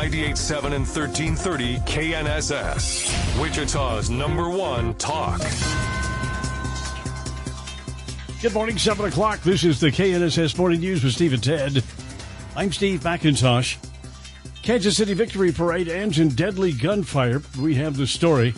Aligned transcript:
98.7 0.00 0.64
and 0.64 0.86
1330 0.86 1.76
KNSS. 1.80 3.38
Wichita's 3.38 4.08
number 4.08 4.48
one 4.48 4.94
talk. 4.94 5.42
Good 8.40 8.54
morning, 8.54 8.78
7 8.78 9.04
o'clock. 9.04 9.42
This 9.42 9.62
is 9.62 9.78
the 9.78 9.88
KNSS 9.88 10.56
Morning 10.56 10.80
News 10.80 11.04
with 11.04 11.12
Steve 11.12 11.34
and 11.34 11.44
Ted. 11.44 11.84
I'm 12.56 12.72
Steve 12.72 13.00
McIntosh. 13.00 13.76
Kansas 14.62 14.96
City 14.96 15.12
Victory 15.12 15.52
Parade 15.52 15.88
ends 15.88 16.18
in 16.18 16.30
deadly 16.30 16.72
gunfire. 16.72 17.42
We 17.60 17.74
have 17.74 17.98
the 17.98 18.06
story. 18.06 18.54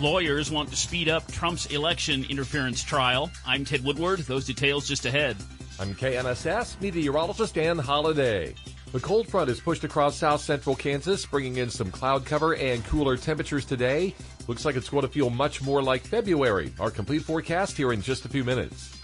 Lawyers 0.00 0.50
want 0.50 0.70
to 0.70 0.76
speed 0.76 1.08
up 1.08 1.24
Trump's 1.30 1.66
election 1.66 2.26
interference 2.28 2.82
trial. 2.82 3.30
I'm 3.46 3.64
Ted 3.64 3.84
Woodward. 3.84 4.20
Those 4.20 4.44
details 4.44 4.88
just 4.88 5.06
ahead. 5.06 5.36
I'm 5.78 5.94
KNSS 5.94 6.80
meteorologist 6.80 7.54
Dan 7.54 7.78
Holiday. 7.78 8.56
The 8.92 8.98
cold 8.98 9.28
front 9.28 9.48
is 9.48 9.60
pushed 9.60 9.84
across 9.84 10.16
south 10.16 10.40
central 10.40 10.74
Kansas, 10.74 11.24
bringing 11.24 11.58
in 11.58 11.70
some 11.70 11.92
cloud 11.92 12.24
cover 12.24 12.56
and 12.56 12.84
cooler 12.86 13.16
temperatures 13.16 13.64
today. 13.64 14.16
Looks 14.48 14.64
like 14.64 14.74
it's 14.74 14.88
going 14.88 15.02
to 15.02 15.08
feel 15.08 15.30
much 15.30 15.62
more 15.62 15.80
like 15.80 16.02
February. 16.02 16.72
Our 16.80 16.90
complete 16.90 17.22
forecast 17.22 17.76
here 17.76 17.92
in 17.92 18.02
just 18.02 18.24
a 18.24 18.28
few 18.28 18.42
minutes. 18.42 19.00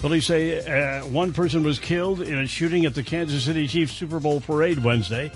Police 0.00 0.26
say 0.26 0.60
uh, 0.60 1.04
one 1.06 1.34
person 1.34 1.62
was 1.64 1.78
killed 1.78 2.22
in 2.22 2.38
a 2.38 2.46
shooting 2.46 2.86
at 2.86 2.94
the 2.94 3.02
Kansas 3.02 3.44
City 3.44 3.68
Chiefs 3.68 3.92
Super 3.92 4.20
Bowl 4.20 4.40
parade 4.40 4.82
Wednesday. 4.82 5.30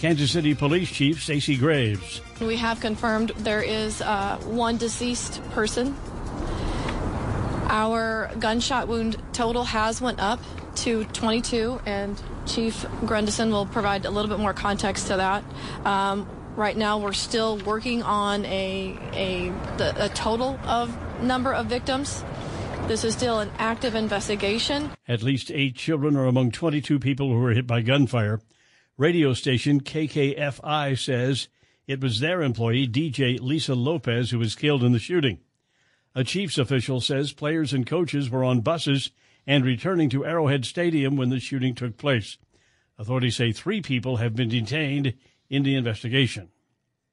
Kansas 0.00 0.32
City 0.32 0.54
Police 0.54 0.90
Chief 0.90 1.22
Stacey 1.22 1.56
Graves. 1.56 2.20
We 2.40 2.56
have 2.56 2.80
confirmed 2.80 3.30
there 3.38 3.62
is 3.62 4.02
uh, 4.02 4.38
one 4.44 4.76
deceased 4.76 5.40
person. 5.50 5.94
Our 7.68 8.32
gunshot 8.40 8.88
wound 8.88 9.22
total 9.32 9.62
has 9.62 10.00
went 10.00 10.18
up 10.18 10.40
to 10.76 11.04
22, 11.04 11.80
and 11.86 12.20
Chief 12.46 12.84
Grundison 13.04 13.50
will 13.50 13.66
provide 13.66 14.04
a 14.04 14.10
little 14.10 14.28
bit 14.28 14.38
more 14.38 14.52
context 14.52 15.08
to 15.08 15.16
that. 15.16 15.44
Um, 15.84 16.28
right 16.56 16.76
now, 16.76 16.98
we're 16.98 17.12
still 17.12 17.58
working 17.58 18.02
on 18.02 18.44
a, 18.46 18.96
a, 19.12 19.52
a 19.96 20.08
total 20.10 20.58
of 20.64 20.96
number 21.22 21.52
of 21.52 21.66
victims. 21.66 22.24
This 22.86 23.04
is 23.04 23.14
still 23.14 23.40
an 23.40 23.50
active 23.58 23.94
investigation. 23.94 24.90
At 25.06 25.22
least 25.22 25.50
eight 25.50 25.76
children 25.76 26.16
are 26.16 26.26
among 26.26 26.50
22 26.50 26.98
people 26.98 27.28
who 27.28 27.38
were 27.38 27.52
hit 27.52 27.66
by 27.66 27.82
gunfire. 27.82 28.40
Radio 28.96 29.32
station 29.32 29.80
KKFI 29.80 30.98
says 30.98 31.48
it 31.86 32.00
was 32.00 32.20
their 32.20 32.42
employee, 32.42 32.86
DJ 32.88 33.40
Lisa 33.40 33.74
Lopez, 33.74 34.30
who 34.30 34.38
was 34.38 34.54
killed 34.54 34.82
in 34.82 34.92
the 34.92 34.98
shooting. 34.98 35.38
A 36.14 36.24
Chiefs 36.24 36.58
official 36.58 37.00
says 37.00 37.32
players 37.32 37.72
and 37.72 37.86
coaches 37.86 38.28
were 38.28 38.42
on 38.42 38.60
buses 38.60 39.10
and 39.46 39.64
returning 39.64 40.10
to 40.10 40.24
Arrowhead 40.24 40.64
Stadium 40.64 41.16
when 41.16 41.30
the 41.30 41.40
shooting 41.40 41.74
took 41.74 41.96
place. 41.96 42.38
Authorities 42.98 43.36
say 43.36 43.52
three 43.52 43.80
people 43.80 44.16
have 44.16 44.34
been 44.34 44.48
detained 44.48 45.14
in 45.48 45.62
the 45.62 45.74
investigation. 45.74 46.48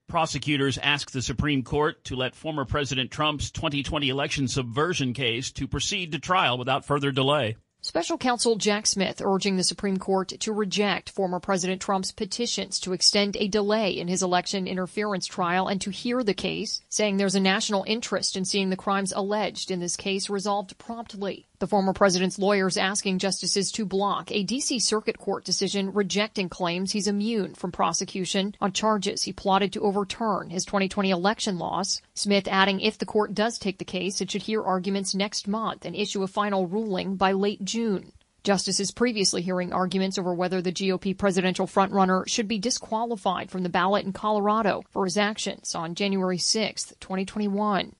Prosecutors 0.08 0.78
asked 0.78 1.12
the 1.12 1.22
Supreme 1.22 1.64
Court 1.64 2.04
to 2.06 2.16
let 2.16 2.36
former 2.36 2.64
President 2.64 3.12
Trump's 3.12 3.52
2020 3.52 4.10
election 4.10 4.48
subversion 4.48 5.14
case 5.14 5.52
to 5.52 5.68
proceed 5.68 6.14
to 6.14 6.20
trial 6.20 6.58
without 6.58 6.86
further 6.86 7.12
delay. 7.12 7.58
Special 7.82 8.18
counsel 8.18 8.56
Jack 8.56 8.86
Smith 8.86 9.22
urging 9.24 9.56
the 9.56 9.64
Supreme 9.64 9.98
Court 9.98 10.30
to 10.40 10.52
reject 10.52 11.10
former 11.10 11.40
President 11.40 11.82
Trump's 11.82 12.12
petitions 12.12 12.80
to 12.82 12.92
extend 12.92 13.38
a 13.38 13.48
delay 13.48 13.92
in 13.92 14.08
his 14.08 14.24
election 14.24 14.68
interference 14.68 15.26
trial 15.26 15.68
and 15.68 15.80
to 15.82 15.92
hear 15.92 16.24
the 16.24 16.34
case, 16.34 16.82
saying 16.90 17.18
there's 17.18 17.36
a 17.36 17.40
national 17.40 17.86
interest 17.88 18.36
in 18.36 18.46
seeing 18.46 18.70
the 18.70 18.76
crimes 18.76 19.14
alleged 19.16 19.72
in 19.72 19.80
this 19.80 19.96
case 19.96 20.30
resolved 20.30 20.78
promptly. 20.78 21.48
The 21.60 21.66
former 21.66 21.92
president's 21.92 22.38
lawyers 22.38 22.78
asking 22.78 23.18
justices 23.18 23.72
to 23.72 23.86
block 23.86 24.32
a 24.32 24.44
D.C. 24.44 24.78
Circuit 24.78 25.18
Court 25.18 25.44
decision 25.44 25.92
rejecting 25.92 26.50
claims 26.50 26.92
he's 26.92 27.08
immune 27.08 27.56
from 27.56 27.72
prosecution 27.72 28.54
on 28.62 28.74
charges 28.74 29.24
he 29.24 29.34
plotted 29.34 29.74
to 29.74 29.82
overturn 29.82 30.52
his 30.52 30.66
2020 30.66 31.10
election 31.10 31.58
loss. 31.58 32.00
Smith 32.14 32.48
adding 32.48 32.80
if 32.80 33.00
the 33.00 33.08
court 33.08 33.34
does 33.34 33.58
take 33.58 33.80
the 33.80 33.86
case, 33.86 34.22
it 34.22 34.30
should 34.30 34.44
hear 34.44 34.62
arguments 34.62 35.16
next 35.16 35.48
month 35.48 35.84
and 35.84 35.96
issue 35.96 36.22
a 36.22 36.28
final 36.28 36.68
ruling 36.68 37.16
by 37.16 37.32
late 37.32 37.66
June. 37.66 38.12
Justices 38.44 38.92
previously 38.92 39.42
hearing 39.42 39.74
arguments 39.74 40.20
over 40.20 40.36
whether 40.36 40.62
the 40.62 40.72
GOP 40.72 41.18
presidential 41.18 41.66
frontrunner 41.66 42.28
should 42.28 42.48
be 42.48 42.60
disqualified 42.60 43.50
from 43.50 43.64
the 43.64 43.70
ballot 43.70 44.06
in 44.06 44.14
Colorado 44.14 44.84
for 44.92 45.06
his 45.06 45.18
actions 45.18 45.74
on 45.74 45.96
January 45.96 46.38
6, 46.38 46.94
2021. 47.00 47.96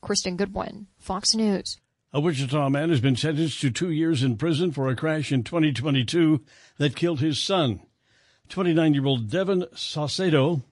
Kristen 0.00 0.36
Goodwin, 0.36 0.88
Fox 0.98 1.36
News. 1.36 1.78
A 2.16 2.18
Wichita 2.18 2.70
man 2.70 2.88
has 2.88 3.02
been 3.02 3.14
sentenced 3.14 3.60
to 3.60 3.70
two 3.70 3.90
years 3.90 4.22
in 4.22 4.38
prison 4.38 4.72
for 4.72 4.88
a 4.88 4.96
crash 4.96 5.30
in 5.30 5.44
2022 5.44 6.42
that 6.78 6.96
killed 6.96 7.20
his 7.20 7.38
son. 7.38 7.80
29 8.48 8.94
year 8.94 9.04
old 9.04 9.30
Devin 9.30 9.66
Saucedo 9.74 10.62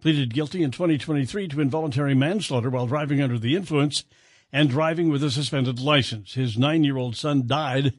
pleaded 0.00 0.32
guilty 0.32 0.62
in 0.62 0.70
2023 0.70 1.48
to 1.48 1.60
involuntary 1.60 2.14
manslaughter 2.14 2.70
while 2.70 2.86
driving 2.86 3.20
under 3.20 3.38
the 3.38 3.54
influence 3.54 4.04
and 4.50 4.70
driving 4.70 5.10
with 5.10 5.22
a 5.22 5.30
suspended 5.30 5.78
license. 5.78 6.32
His 6.32 6.56
nine 6.56 6.84
year 6.84 6.96
old 6.96 7.16
son 7.16 7.46
died 7.46 7.92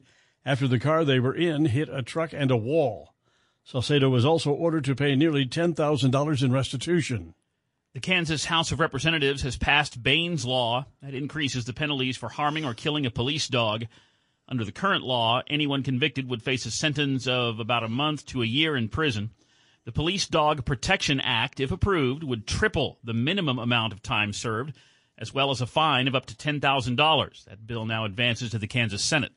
after 0.44 0.66
the 0.66 0.80
car 0.80 1.04
they 1.04 1.20
were 1.20 1.32
in 1.32 1.66
hit 1.66 1.88
a 1.88 2.02
truck 2.02 2.32
and 2.32 2.50
a 2.50 2.56
wall. 2.56 3.14
Saucedo 3.64 4.10
was 4.10 4.24
also 4.24 4.50
ordered 4.50 4.84
to 4.86 4.96
pay 4.96 5.14
nearly 5.14 5.46
$10,000 5.46 6.42
in 6.42 6.50
restitution. 6.52 7.34
The 7.92 8.00
Kansas 8.00 8.44
House 8.44 8.70
of 8.70 8.78
Representatives 8.78 9.42
has 9.42 9.56
passed 9.56 10.00
Bain's 10.00 10.46
Law 10.46 10.86
that 11.02 11.12
increases 11.12 11.64
the 11.64 11.72
penalties 11.72 12.16
for 12.16 12.28
harming 12.28 12.64
or 12.64 12.72
killing 12.72 13.04
a 13.04 13.10
police 13.10 13.48
dog. 13.48 13.86
Under 14.48 14.64
the 14.64 14.70
current 14.70 15.02
law, 15.02 15.42
anyone 15.48 15.82
convicted 15.82 16.30
would 16.30 16.44
face 16.44 16.64
a 16.66 16.70
sentence 16.70 17.26
of 17.26 17.58
about 17.58 17.82
a 17.82 17.88
month 17.88 18.26
to 18.26 18.42
a 18.42 18.46
year 18.46 18.76
in 18.76 18.90
prison. 18.90 19.30
The 19.86 19.90
Police 19.90 20.28
Dog 20.28 20.64
Protection 20.64 21.18
Act, 21.20 21.58
if 21.58 21.72
approved, 21.72 22.22
would 22.22 22.46
triple 22.46 23.00
the 23.02 23.12
minimum 23.12 23.58
amount 23.58 23.92
of 23.92 24.04
time 24.04 24.32
served, 24.32 24.76
as 25.18 25.34
well 25.34 25.50
as 25.50 25.60
a 25.60 25.66
fine 25.66 26.06
of 26.06 26.14
up 26.14 26.26
to 26.26 26.36
$10,000. 26.36 27.44
That 27.44 27.66
bill 27.66 27.86
now 27.86 28.04
advances 28.04 28.50
to 28.50 28.58
the 28.58 28.68
Kansas 28.68 29.02
Senate. 29.02 29.32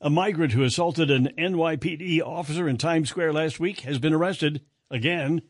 A 0.00 0.10
migrant 0.10 0.54
who 0.54 0.64
assaulted 0.64 1.08
an 1.08 1.28
NYPD 1.38 2.20
officer 2.20 2.68
in 2.68 2.78
Times 2.78 3.10
Square 3.10 3.34
last 3.34 3.60
week 3.60 3.80
has 3.80 4.00
been 4.00 4.12
arrested 4.12 4.62
again 4.90 5.42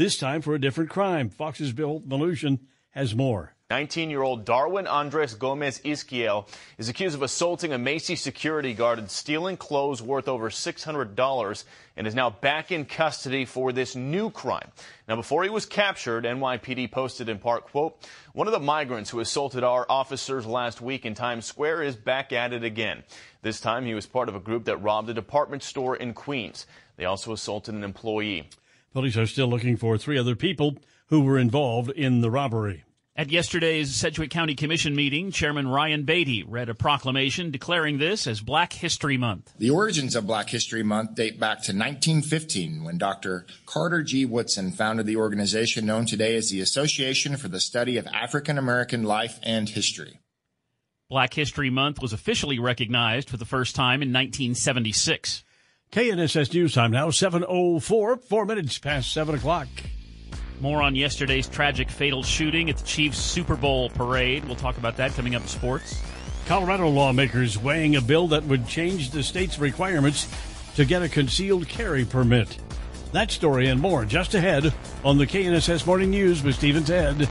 this 0.00 0.16
time 0.16 0.40
for 0.40 0.54
a 0.54 0.58
different 0.58 0.88
crime. 0.88 1.28
Fox's 1.28 1.74
Bill 1.74 2.00
Melugin 2.00 2.60
has 2.92 3.14
more. 3.14 3.54
19-year-old 3.70 4.46
Darwin 4.46 4.86
Andres 4.86 5.34
Gomez 5.34 5.78
Izquiel 5.84 6.48
is 6.78 6.88
accused 6.88 7.14
of 7.14 7.20
assaulting 7.20 7.74
a 7.74 7.78
Macy's 7.78 8.22
security 8.22 8.72
guard 8.72 8.98
and 8.98 9.10
stealing 9.10 9.58
clothes 9.58 10.00
worth 10.00 10.26
over 10.26 10.48
$600 10.48 11.64
and 11.98 12.06
is 12.06 12.14
now 12.14 12.30
back 12.30 12.72
in 12.72 12.86
custody 12.86 13.44
for 13.44 13.72
this 13.72 13.94
new 13.94 14.30
crime. 14.30 14.70
Now, 15.06 15.16
before 15.16 15.44
he 15.44 15.50
was 15.50 15.66
captured, 15.66 16.24
NYPD 16.24 16.90
posted 16.90 17.28
in 17.28 17.38
part, 17.38 17.66
quote, 17.66 18.02
one 18.32 18.48
of 18.48 18.54
the 18.54 18.58
migrants 18.58 19.10
who 19.10 19.20
assaulted 19.20 19.62
our 19.62 19.84
officers 19.90 20.46
last 20.46 20.80
week 20.80 21.04
in 21.04 21.12
Times 21.12 21.44
Square 21.44 21.82
is 21.82 21.94
back 21.94 22.32
at 22.32 22.54
it 22.54 22.64
again. 22.64 23.04
This 23.42 23.60
time 23.60 23.84
he 23.84 23.94
was 23.94 24.06
part 24.06 24.30
of 24.30 24.34
a 24.34 24.40
group 24.40 24.64
that 24.64 24.78
robbed 24.78 25.10
a 25.10 25.14
department 25.14 25.62
store 25.62 25.94
in 25.94 26.14
Queens. 26.14 26.66
They 26.96 27.04
also 27.04 27.34
assaulted 27.34 27.74
an 27.74 27.84
employee. 27.84 28.48
Police 28.92 29.16
are 29.16 29.26
still 29.26 29.46
looking 29.46 29.76
for 29.76 29.96
three 29.96 30.18
other 30.18 30.34
people 30.34 30.76
who 31.06 31.20
were 31.20 31.38
involved 31.38 31.90
in 31.90 32.20
the 32.22 32.30
robbery. 32.30 32.84
At 33.14 33.30
yesterday's 33.30 33.94
Sedgwick 33.94 34.30
County 34.30 34.54
Commission 34.54 34.96
meeting, 34.96 35.30
Chairman 35.30 35.68
Ryan 35.68 36.04
Baty 36.04 36.42
read 36.42 36.68
a 36.68 36.74
proclamation 36.74 37.50
declaring 37.50 37.98
this 37.98 38.26
as 38.26 38.40
Black 38.40 38.72
History 38.72 39.16
Month. 39.16 39.52
The 39.58 39.70
origins 39.70 40.16
of 40.16 40.26
Black 40.26 40.48
History 40.48 40.82
Month 40.82 41.14
date 41.14 41.38
back 41.38 41.58
to 41.58 41.72
1915 41.72 42.82
when 42.82 42.98
Dr. 42.98 43.46
Carter 43.66 44.02
G. 44.02 44.24
Woodson 44.24 44.72
founded 44.72 45.06
the 45.06 45.16
organization 45.16 45.86
known 45.86 46.06
today 46.06 46.34
as 46.34 46.50
the 46.50 46.60
Association 46.60 47.36
for 47.36 47.48
the 47.48 47.60
Study 47.60 47.96
of 47.96 48.06
African 48.08 48.58
American 48.58 49.02
Life 49.04 49.38
and 49.42 49.68
History. 49.68 50.18
Black 51.08 51.34
History 51.34 51.70
Month 51.70 52.00
was 52.00 52.12
officially 52.12 52.58
recognized 52.58 53.28
for 53.28 53.36
the 53.36 53.44
first 53.44 53.76
time 53.76 54.02
in 54.02 54.08
1976. 54.08 55.44
KNSS 55.92 56.54
News 56.54 56.74
Time 56.74 56.92
now, 56.92 57.08
7.04, 57.08 58.22
four 58.22 58.46
minutes 58.46 58.78
past 58.78 59.12
7 59.12 59.34
o'clock. 59.34 59.66
More 60.60 60.82
on 60.82 60.94
yesterday's 60.94 61.48
tragic 61.48 61.90
fatal 61.90 62.22
shooting 62.22 62.70
at 62.70 62.76
the 62.76 62.84
Chiefs 62.84 63.18
Super 63.18 63.56
Bowl 63.56 63.90
parade. 63.90 64.44
We'll 64.44 64.54
talk 64.54 64.78
about 64.78 64.98
that 64.98 65.10
coming 65.14 65.34
up 65.34 65.42
in 65.42 65.48
sports. 65.48 66.00
Colorado 66.46 66.88
lawmakers 66.88 67.58
weighing 67.58 67.96
a 67.96 68.00
bill 68.00 68.28
that 68.28 68.44
would 68.44 68.68
change 68.68 69.10
the 69.10 69.24
state's 69.24 69.58
requirements 69.58 70.32
to 70.76 70.84
get 70.84 71.02
a 71.02 71.08
concealed 71.08 71.68
carry 71.68 72.04
permit. 72.04 72.56
That 73.10 73.32
story 73.32 73.66
and 73.66 73.80
more 73.80 74.04
just 74.04 74.34
ahead 74.34 74.72
on 75.02 75.18
the 75.18 75.26
KNSS 75.26 75.84
Morning 75.86 76.10
News 76.10 76.44
with 76.44 76.54
Steve 76.54 76.76
and 76.76 76.86
Ted. 76.86 77.28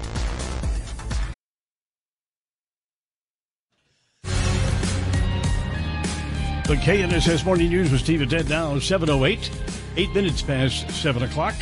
The 6.69 6.75
KNSS 6.75 7.45
Morning 7.45 7.69
News 7.69 7.91
with 7.91 8.01
Steve 8.01 8.29
Ted 8.29 8.47
now 8.47 8.77
708, 8.77 9.49
eight 9.97 10.13
minutes 10.13 10.43
past 10.43 10.87
7 10.91 11.23
o'clock. 11.23 11.55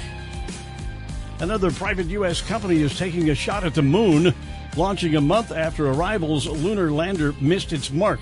Another 1.40 1.72
private 1.72 2.08
U.S. 2.08 2.42
company 2.42 2.82
is 2.82 2.98
taking 2.98 3.30
a 3.30 3.34
shot 3.34 3.64
at 3.64 3.74
the 3.74 3.82
moon, 3.82 4.36
launching 4.76 5.16
a 5.16 5.22
month 5.22 5.54
after 5.54 5.88
Arrival's 5.88 6.46
lunar 6.46 6.92
lander 6.92 7.34
missed 7.40 7.72
its 7.72 7.90
mark. 7.90 8.20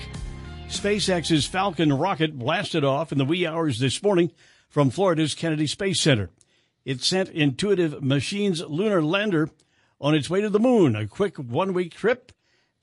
SpaceX's 0.68 1.48
Falcon 1.48 1.92
rocket 1.92 2.38
blasted 2.38 2.84
off 2.84 3.12
in 3.12 3.18
the 3.18 3.26
wee 3.26 3.48
hours 3.48 3.80
this 3.80 4.04
morning 4.04 4.32
from 4.70 4.92
Florida's 4.92 5.34
Kennedy 5.34 5.66
Space 5.66 6.00
Center. 6.00 6.30
It 6.86 7.02
sent 7.02 7.30
Intuitive 7.30 8.04
Machines' 8.04 8.62
lunar 8.62 9.02
lander 9.02 9.50
on 10.00 10.14
its 10.14 10.30
way 10.30 10.40
to 10.40 10.52
the 10.52 10.60
moon, 10.60 10.96
a 10.96 11.08
quick 11.08 11.38
one 11.38 11.74
week 11.74 11.96
trip 11.96 12.32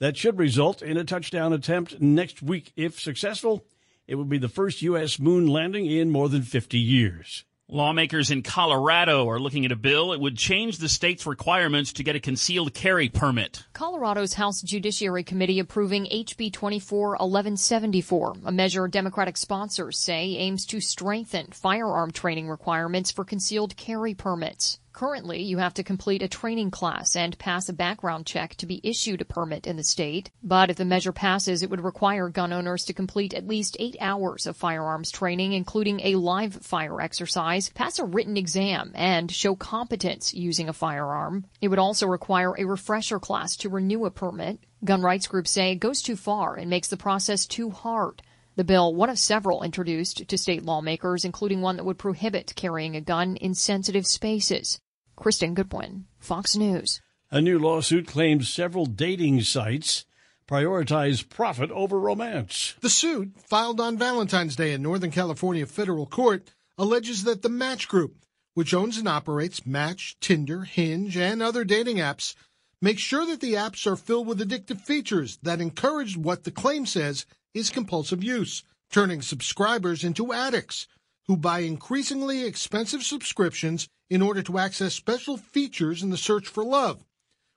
that 0.00 0.16
should 0.16 0.40
result 0.40 0.82
in 0.82 0.96
a 0.96 1.04
touchdown 1.04 1.52
attempt 1.52 2.00
next 2.00 2.42
week. 2.42 2.72
If 2.74 2.98
successful, 2.98 3.64
it 4.06 4.16
would 4.16 4.28
be 4.28 4.38
the 4.38 4.48
first 4.48 4.82
U.S. 4.82 5.18
moon 5.18 5.46
landing 5.46 5.86
in 5.86 6.10
more 6.10 6.28
than 6.28 6.42
50 6.42 6.78
years. 6.78 7.44
Lawmakers 7.68 8.30
in 8.30 8.42
Colorado 8.42 9.26
are 9.30 9.38
looking 9.38 9.64
at 9.64 9.72
a 9.72 9.76
bill. 9.76 10.12
It 10.12 10.20
would 10.20 10.36
change 10.36 10.76
the 10.76 10.90
state's 10.90 11.24
requirements 11.24 11.94
to 11.94 12.02
get 12.02 12.14
a 12.14 12.20
concealed 12.20 12.74
carry 12.74 13.08
permit. 13.08 13.64
Colorado's 13.72 14.34
House 14.34 14.60
Judiciary 14.60 15.24
Committee 15.24 15.58
approving 15.58 16.04
HB 16.04 16.52
24 16.52 17.12
1174, 17.12 18.34
a 18.44 18.52
measure 18.52 18.88
Democratic 18.88 19.38
sponsors 19.38 19.98
say 19.98 20.36
aims 20.36 20.66
to 20.66 20.82
strengthen 20.82 21.46
firearm 21.46 22.10
training 22.10 22.50
requirements 22.50 23.10
for 23.10 23.24
concealed 23.24 23.74
carry 23.76 24.12
permits. 24.12 24.78
Currently, 24.92 25.42
you 25.42 25.56
have 25.56 25.74
to 25.74 25.82
complete 25.82 26.22
a 26.22 26.28
training 26.28 26.70
class 26.70 27.16
and 27.16 27.38
pass 27.38 27.68
a 27.68 27.72
background 27.72 28.26
check 28.26 28.54
to 28.56 28.66
be 28.66 28.80
issued 28.84 29.22
a 29.22 29.24
permit 29.24 29.66
in 29.66 29.76
the 29.76 29.84
state. 29.84 30.30
But 30.42 30.68
if 30.68 30.76
the 30.76 30.84
measure 30.84 31.12
passes, 31.12 31.62
it 31.62 31.70
would 31.70 31.80
require 31.80 32.28
gun 32.28 32.52
owners 32.52 32.84
to 32.84 32.92
complete 32.92 33.32
at 33.32 33.48
least 33.48 33.76
eight 33.80 33.96
hours 34.00 34.46
of 34.46 34.56
firearms 34.56 35.10
training, 35.10 35.54
including 35.54 36.00
a 36.00 36.16
live 36.16 36.54
fire 36.54 37.00
exercise, 37.00 37.70
pass 37.70 37.98
a 37.98 38.04
written 38.04 38.36
exam, 38.36 38.92
and 38.94 39.32
show 39.32 39.54
competence 39.54 40.34
using 40.34 40.68
a 40.68 40.74
firearm. 40.74 41.46
It 41.60 41.68
would 41.68 41.78
also 41.78 42.06
require 42.06 42.54
a 42.56 42.64
refresher 42.64 43.18
class 43.18 43.56
to 43.56 43.70
renew 43.70 44.04
a 44.04 44.10
permit. 44.10 44.60
Gun 44.84 45.00
rights 45.00 45.26
groups 45.26 45.52
say 45.52 45.72
it 45.72 45.76
goes 45.76 46.02
too 46.02 46.16
far 46.16 46.56
and 46.56 46.68
makes 46.68 46.88
the 46.88 46.96
process 46.96 47.46
too 47.46 47.70
hard. 47.70 48.20
The 48.54 48.64
bill, 48.64 48.94
one 48.94 49.08
of 49.08 49.18
several 49.18 49.62
introduced 49.62 50.28
to 50.28 50.38
state 50.38 50.62
lawmakers, 50.64 51.24
including 51.24 51.62
one 51.62 51.76
that 51.76 51.84
would 51.84 51.98
prohibit 51.98 52.52
carrying 52.54 52.94
a 52.94 53.00
gun 53.00 53.36
in 53.36 53.54
sensitive 53.54 54.06
spaces. 54.06 54.78
Kristen 55.16 55.54
Goodwin, 55.54 56.04
Fox 56.18 56.54
News. 56.54 57.00
A 57.30 57.40
new 57.40 57.58
lawsuit 57.58 58.06
claims 58.06 58.50
several 58.50 58.84
dating 58.84 59.40
sites 59.40 60.04
prioritize 60.46 61.26
profit 61.26 61.70
over 61.70 61.98
romance. 61.98 62.74
The 62.82 62.90
suit, 62.90 63.32
filed 63.38 63.80
on 63.80 63.96
Valentine's 63.96 64.56
Day 64.56 64.72
in 64.72 64.82
Northern 64.82 65.10
California 65.10 65.64
federal 65.64 66.04
court, 66.04 66.52
alleges 66.76 67.24
that 67.24 67.40
the 67.40 67.48
Match 67.48 67.88
Group, 67.88 68.16
which 68.52 68.74
owns 68.74 68.98
and 68.98 69.08
operates 69.08 69.64
Match, 69.64 70.16
Tinder, 70.20 70.64
Hinge, 70.64 71.16
and 71.16 71.42
other 71.42 71.64
dating 71.64 71.96
apps, 71.96 72.34
makes 72.82 73.00
sure 73.00 73.24
that 73.24 73.40
the 73.40 73.54
apps 73.54 73.86
are 73.86 73.96
filled 73.96 74.26
with 74.26 74.40
addictive 74.40 74.80
features 74.80 75.38
that 75.42 75.60
encourage 75.60 76.16
what 76.16 76.44
the 76.44 76.50
claim 76.50 76.84
says 76.84 77.24
is 77.54 77.70
compulsive 77.70 78.22
use, 78.22 78.64
turning 78.90 79.22
subscribers 79.22 80.04
into 80.04 80.32
addicts 80.32 80.88
who 81.28 81.36
buy 81.36 81.60
increasingly 81.60 82.44
expensive 82.44 83.02
subscriptions 83.02 83.88
in 84.10 84.20
order 84.20 84.42
to 84.42 84.58
access 84.58 84.94
special 84.94 85.36
features 85.36 86.02
in 86.02 86.10
the 86.10 86.16
search 86.16 86.48
for 86.48 86.64
love, 86.64 87.04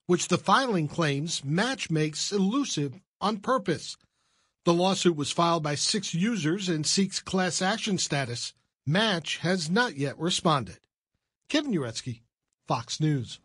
which 0.05 0.27
the 0.27 0.37
filing 0.37 0.87
claims 0.87 1.43
Match 1.43 1.89
makes 1.89 2.31
elusive 2.31 3.01
on 3.19 3.37
purpose. 3.37 3.97
The 4.63 4.73
lawsuit 4.73 5.15
was 5.15 5.31
filed 5.31 5.63
by 5.63 5.75
six 5.75 6.13
users 6.13 6.69
and 6.69 6.85
seeks 6.85 7.19
class 7.19 7.61
action 7.61 7.97
status. 7.97 8.53
Match 8.85 9.37
has 9.37 9.69
not 9.69 9.97
yet 9.97 10.17
responded. 10.19 10.77
Kevin 11.49 11.73
Uretsky, 11.73 12.21
Fox 12.67 12.99
News. 12.99 13.39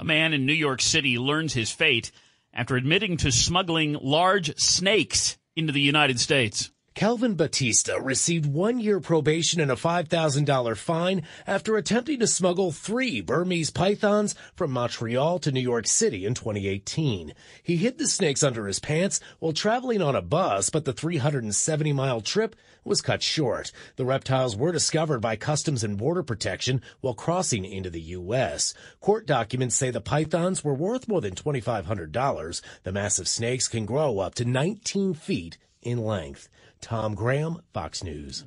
A 0.00 0.04
man 0.04 0.32
in 0.32 0.46
New 0.46 0.54
York 0.54 0.80
City 0.80 1.18
learns 1.18 1.52
his 1.52 1.70
fate 1.70 2.10
after 2.54 2.74
admitting 2.74 3.18
to 3.18 3.30
smuggling 3.30 3.98
large 4.00 4.56
snakes 4.56 5.36
into 5.54 5.74
the 5.74 5.82
United 5.82 6.18
States. 6.18 6.70
Calvin 6.94 7.34
Bautista 7.34 8.00
received 8.00 8.46
one 8.46 8.80
year 8.80 8.98
probation 8.98 9.60
and 9.60 9.70
a 9.70 9.76
$5,000 9.76 10.76
fine 10.76 11.22
after 11.46 11.76
attempting 11.76 12.18
to 12.18 12.26
smuggle 12.26 12.72
three 12.72 13.20
Burmese 13.20 13.70
pythons 13.70 14.34
from 14.56 14.72
Montreal 14.72 15.38
to 15.38 15.52
New 15.52 15.60
York 15.60 15.86
City 15.86 16.26
in 16.26 16.34
2018. 16.34 17.32
He 17.62 17.76
hid 17.76 17.98
the 17.98 18.08
snakes 18.08 18.42
under 18.42 18.66
his 18.66 18.80
pants 18.80 19.20
while 19.38 19.52
traveling 19.52 20.02
on 20.02 20.16
a 20.16 20.20
bus, 20.20 20.68
but 20.68 20.84
the 20.84 20.92
370 20.92 21.92
mile 21.92 22.20
trip 22.20 22.56
was 22.84 23.00
cut 23.00 23.22
short. 23.22 23.70
The 23.94 24.04
reptiles 24.04 24.56
were 24.56 24.72
discovered 24.72 25.20
by 25.20 25.36
Customs 25.36 25.84
and 25.84 25.96
Border 25.96 26.24
Protection 26.24 26.82
while 27.00 27.14
crossing 27.14 27.64
into 27.64 27.88
the 27.88 28.00
U.S. 28.00 28.74
Court 29.00 29.26
documents 29.26 29.76
say 29.76 29.90
the 29.90 30.00
pythons 30.00 30.64
were 30.64 30.74
worth 30.74 31.06
more 31.06 31.20
than 31.20 31.36
$2,500. 31.36 32.62
The 32.82 32.92
massive 32.92 33.28
snakes 33.28 33.68
can 33.68 33.86
grow 33.86 34.18
up 34.18 34.34
to 34.34 34.44
19 34.44 35.14
feet 35.14 35.56
in 35.82 36.04
length. 36.04 36.48
Tom 36.80 37.14
Graham, 37.14 37.60
Fox 37.72 38.02
News. 38.02 38.44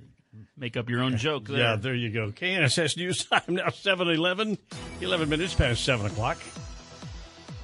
Make 0.57 0.77
up 0.77 0.89
your 0.89 1.01
own 1.01 1.17
joke 1.17 1.47
there. 1.47 1.57
Yeah, 1.57 1.75
there 1.75 1.95
you 1.95 2.09
go. 2.09 2.31
KNSS 2.31 2.97
News 2.97 3.25
Time 3.29 3.41
now 3.47 3.69
7 3.69 4.07
11, 4.07 4.57
11 5.01 5.29
minutes 5.29 5.53
past 5.53 5.83
7 5.83 6.05
o'clock. 6.05 6.37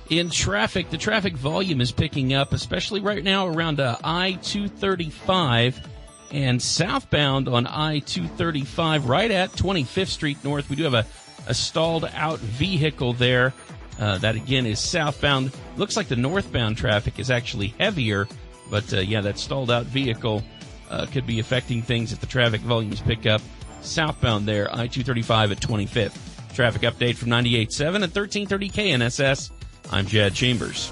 In 0.10 0.32
traffic, 0.32 0.89
the 0.89 0.98
traffic 0.98 1.36
volume 1.36 1.82
is 1.82 1.91
picking 1.91 2.34
up, 2.34 2.51
especially 2.51 3.00
right 3.00 3.24
now 3.24 3.48
around 3.48 3.79
uh, 3.79 3.96
I 4.03 4.34
235 4.41 5.88
and 6.32 6.60
southbound 6.60 7.48
on 7.48 7.67
I 7.67 8.00
235, 8.00 9.08
right 9.08 9.29
at 9.29 9.51
25th 9.51 10.08
Street 10.08 10.44
North. 10.44 10.70
We 10.70 10.75
do 10.75 10.84
have 10.84 10.96
a, 10.96 11.05
a 11.48 11.53
stalled 11.53 12.05
out 12.13 12.39
vehicle 12.39 13.13
there. 13.13 13.53
Uh, 14.00 14.17
that 14.20 14.36
again 14.36 14.65
is 14.65 14.79
southbound. 14.79 15.51
Looks 15.77 15.96
like 15.98 16.08
the 16.08 16.15
northbound 16.15 16.77
traffic 16.77 17.20
is 17.20 17.29
actually 17.29 17.67
heavier, 17.79 18.27
but 18.72 18.91
uh, 18.94 19.01
yeah, 19.01 19.22
that 19.22 19.38
stalled 19.38 19.70
out 19.70 19.86
vehicle 19.86 20.44
uh, 20.89 21.05
could 21.05 21.25
be 21.25 21.39
affecting 21.39 21.81
things 21.81 22.12
if 22.13 22.19
the 22.19 22.27
traffic 22.27 22.62
volumes 22.62 23.01
pick 23.01 23.25
up. 23.25 23.41
Southbound 23.81 24.48
there, 24.48 24.67
I 24.69 24.88
235 24.88 25.51
at 25.51 25.60
25th. 25.60 26.53
Traffic 26.53 26.81
update 26.81 27.15
from 27.15 27.29
98.7 27.29 27.96
and 27.96 28.13
1330 28.13 28.69
KNSS. 28.69 29.51
I'm 29.91 30.05
Jad 30.05 30.34
Chambers. 30.34 30.91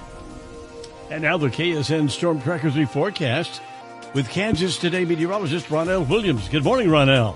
And 1.10 1.22
now 1.24 1.38
the 1.38 1.48
KSN 1.48 2.10
Storm 2.10 2.42
Tracker 2.42 2.70
Trackers 2.70 2.88
Reforecast 2.90 3.62
with 4.14 4.30
Kansas 4.30 4.78
Today 4.78 5.06
meteorologist 5.06 5.68
Ronell 5.68 6.08
Williams. 6.08 6.48
Good 6.50 6.64
morning, 6.64 6.88
Ronell. 6.88 7.36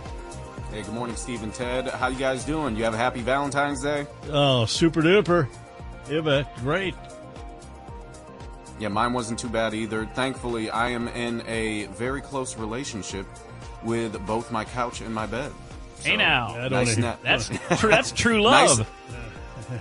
Hey, 0.72 0.84
good 0.84 0.94
morning, 0.94 1.16
Steve 1.16 1.44
and 1.44 1.54
Ted. 1.54 1.88
How 1.90 2.08
you 2.08 2.18
guys 2.18 2.46
doing? 2.46 2.76
You 2.76 2.86
have 2.86 2.94
a 2.94 2.98
happy 2.98 3.22
Valentine's 3.22 3.82
Day? 3.82 4.08
Oh, 4.30 4.66
super 4.66 5.02
duper. 5.02 5.50
Yeah, 6.10 6.22
but 6.22 6.56
great. 6.58 6.96
Yeah, 8.82 8.88
mine 8.88 9.14
wasn't 9.14 9.38
too 9.38 9.48
bad 9.48 9.76
either. 9.76 10.08
Thankfully, 10.16 10.72
I 10.72 10.90
am 10.90 11.08
in 11.10 11.44
a 11.48 11.86
very 11.94 12.20
close 12.20 12.58
relationship 12.58 13.28
with 13.84 14.18
both 14.26 14.52
my 14.52 14.66
couch 14.66 15.02
and 15.02 15.14
my 15.14 15.28
bed. 15.28 15.52
Hey 16.04 16.18
now, 16.18 16.56
I 16.56 16.68
nice 16.68 16.96
wanna- 16.96 17.08
na- 17.10 17.16
that's 17.22 17.50
that's 17.82 18.12
true 18.12 18.42
love. 18.42 18.80
Nice, 18.80 18.88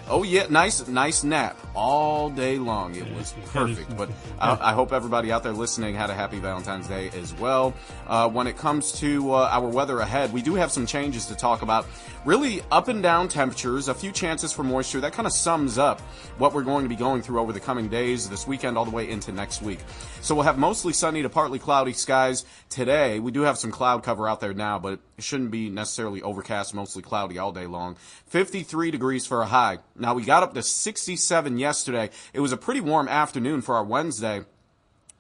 Oh 0.09 0.23
yeah, 0.23 0.47
nice, 0.51 0.87
nice 0.87 1.25
nap 1.25 1.57
all 1.75 2.31
day 2.31 2.59
long. 2.59 2.95
It 2.95 3.11
was 3.15 3.35
perfect. 3.47 3.97
But 3.97 4.11
I, 4.39 4.71
I 4.71 4.73
hope 4.73 4.93
everybody 4.93 5.33
out 5.33 5.43
there 5.43 5.53
listening 5.53 5.95
had 5.97 6.11
a 6.11 6.15
happy 6.15 6.39
Valentine's 6.39 6.87
Day 6.87 7.11
as 7.19 7.35
well. 7.35 7.75
Uh, 8.07 8.29
when 8.29 8.47
it 8.47 8.57
comes 8.57 8.93
to 9.01 9.33
uh, 9.33 9.49
our 9.51 9.67
weather 9.67 9.99
ahead, 9.99 10.33
we 10.33 10.43
do 10.43 10.55
have 10.55 10.71
some 10.71 10.87
changes 10.87 11.27
to 11.27 11.35
talk 11.35 11.63
about. 11.63 11.87
Really 12.27 12.61
up 12.71 12.89
and 12.89 13.03
down 13.03 13.29
temperatures, 13.29 13.89
a 13.89 13.95
few 13.95 14.13
chances 14.13 14.53
for 14.53 14.63
moisture. 14.63 15.01
That 15.01 15.15
kind 15.15 15.27
of 15.27 15.33
sums 15.33 15.79
up 15.79 16.03
what 16.37 16.53
we're 16.53 16.65
going 16.65 16.85
to 16.85 16.89
be 16.91 16.95
going 16.95 17.23
through 17.23 17.41
over 17.41 17.51
the 17.51 17.61
coming 17.61 17.89
days, 17.89 18.29
this 18.29 18.47
weekend, 18.47 18.77
all 18.77 18.85
the 18.85 18.91
way 18.91 19.09
into 19.09 19.33
next 19.33 19.63
week. 19.63 19.79
So 20.21 20.35
we'll 20.35 20.45
have 20.45 20.59
mostly 20.59 20.93
sunny 20.93 21.23
to 21.23 21.31
partly 21.31 21.59
cloudy 21.59 21.95
skies 21.95 22.45
today. 22.69 23.21
We 23.21 23.33
do 23.33 23.41
have 23.41 23.57
some 23.57 23.71
cloud 23.71 24.03
cover 24.03 24.29
out 24.29 24.41
there 24.41 24.53
now, 24.53 24.79
but 24.79 25.01
it 25.17 25.25
shouldn't 25.25 25.51
be 25.51 25.71
necessarily 25.71 26.21
overcast, 26.21 26.75
mostly 26.75 27.01
cloudy 27.01 27.39
all 27.39 27.53
day 27.53 27.67
long. 27.67 27.97
53 28.27 28.91
degrees 28.91 29.27
for 29.27 29.41
a 29.41 29.47
high. 29.47 29.79
Now 29.97 30.13
we 30.13 30.23
got 30.23 30.43
up 30.43 30.53
to 30.53 30.63
67 30.63 31.57
yesterday. 31.57 32.11
It 32.35 32.41
was 32.41 32.53
a 32.53 32.59
pretty 32.59 32.83
warm 32.83 33.09
afternoon 33.09 33.63
for 33.63 33.77
our 33.77 33.85
Wednesday. 33.85 34.45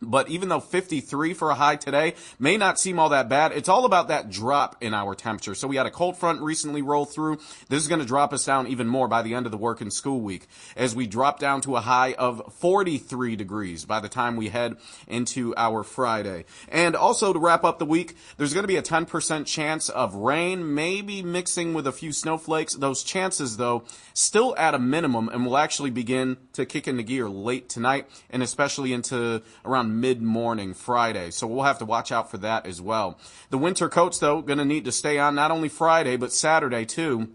But 0.02 0.30
even 0.30 0.48
though 0.48 0.60
53 0.60 1.34
for 1.34 1.50
a 1.50 1.54
high 1.54 1.76
today 1.76 2.14
may 2.38 2.56
not 2.56 2.80
seem 2.80 2.98
all 2.98 3.10
that 3.10 3.28
bad, 3.28 3.52
it's 3.52 3.68
all 3.68 3.84
about 3.84 4.08
that 4.08 4.30
drop 4.30 4.76
in 4.80 4.94
our 4.94 5.14
temperature. 5.14 5.54
So 5.54 5.68
we 5.68 5.76
had 5.76 5.86
a 5.86 5.90
cold 5.90 6.16
front 6.16 6.40
recently 6.40 6.80
roll 6.80 7.04
through. 7.04 7.38
This 7.68 7.82
is 7.82 7.88
going 7.88 8.00
to 8.00 8.06
drop 8.06 8.32
us 8.32 8.46
down 8.46 8.66
even 8.68 8.86
more 8.86 9.08
by 9.08 9.20
the 9.20 9.34
end 9.34 9.44
of 9.44 9.52
the 9.52 9.58
work 9.58 9.82
and 9.82 9.92
school 9.92 10.20
week 10.20 10.46
as 10.74 10.94
we 10.94 11.06
drop 11.06 11.38
down 11.38 11.60
to 11.62 11.76
a 11.76 11.80
high 11.80 12.14
of 12.14 12.54
43 12.54 13.36
degrees 13.36 13.84
by 13.84 14.00
the 14.00 14.08
time 14.08 14.36
we 14.36 14.48
head 14.48 14.76
into 15.06 15.54
our 15.56 15.82
Friday. 15.82 16.46
And 16.70 16.96
also 16.96 17.34
to 17.34 17.38
wrap 17.38 17.64
up 17.64 17.78
the 17.78 17.84
week, 17.84 18.16
there's 18.38 18.54
going 18.54 18.64
to 18.64 18.68
be 18.68 18.76
a 18.76 18.82
10% 18.82 19.44
chance 19.44 19.90
of 19.90 20.14
rain, 20.14 20.74
maybe 20.74 21.22
mixing 21.22 21.74
with 21.74 21.86
a 21.86 21.92
few 21.92 22.12
snowflakes. 22.12 22.74
Those 22.74 23.02
chances 23.02 23.58
though, 23.58 23.84
still 24.14 24.54
at 24.56 24.74
a 24.74 24.78
minimum 24.78 25.28
and 25.28 25.44
will 25.44 25.58
actually 25.58 25.90
begin 25.90 26.38
to 26.54 26.64
kick 26.64 26.88
into 26.88 27.02
gear 27.02 27.28
late 27.28 27.68
tonight 27.68 28.08
and 28.30 28.42
especially 28.42 28.94
into 28.94 29.42
around 29.64 29.89
mid 29.90 30.22
morning 30.22 30.74
Friday. 30.74 31.30
So 31.30 31.46
we'll 31.46 31.64
have 31.64 31.78
to 31.78 31.84
watch 31.84 32.12
out 32.12 32.30
for 32.30 32.38
that 32.38 32.66
as 32.66 32.80
well. 32.80 33.18
The 33.50 33.58
winter 33.58 33.88
coats 33.88 34.18
though, 34.18 34.42
gonna 34.42 34.64
need 34.64 34.84
to 34.86 34.92
stay 34.92 35.18
on 35.18 35.34
not 35.34 35.50
only 35.50 35.68
Friday, 35.68 36.16
but 36.16 36.32
Saturday 36.32 36.84
too 36.84 37.28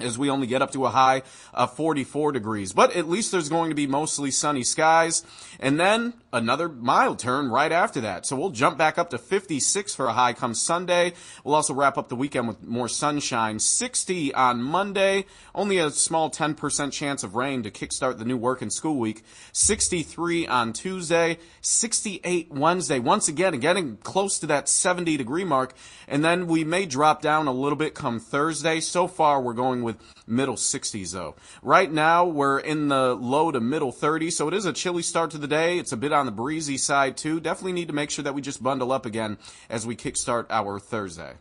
as 0.00 0.18
we 0.18 0.30
only 0.30 0.46
get 0.46 0.62
up 0.62 0.72
to 0.72 0.86
a 0.86 0.90
high 0.90 1.22
of 1.52 1.74
44 1.74 2.32
degrees. 2.32 2.72
But 2.72 2.94
at 2.94 3.08
least 3.08 3.32
there's 3.32 3.48
going 3.48 3.70
to 3.70 3.74
be 3.74 3.86
mostly 3.86 4.30
sunny 4.30 4.62
skies. 4.62 5.24
And 5.58 5.78
then 5.78 6.14
another 6.32 6.68
mild 6.68 7.18
turn 7.18 7.50
right 7.50 7.72
after 7.72 8.00
that. 8.02 8.26
So 8.26 8.36
we'll 8.36 8.50
jump 8.50 8.76
back 8.76 8.98
up 8.98 9.10
to 9.10 9.18
56 9.18 9.94
for 9.94 10.06
a 10.06 10.12
high 10.12 10.32
come 10.32 10.54
Sunday. 10.54 11.14
We'll 11.44 11.54
also 11.54 11.74
wrap 11.74 11.96
up 11.96 12.08
the 12.08 12.16
weekend 12.16 12.48
with 12.48 12.62
more 12.62 12.88
sunshine. 12.88 13.58
60 13.58 14.34
on 14.34 14.62
Monday. 14.62 15.24
Only 15.54 15.78
a 15.78 15.90
small 15.90 16.30
10% 16.30 16.92
chance 16.92 17.22
of 17.22 17.34
rain 17.34 17.62
to 17.62 17.70
kickstart 17.70 18.18
the 18.18 18.24
new 18.24 18.36
work 18.36 18.62
and 18.62 18.72
school 18.72 18.98
week. 18.98 19.22
63 19.52 20.46
on 20.46 20.72
Tuesday. 20.72 21.38
68 21.60 22.50
Wednesday. 22.50 22.98
Once 22.98 23.28
again, 23.28 23.58
getting 23.58 23.96
close 23.98 24.38
to 24.38 24.46
that 24.46 24.68
70 24.68 25.16
degree 25.16 25.44
mark. 25.44 25.74
And 26.06 26.24
then 26.24 26.46
we 26.46 26.64
may 26.64 26.86
drop 26.86 27.22
down 27.22 27.46
a 27.46 27.52
little 27.52 27.78
bit 27.78 27.94
come 27.94 28.20
Thursday. 28.20 28.80
So 28.80 29.08
far, 29.08 29.40
we're 29.40 29.54
going 29.54 29.82
with 29.82 29.96
middle 30.26 30.56
60s 30.56 31.12
though. 31.12 31.36
Right 31.62 31.90
now, 31.90 32.26
we're 32.26 32.58
in 32.58 32.88
the 32.88 33.14
low 33.14 33.50
to 33.50 33.60
middle 33.60 33.92
30s, 33.92 34.32
so 34.32 34.48
it 34.48 34.54
is 34.54 34.66
a 34.66 34.72
chilly 34.72 35.02
start 35.02 35.30
to 35.30 35.38
the 35.38 35.46
day. 35.46 35.78
It's 35.78 35.92
a 35.92 35.96
bit 35.96 36.12
on 36.18 36.26
the 36.26 36.32
breezy 36.32 36.76
side 36.76 37.16
too. 37.16 37.40
Definitely 37.40 37.72
need 37.72 37.88
to 37.88 37.94
make 37.94 38.10
sure 38.10 38.22
that 38.22 38.34
we 38.34 38.42
just 38.42 38.62
bundle 38.62 38.92
up 38.92 39.06
again 39.06 39.38
as 39.70 39.86
we 39.86 39.96
kickstart 39.96 40.46
our 40.50 40.78
Thursday. 40.78 41.34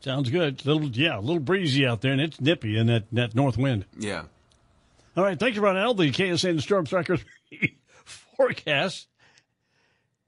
Sounds 0.00 0.30
good. 0.30 0.64
Little 0.64 0.88
yeah, 0.88 1.18
a 1.18 1.20
little 1.20 1.40
breezy 1.40 1.84
out 1.86 2.02
there, 2.02 2.12
and 2.12 2.20
it's 2.20 2.40
nippy 2.40 2.78
in 2.78 2.86
that, 2.86 3.04
that 3.12 3.34
north 3.34 3.58
wind. 3.58 3.84
Yeah. 3.98 4.24
All 5.16 5.24
right, 5.24 5.38
thank 5.38 5.56
you, 5.56 5.62
Ronell. 5.62 5.96
The 5.96 6.12
KSN 6.12 6.60
Storm 6.60 6.86
Tracker 6.86 7.18
forecast 8.36 9.08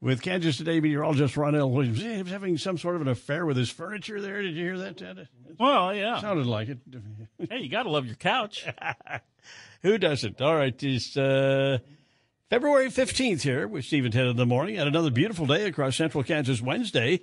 with 0.00 0.22
Kansas 0.22 0.56
Today 0.56 0.80
meteorologist 0.80 1.36
Ronell 1.36 1.70
Williams. 1.70 2.00
He 2.02 2.22
was 2.22 2.32
having 2.32 2.58
some 2.58 2.78
sort 2.78 2.96
of 2.96 3.02
an 3.02 3.08
affair 3.08 3.46
with 3.46 3.56
his 3.56 3.70
furniture 3.70 4.20
there. 4.20 4.42
Did 4.42 4.56
you 4.56 4.64
hear 4.64 4.78
that, 4.78 4.96
Ted? 4.96 5.28
Well, 5.58 5.94
yeah. 5.94 6.20
Sounded 6.20 6.46
like 6.46 6.68
it. 6.68 6.78
hey, 7.48 7.58
you 7.58 7.68
got 7.68 7.84
to 7.84 7.90
love 7.90 8.06
your 8.06 8.16
couch. 8.16 8.66
Who 9.82 9.96
doesn't? 9.98 10.40
All 10.40 10.56
right, 10.56 10.82
it's 10.82 11.16
uh, 11.16 11.78
February 12.50 12.88
15th 12.88 13.42
here 13.42 13.68
with 13.68 13.84
Stephen 13.84 14.10
Ted 14.10 14.26
in 14.26 14.36
the 14.36 14.44
morning. 14.44 14.74
Had 14.74 14.88
another 14.88 15.12
beautiful 15.12 15.46
day 15.46 15.66
across 15.66 15.94
central 15.94 16.24
Kansas 16.24 16.60
Wednesday. 16.60 17.20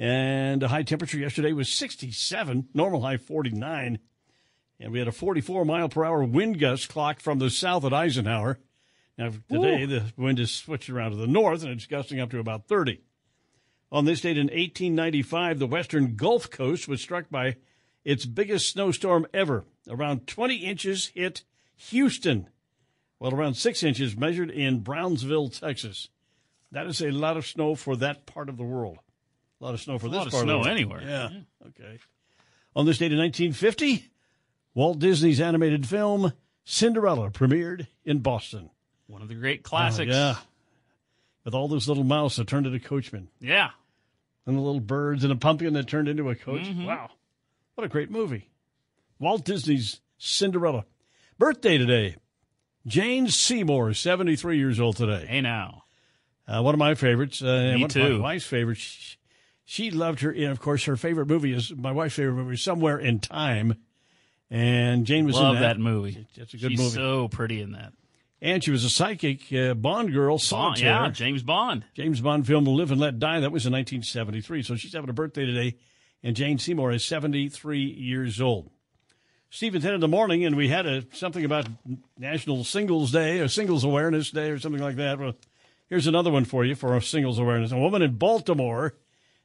And 0.00 0.60
the 0.60 0.66
high 0.66 0.82
temperature 0.82 1.16
yesterday 1.16 1.52
was 1.52 1.68
67, 1.68 2.66
normal 2.74 3.02
high 3.02 3.18
49. 3.18 4.00
And 4.80 4.92
we 4.92 4.98
had 4.98 5.06
a 5.06 5.12
44 5.12 5.64
mile 5.64 5.88
per 5.88 6.04
hour 6.04 6.24
wind 6.24 6.58
gust 6.58 6.88
clocked 6.88 7.22
from 7.22 7.38
the 7.38 7.50
south 7.50 7.84
at 7.84 7.92
Eisenhower. 7.92 8.58
Now, 9.16 9.30
today, 9.48 9.84
Ooh. 9.84 9.86
the 9.86 10.12
wind 10.16 10.40
is 10.40 10.52
switched 10.52 10.90
around 10.90 11.12
to 11.12 11.18
the 11.18 11.28
north 11.28 11.62
and 11.62 11.70
it's 11.70 11.86
gusting 11.86 12.18
up 12.18 12.32
to 12.32 12.40
about 12.40 12.66
30. 12.66 13.00
On 13.92 14.06
this 14.06 14.22
date 14.22 14.38
in 14.38 14.46
1895, 14.46 15.60
the 15.60 15.68
western 15.68 16.16
Gulf 16.16 16.50
Coast 16.50 16.88
was 16.88 17.00
struck 17.00 17.30
by 17.30 17.58
its 18.04 18.26
biggest 18.26 18.68
snowstorm 18.68 19.24
ever. 19.32 19.66
Around 19.88 20.26
20 20.26 20.56
inches 20.56 21.12
hit 21.14 21.44
Houston, 21.76 22.48
while 23.18 23.34
around 23.34 23.54
6 23.54 23.82
inches 23.82 24.16
measured 24.16 24.50
in 24.50 24.80
Brownsville, 24.80 25.48
Texas. 25.50 26.08
That 26.72 26.86
is 26.86 27.00
a 27.02 27.10
lot 27.10 27.36
of 27.36 27.46
snow 27.46 27.74
for 27.74 27.96
that 27.96 28.26
part 28.26 28.48
of 28.48 28.56
the 28.56 28.62
world. 28.64 28.98
A 29.60 29.64
lot 29.64 29.74
of 29.74 29.80
snow 29.80 29.98
for 29.98 30.06
a 30.06 30.10
this 30.10 30.18
lot 30.18 30.30
part 30.30 30.42
of 30.42 30.46
snow 30.46 30.58
of 30.58 30.64
the 30.64 30.68
world. 30.68 30.78
anywhere. 30.78 31.02
Yeah. 31.02 31.28
yeah. 31.30 31.68
Okay. 31.68 31.98
On 32.76 32.86
this 32.86 32.98
date 32.98 33.12
in 33.12 33.18
1950, 33.18 34.04
Walt 34.74 34.98
Disney's 34.98 35.40
animated 35.40 35.86
film 35.86 36.32
Cinderella 36.64 37.30
premiered 37.30 37.86
in 38.04 38.18
Boston. 38.18 38.70
One 39.06 39.22
of 39.22 39.28
the 39.28 39.34
great 39.34 39.62
classics. 39.62 40.12
Oh, 40.14 40.16
yeah. 40.16 40.36
With 41.44 41.54
all 41.54 41.66
those 41.66 41.88
little 41.88 42.04
mouse 42.04 42.36
that 42.36 42.46
turned 42.46 42.66
into 42.66 42.78
coachmen. 42.78 43.28
Yeah. 43.40 43.70
And 44.46 44.56
the 44.56 44.60
little 44.60 44.80
birds 44.80 45.24
and 45.24 45.32
a 45.32 45.36
pumpkin 45.36 45.72
that 45.74 45.88
turned 45.88 46.08
into 46.08 46.28
a 46.28 46.34
coach. 46.34 46.62
Mhm. 46.62 46.84
Wow. 46.86 47.10
What 47.74 47.84
a 47.84 47.88
great 47.88 48.10
movie. 48.10 48.50
Walt 49.18 49.44
Disney's 49.44 50.00
Cinderella. 50.18 50.84
Birthday 51.38 51.78
today. 51.78 52.16
Jane 52.88 53.28
Seymour, 53.28 53.94
73 53.94 54.58
years 54.58 54.80
old 54.80 54.96
today. 54.96 55.26
Hey, 55.26 55.40
now. 55.40 55.84
Uh, 56.46 56.62
one 56.62 56.74
of 56.74 56.78
my 56.78 56.94
favorites. 56.94 57.42
Uh, 57.42 57.72
Me 57.76 57.82
one 57.82 57.90
of 57.90 57.96
my 57.96 58.02
too. 58.08 58.20
wife's 58.22 58.46
favorites. 58.46 58.80
She, 58.80 59.16
she 59.64 59.90
loved 59.90 60.20
her. 60.20 60.30
And 60.32 60.46
of 60.46 60.60
course, 60.60 60.84
her 60.84 60.96
favorite 60.96 61.26
movie 61.26 61.52
is 61.52 61.74
my 61.76 61.92
wife's 61.92 62.14
favorite 62.16 62.34
movie, 62.34 62.54
is 62.54 62.62
Somewhere 62.62 62.98
in 62.98 63.20
Time. 63.20 63.74
And 64.50 65.04
Jane 65.04 65.26
was 65.26 65.34
Love 65.36 65.56
in 65.56 65.62
that 65.62 65.78
movie. 65.78 66.26
It's 66.34 66.54
a 66.54 66.56
good 66.56 66.70
She's 66.70 66.78
movie. 66.80 66.90
so 66.94 67.28
pretty 67.28 67.60
in 67.60 67.72
that. 67.72 67.92
And 68.40 68.64
she 68.64 68.70
was 68.70 68.84
a 68.84 68.88
psychic 68.88 69.52
uh, 69.52 69.74
Bond 69.74 70.12
girl, 70.12 70.36
Bond, 70.36 70.40
Solitaire. 70.42 70.88
yeah, 70.88 71.10
James 71.10 71.42
Bond. 71.42 71.84
James 71.94 72.20
Bond 72.20 72.46
film 72.46 72.64
Live 72.64 72.90
and 72.92 73.00
Let 73.00 73.18
Die. 73.18 73.40
That 73.40 73.52
was 73.52 73.66
in 73.66 73.72
1973. 73.72 74.62
So 74.62 74.76
she's 74.76 74.92
having 74.94 75.10
a 75.10 75.12
birthday 75.12 75.44
today. 75.44 75.76
And 76.22 76.34
Jane 76.34 76.58
Seymour 76.58 76.92
is 76.92 77.04
73 77.04 77.80
years 77.80 78.40
old. 78.40 78.70
Stephen 79.50 79.80
10 79.80 79.94
in 79.94 80.00
the 80.00 80.08
morning, 80.08 80.44
and 80.44 80.56
we 80.56 80.68
had 80.68 80.86
a, 80.86 81.04
something 81.14 81.44
about 81.44 81.66
National 82.18 82.64
Singles 82.64 83.10
Day 83.12 83.40
or 83.40 83.48
Singles 83.48 83.82
Awareness 83.84 84.30
Day 84.30 84.50
or 84.50 84.58
something 84.58 84.82
like 84.82 84.96
that. 84.96 85.18
Well, 85.18 85.34
here's 85.88 86.06
another 86.06 86.30
one 86.30 86.44
for 86.44 86.64
you 86.64 86.74
for 86.74 87.00
singles 87.00 87.38
awareness. 87.38 87.72
A 87.72 87.78
woman 87.78 88.02
in 88.02 88.16
Baltimore 88.16 88.94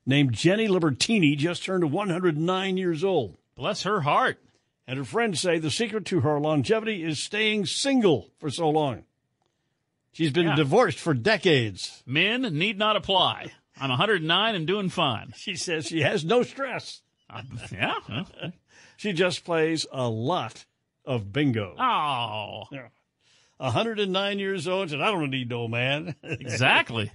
named 0.06 0.34
Jenny 0.34 0.68
Libertini 0.68 1.38
just 1.38 1.64
turned 1.64 1.90
109 1.90 2.78
years 2.78 3.04
old. 3.04 3.38
Bless 3.56 3.84
her 3.84 4.02
heart. 4.02 4.40
And 4.86 4.98
her 4.98 5.06
friends 5.06 5.40
say 5.40 5.60
the 5.60 5.72
secret 5.72 6.04
to 6.08 6.20
her 6.20 6.38
longevity 6.42 7.04
is 7.04 7.20
staying 7.20 7.68
single 7.68 8.30
for 8.40 8.50
so 8.50 8.70
long. 8.70 9.04
She's 10.12 10.32
been 10.32 10.48
Yeah. 10.48 10.56
divorced 10.56 11.00
for 11.00 11.14
decades. 11.14 12.04
Men 12.06 12.42
need 12.42 12.78
not 12.78 12.98
apply. 12.98 13.54
I'm 13.80 13.90
109 13.90 14.54
and 14.56 14.68
doing 14.68 14.90
fine. 14.90 15.34
She 15.38 15.56
says 15.56 15.86
she 15.88 16.02
has 16.02 16.26
no 16.26 16.44
stress. 16.44 17.02
Uh, 17.30 17.42
yeah. 17.72 17.94
She 19.04 19.12
just 19.12 19.44
plays 19.44 19.86
a 19.92 20.08
lot 20.08 20.64
of 21.04 21.34
bingo. 21.34 21.76
Oh. 21.78 22.64
Yeah. 22.72 22.88
109 23.58 24.40
years 24.40 24.66
old, 24.66 24.94
and 24.94 25.04
I 25.04 25.12
don't 25.12 25.30
need 25.30 25.50
no 25.50 25.68
man. 25.68 26.16
Exactly. 26.24 27.12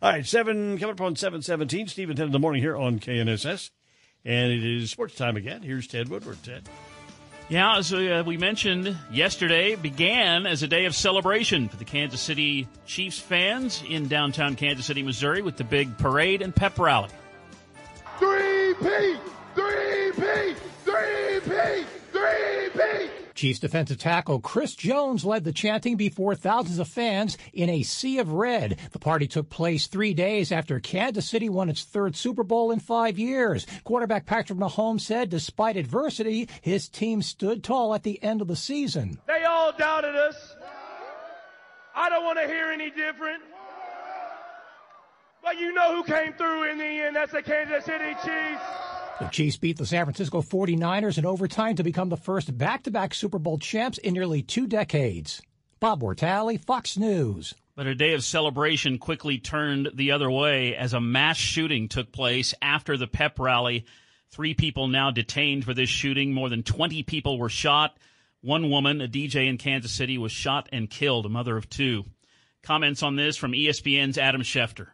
All 0.00 0.10
right, 0.10 0.24
seven 0.24 0.78
coming 0.78 0.94
up 0.94 1.02
on 1.02 1.16
717, 1.16 1.88
Stephen 1.88 2.16
10 2.16 2.26
in 2.28 2.32
the 2.32 2.38
morning 2.38 2.62
here 2.62 2.78
on 2.78 2.98
KNSS. 2.98 3.72
And 4.24 4.52
it 4.52 4.64
is 4.64 4.90
sports 4.90 5.16
time 5.16 5.36
again. 5.36 5.60
Here's 5.60 5.86
Ted 5.86 6.08
Woodward. 6.08 6.42
Ted. 6.42 6.66
Yeah, 7.50 7.76
as 7.76 7.92
uh, 7.92 8.22
we 8.24 8.38
mentioned 8.38 8.96
yesterday, 9.12 9.74
began 9.74 10.46
as 10.46 10.62
a 10.62 10.66
day 10.66 10.86
of 10.86 10.94
celebration 10.94 11.68
for 11.68 11.76
the 11.76 11.84
Kansas 11.84 12.22
City 12.22 12.66
Chiefs 12.86 13.18
fans 13.18 13.82
in 13.86 14.08
downtown 14.08 14.56
Kansas 14.56 14.86
City, 14.86 15.02
Missouri, 15.02 15.42
with 15.42 15.58
the 15.58 15.64
big 15.64 15.98
parade 15.98 16.40
and 16.40 16.56
pep 16.56 16.78
rally. 16.78 17.10
Three 18.18 18.74
P, 18.80 19.13
Chiefs 23.44 23.58
defensive 23.58 23.98
tackle 23.98 24.40
Chris 24.40 24.74
Jones 24.74 25.22
led 25.22 25.44
the 25.44 25.52
chanting 25.52 25.98
before 25.98 26.34
thousands 26.34 26.78
of 26.78 26.88
fans 26.88 27.36
in 27.52 27.68
a 27.68 27.82
sea 27.82 28.18
of 28.18 28.32
red. 28.32 28.78
The 28.92 28.98
party 28.98 29.26
took 29.26 29.50
place 29.50 29.86
three 29.86 30.14
days 30.14 30.50
after 30.50 30.80
Kansas 30.80 31.28
City 31.28 31.50
won 31.50 31.68
its 31.68 31.84
third 31.84 32.16
Super 32.16 32.42
Bowl 32.42 32.70
in 32.70 32.80
five 32.80 33.18
years. 33.18 33.66
Quarterback 33.84 34.24
Patrick 34.24 34.58
Mahomes 34.58 35.02
said 35.02 35.28
despite 35.28 35.76
adversity, 35.76 36.48
his 36.62 36.88
team 36.88 37.20
stood 37.20 37.62
tall 37.62 37.94
at 37.94 38.02
the 38.02 38.18
end 38.22 38.40
of 38.40 38.48
the 38.48 38.56
season. 38.56 39.20
They 39.26 39.44
all 39.44 39.74
doubted 39.76 40.16
us. 40.16 40.56
I 41.94 42.08
don't 42.08 42.24
want 42.24 42.38
to 42.38 42.46
hear 42.46 42.70
any 42.70 42.88
different. 42.88 43.42
But 45.42 45.60
you 45.60 45.74
know 45.74 45.94
who 45.94 46.02
came 46.02 46.32
through 46.32 46.70
in 46.70 46.78
the 46.78 46.84
end. 46.86 47.14
That's 47.14 47.32
the 47.32 47.42
Kansas 47.42 47.84
City 47.84 48.14
Chiefs. 48.24 48.93
The 49.20 49.28
Chiefs 49.28 49.56
beat 49.56 49.76
the 49.76 49.86
San 49.86 50.06
Francisco 50.06 50.42
49ers 50.42 51.18
in 51.18 51.24
overtime 51.24 51.76
to 51.76 51.84
become 51.84 52.08
the 52.08 52.16
first 52.16 52.58
back-to-back 52.58 53.14
Super 53.14 53.38
Bowl 53.38 53.58
champs 53.58 53.96
in 53.98 54.12
nearly 54.12 54.42
two 54.42 54.66
decades. 54.66 55.40
Bob 55.78 56.00
Mortale, 56.00 56.58
Fox 56.58 56.96
News. 56.96 57.54
But 57.76 57.86
a 57.86 57.94
day 57.94 58.14
of 58.14 58.24
celebration 58.24 58.98
quickly 58.98 59.38
turned 59.38 59.90
the 59.94 60.10
other 60.10 60.28
way 60.28 60.74
as 60.74 60.94
a 60.94 61.00
mass 61.00 61.36
shooting 61.36 61.88
took 61.88 62.10
place 62.10 62.54
after 62.60 62.96
the 62.96 63.06
pep 63.06 63.38
rally. 63.38 63.84
Three 64.30 64.52
people 64.52 64.88
now 64.88 65.12
detained 65.12 65.64
for 65.64 65.74
this 65.74 65.88
shooting. 65.88 66.32
More 66.32 66.48
than 66.48 66.64
20 66.64 67.04
people 67.04 67.38
were 67.38 67.48
shot. 67.48 67.96
One 68.40 68.68
woman, 68.68 69.00
a 69.00 69.06
DJ 69.06 69.48
in 69.48 69.58
Kansas 69.58 69.92
City, 69.92 70.18
was 70.18 70.32
shot 70.32 70.68
and 70.72 70.90
killed, 70.90 71.24
a 71.24 71.28
mother 71.28 71.56
of 71.56 71.70
two. 71.70 72.04
Comments 72.62 73.00
on 73.00 73.14
this 73.14 73.36
from 73.36 73.52
ESPN's 73.52 74.18
Adam 74.18 74.42
Schefter. 74.42 74.88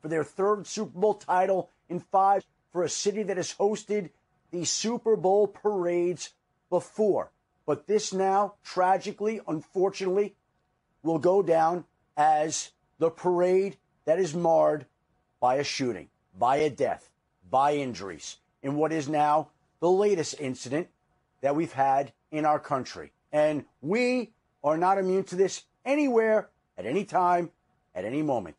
For 0.00 0.08
their 0.08 0.24
third 0.24 0.66
Super 0.66 0.98
Bowl 0.98 1.14
title 1.14 1.70
in 1.88 2.00
five, 2.00 2.46
for 2.76 2.82
a 2.82 2.90
city 2.90 3.22
that 3.22 3.38
has 3.38 3.54
hosted 3.54 4.10
the 4.50 4.62
Super 4.66 5.16
Bowl 5.16 5.46
parades 5.46 6.34
before. 6.68 7.30
But 7.64 7.86
this 7.86 8.12
now, 8.12 8.56
tragically, 8.62 9.40
unfortunately, 9.48 10.34
will 11.02 11.18
go 11.18 11.40
down 11.40 11.86
as 12.18 12.72
the 12.98 13.08
parade 13.08 13.78
that 14.04 14.18
is 14.18 14.34
marred 14.34 14.84
by 15.40 15.54
a 15.54 15.64
shooting, 15.64 16.10
by 16.38 16.56
a 16.56 16.68
death, 16.68 17.08
by 17.50 17.76
injuries, 17.76 18.36
in 18.62 18.76
what 18.76 18.92
is 18.92 19.08
now 19.08 19.48
the 19.80 19.90
latest 19.90 20.38
incident 20.38 20.88
that 21.40 21.56
we've 21.56 21.72
had 21.72 22.12
in 22.30 22.44
our 22.44 22.58
country. 22.58 23.10
And 23.32 23.64
we 23.80 24.32
are 24.62 24.76
not 24.76 24.98
immune 24.98 25.24
to 25.24 25.34
this 25.36 25.64
anywhere, 25.86 26.50
at 26.76 26.84
any 26.84 27.06
time, 27.06 27.52
at 27.94 28.04
any 28.04 28.20
moment. 28.20 28.56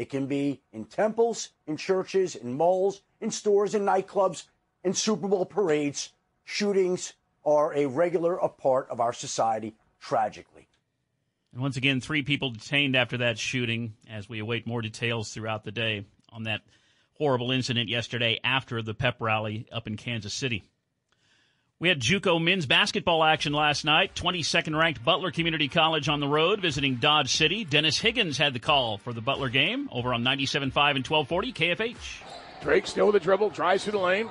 It 0.00 0.08
can 0.08 0.24
be 0.24 0.62
in 0.72 0.86
temples, 0.86 1.50
in 1.66 1.76
churches, 1.76 2.34
in 2.34 2.54
malls, 2.54 3.02
in 3.20 3.30
stores, 3.30 3.74
in 3.74 3.82
nightclubs, 3.82 4.44
in 4.82 4.94
Super 4.94 5.28
Bowl 5.28 5.44
parades. 5.44 6.14
Shootings 6.42 7.12
are 7.44 7.74
a 7.74 7.84
regular 7.84 8.36
a 8.36 8.48
part 8.48 8.88
of 8.88 8.98
our 8.98 9.12
society, 9.12 9.74
tragically. 10.00 10.68
And 11.52 11.60
once 11.60 11.76
again, 11.76 12.00
three 12.00 12.22
people 12.22 12.50
detained 12.50 12.96
after 12.96 13.18
that 13.18 13.38
shooting 13.38 13.92
as 14.08 14.26
we 14.26 14.38
await 14.38 14.66
more 14.66 14.80
details 14.80 15.34
throughout 15.34 15.64
the 15.64 15.70
day 15.70 16.06
on 16.30 16.44
that 16.44 16.62
horrible 17.18 17.50
incident 17.50 17.90
yesterday 17.90 18.40
after 18.42 18.80
the 18.80 18.94
pep 18.94 19.20
rally 19.20 19.66
up 19.70 19.86
in 19.86 19.98
Kansas 19.98 20.32
City. 20.32 20.64
We 21.80 21.88
had 21.88 21.98
JUCO 21.98 22.42
men's 22.42 22.66
basketball 22.66 23.24
action 23.24 23.54
last 23.54 23.86
night. 23.86 24.14
22nd 24.14 24.78
ranked 24.78 25.02
Butler 25.02 25.30
Community 25.30 25.66
College 25.66 26.10
on 26.10 26.20
the 26.20 26.28
road 26.28 26.60
visiting 26.60 26.96
Dodge 26.96 27.34
City. 27.34 27.64
Dennis 27.64 27.98
Higgins 27.98 28.36
had 28.36 28.52
the 28.52 28.58
call 28.58 28.98
for 28.98 29.14
the 29.14 29.22
Butler 29.22 29.48
game 29.48 29.88
over 29.90 30.12
on 30.12 30.22
97.5 30.22 30.60
and 30.66 31.06
1240 31.06 31.52
KFH. 31.54 31.96
Drake 32.60 32.86
still 32.86 33.06
with 33.06 33.14
the 33.14 33.20
dribble, 33.20 33.48
drives 33.48 33.84
through 33.84 33.92
the 33.92 33.98
lane, 33.98 34.28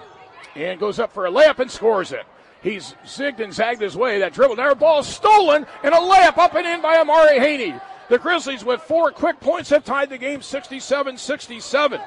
and 0.56 0.80
goes 0.80 1.00
up 1.00 1.12
for 1.12 1.26
a 1.26 1.32
layup 1.32 1.58
and 1.58 1.72
scores 1.72 2.12
it. 2.12 2.24
He's 2.62 2.94
zigged 3.04 3.40
and 3.40 3.52
zagged 3.52 3.82
his 3.82 3.98
way. 3.98 4.20
That 4.20 4.34
dribble 4.34 4.58
there, 4.58 4.76
ball 4.76 5.02
stolen, 5.02 5.66
and 5.82 5.96
a 5.96 5.98
layup 5.98 6.38
up 6.38 6.54
and 6.54 6.68
in 6.68 6.84
by 6.84 6.98
Amari 6.98 7.40
Haney. 7.40 7.74
The 8.10 8.20
Grizzlies 8.20 8.64
with 8.64 8.80
four 8.82 9.10
quick 9.10 9.40
points 9.40 9.72
have 9.72 9.84
tied 9.84 10.12
the 10.12 10.20
game 10.20 10.44
67 10.44 11.18
67. 11.18 12.00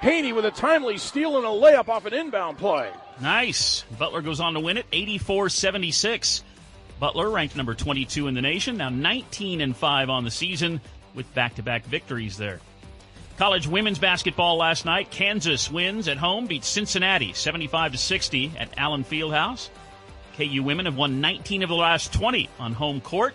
Haney 0.00 0.32
with 0.32 0.44
a 0.44 0.50
timely 0.50 0.98
steal 0.98 1.36
and 1.36 1.44
a 1.44 1.48
layup 1.48 1.88
off 1.88 2.06
an 2.06 2.14
inbound 2.14 2.58
play. 2.58 2.90
Nice. 3.20 3.84
Butler 3.98 4.22
goes 4.22 4.40
on 4.40 4.54
to 4.54 4.60
win 4.60 4.76
it 4.76 4.86
84 4.92 5.48
76. 5.48 6.44
Butler 7.00 7.30
ranked 7.30 7.56
number 7.56 7.74
22 7.74 8.26
in 8.26 8.34
the 8.34 8.42
nation, 8.42 8.76
now 8.76 8.88
19 8.88 9.60
and 9.60 9.76
5 9.76 10.10
on 10.10 10.24
the 10.24 10.30
season 10.30 10.80
with 11.14 11.32
back 11.34 11.54
to 11.56 11.62
back 11.62 11.84
victories 11.84 12.36
there. 12.36 12.60
College 13.36 13.68
women's 13.68 14.00
basketball 14.00 14.56
last 14.56 14.84
night. 14.84 15.10
Kansas 15.10 15.70
wins 15.70 16.08
at 16.08 16.16
home, 16.16 16.46
beats 16.46 16.66
Cincinnati 16.66 17.32
75 17.32 17.92
to 17.92 17.98
60 17.98 18.52
at 18.58 18.76
Allen 18.76 19.04
Fieldhouse. 19.04 19.68
KU 20.36 20.62
women 20.62 20.86
have 20.86 20.96
won 20.96 21.20
19 21.20 21.62
of 21.62 21.68
the 21.68 21.74
last 21.74 22.12
20 22.12 22.48
on 22.58 22.72
home 22.72 23.00
court. 23.00 23.34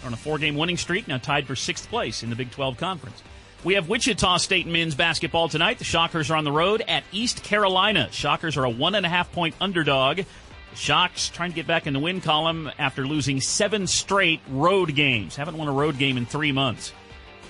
They're 0.00 0.08
on 0.08 0.14
a 0.14 0.16
four 0.16 0.38
game 0.38 0.56
winning 0.56 0.76
streak, 0.76 1.06
now 1.06 1.18
tied 1.18 1.46
for 1.46 1.54
sixth 1.54 1.88
place 1.88 2.22
in 2.22 2.30
the 2.30 2.36
Big 2.36 2.50
12 2.50 2.76
Conference. 2.76 3.22
We 3.62 3.74
have 3.74 3.90
Wichita 3.90 4.38
State 4.38 4.66
men's 4.66 4.94
basketball 4.94 5.50
tonight. 5.50 5.76
The 5.76 5.84
Shockers 5.84 6.30
are 6.30 6.36
on 6.36 6.44
the 6.44 6.52
road 6.52 6.82
at 6.88 7.04
East 7.12 7.42
Carolina. 7.42 8.08
Shockers 8.10 8.56
are 8.56 8.64
a 8.64 8.70
one 8.70 8.94
and 8.94 9.04
a 9.04 9.08
half 9.10 9.30
point 9.32 9.54
underdog. 9.60 10.16
The 10.16 10.76
Shocks 10.76 11.28
trying 11.28 11.50
to 11.50 11.56
get 11.56 11.66
back 11.66 11.86
in 11.86 11.92
the 11.92 11.98
win 11.98 12.22
column 12.22 12.70
after 12.78 13.06
losing 13.06 13.42
seven 13.42 13.86
straight 13.86 14.40
road 14.48 14.94
games. 14.94 15.36
Haven't 15.36 15.58
won 15.58 15.68
a 15.68 15.72
road 15.72 15.98
game 15.98 16.16
in 16.16 16.24
three 16.24 16.52
months. 16.52 16.94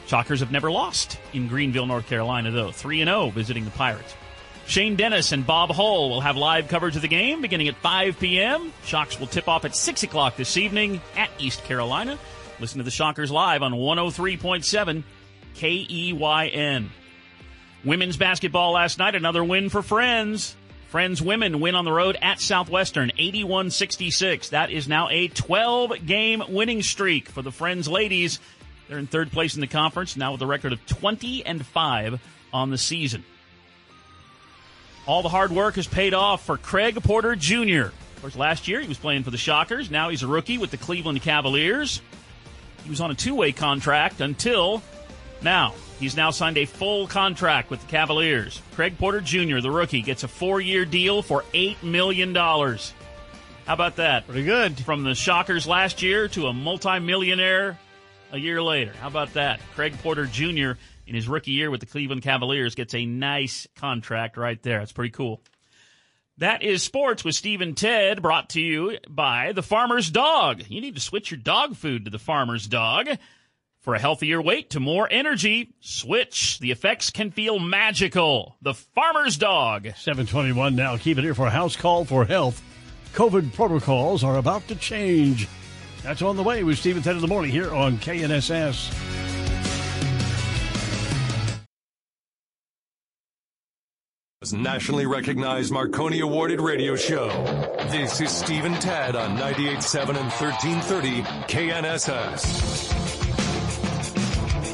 Shockers 0.09 0.41
have 0.41 0.51
never 0.51 0.69
lost 0.69 1.17
in 1.33 1.47
Greenville, 1.47 1.87
North 1.87 2.09
Carolina, 2.09 2.51
though. 2.51 2.73
3 2.73 3.05
0 3.05 3.31
visiting 3.31 3.65
the 3.65 3.71
Pirates. 3.71 4.17
Shane 4.67 4.97
Dennis 4.97 5.31
and 5.31 5.47
Bob 5.47 5.71
Hull 5.71 6.11
will 6.11 6.23
have 6.23 6.37
live 6.37 6.67
coverage 6.67 6.97
of 6.97 7.03
the 7.03 7.09
game 7.09 7.41
beginning 7.41 7.69
at 7.69 7.77
5 7.77 8.19
p.m. 8.19 8.73
Shocks 8.85 9.21
will 9.21 9.29
tip 9.29 9.47
off 9.47 9.65
at 9.65 9.77
6 9.77 10.03
o'clock 10.03 10.35
this 10.35 10.57
evening 10.57 11.01
at 11.17 11.31
East 11.39 11.63
Carolina. 11.63 12.19
Listen 12.59 12.79
to 12.79 12.85
the 12.85 12.91
Shockers 12.91 13.31
live 13.31 13.63
on 13.63 13.75
103.7 13.75 15.05
KEYN. 15.55 16.91
Women's 17.85 18.17
basketball 18.17 18.73
last 18.73 18.99
night, 18.99 19.15
another 19.15 19.43
win 19.43 19.71
for 19.71 19.83
Friends. 19.83 20.57
Friends 20.89 21.23
women 21.23 21.61
win 21.61 21.77
on 21.77 21.85
the 21.85 21.93
road 21.93 22.19
at 22.21 22.41
Southwestern 22.41 23.13
81 23.17 23.71
66. 23.71 24.49
That 24.49 24.71
is 24.71 24.89
now 24.89 25.09
a 25.09 25.29
12 25.29 26.05
game 26.05 26.43
winning 26.49 26.83
streak 26.83 27.29
for 27.29 27.43
the 27.43 27.53
Friends 27.53 27.87
ladies. 27.87 28.41
They're 28.89 28.99
in 28.99 29.07
third 29.07 29.31
place 29.31 29.55
in 29.55 29.61
the 29.61 29.69
conference, 29.69 30.17
now 30.17 30.33
with 30.33 30.43
a 30.43 30.47
record 30.47 30.73
of 30.73 30.85
20 30.87 31.47
and 31.47 31.65
5 31.65 32.21
on 32.53 32.71
the 32.71 32.79
season. 32.79 33.25
All 35.07 35.23
the 35.23 35.29
hard 35.29 35.53
work 35.53 35.77
has 35.77 35.87
paid 35.87 36.13
off 36.13 36.45
for 36.45 36.57
Craig 36.57 37.01
Porter 37.03 37.37
Jr. 37.37 37.93
Of 38.17 38.19
course, 38.21 38.37
last 38.37 38.69
year 38.69 38.81
he 38.81 38.89
was 38.89 38.99
playing 38.99 39.23
for 39.23 39.31
the 39.31 39.39
Shockers. 39.39 39.91
Now 39.91 40.09
he's 40.09 40.23
a 40.23 40.27
rookie 40.27 40.59
with 40.59 40.73
the 40.73 40.77
Cleveland 40.77 41.23
Cavaliers. 41.23 42.03
He 42.83 42.91
was 42.91 43.01
on 43.01 43.11
a 43.11 43.15
two 43.15 43.35
way 43.35 43.53
contract 43.53 44.21
until 44.21 44.83
now. 45.43 45.75
He's 45.99 46.17
now 46.17 46.31
signed 46.31 46.57
a 46.57 46.65
full 46.65 47.07
contract 47.07 47.71
with 47.71 47.81
the 47.81 47.87
Cavaliers. 47.87 48.63
Craig 48.75 48.97
Porter 48.99 49.21
Jr., 49.21 49.61
the 49.61 49.71
rookie, 49.71 50.03
gets 50.03 50.25
a 50.25 50.29
four 50.29 50.61
year 50.61 50.85
deal 50.85 51.23
for 51.23 51.43
$8 51.53 51.83
million. 51.83 52.35
How 52.35 53.75
about 53.75 53.97
that? 53.97 54.27
Pretty 54.27 54.45
good. 54.45 54.79
From 54.79 55.05
the 55.05 55.15
Shockers 55.15 55.67
last 55.67 56.03
year 56.03 56.27
to 56.29 56.47
a 56.47 56.53
multimillionaire 56.53 57.79
a 58.33 58.39
year 58.39 58.63
later. 58.63 58.93
How 59.01 59.09
about 59.09 59.35
that? 59.35 59.61
Craig 59.75 59.95
Porter 60.03 60.27
Jr. 60.27 60.73
in 61.07 61.15
his 61.15 61.29
rookie 61.29 61.53
year 61.53 61.71
with 61.71 61.81
the 61.81 61.87
Cleveland 61.87 62.23
Cavaliers 62.23 62.75
gets 62.75 62.95
a 62.95 63.05
nice 63.05 63.67
contract 63.77 64.37
right 64.37 64.63
there. 64.63 64.79
That's 64.79 64.93
pretty 64.93 65.11
cool. 65.11 65.43
That 66.39 66.63
is 66.63 66.83
Sports 66.83 67.23
with 67.23 67.35
Steve 67.35 67.61
and 67.61 67.77
Ted, 67.77 68.23
brought 68.23 68.51
to 68.51 68.61
you 68.63 68.97
by 69.09 69.53
the 69.53 69.63
Farmer's 69.63 70.11
Dog. 70.11 70.63
You 70.69 70.81
need 70.81 70.95
to 70.95 71.01
switch 71.01 71.31
your 71.31 71.39
dog 71.39 71.77
food 71.77 72.07
to 72.07 72.11
the 72.11 72.19
Farmer's 72.19 72.67
Dog. 72.67 73.09
For 73.81 73.95
a 73.95 73.99
healthier 73.99 74.43
weight 74.43 74.71
to 74.71 74.81
more 74.81 75.09
energy, 75.11 75.73
switch. 75.81 76.59
The 76.59 76.71
effects 76.71 77.09
can 77.09 77.31
feel 77.31 77.59
magical. 77.59 78.59
The 78.61 78.75
Farmer's 78.75 79.39
Dog. 79.39 79.85
721 79.97 80.77
now. 80.77 80.99
Keep 80.99 81.17
it 81.17 81.25
here 81.25 81.35
for 81.35 81.47
a 81.47 81.51
house 81.51 81.77
call 81.77 82.05
for 82.05 82.27
health. 82.27 82.63
COVID 83.15 83.55
protocols 83.55 84.23
are 84.23 84.37
about 84.37 84.69
to 84.69 84.77
change. 84.77 85.49
That's 86.03 86.21
on 86.21 86.37
the 86.37 86.43
way 86.43 86.63
with 86.63 86.77
Stephen 86.77 87.03
10 87.03 87.17
in 87.17 87.23
the 87.23 87.29
morning 87.29 87.51
here 87.51 87.75
on 87.75 87.97
KNSS. 87.97 88.95
Nationally 94.53 95.07
recognized 95.07 95.73
Marconi 95.73 96.21
awarded 96.21 96.61
radio 96.61 96.97
show. 96.97 97.29
This 97.91 98.21
is 98.21 98.31
Stephen 98.31 98.75
Tad 98.75 99.17
on 99.17 99.39
98.7 99.39 100.09
and 100.09 100.31
1330 100.31 101.23
KNSS. 101.47 103.00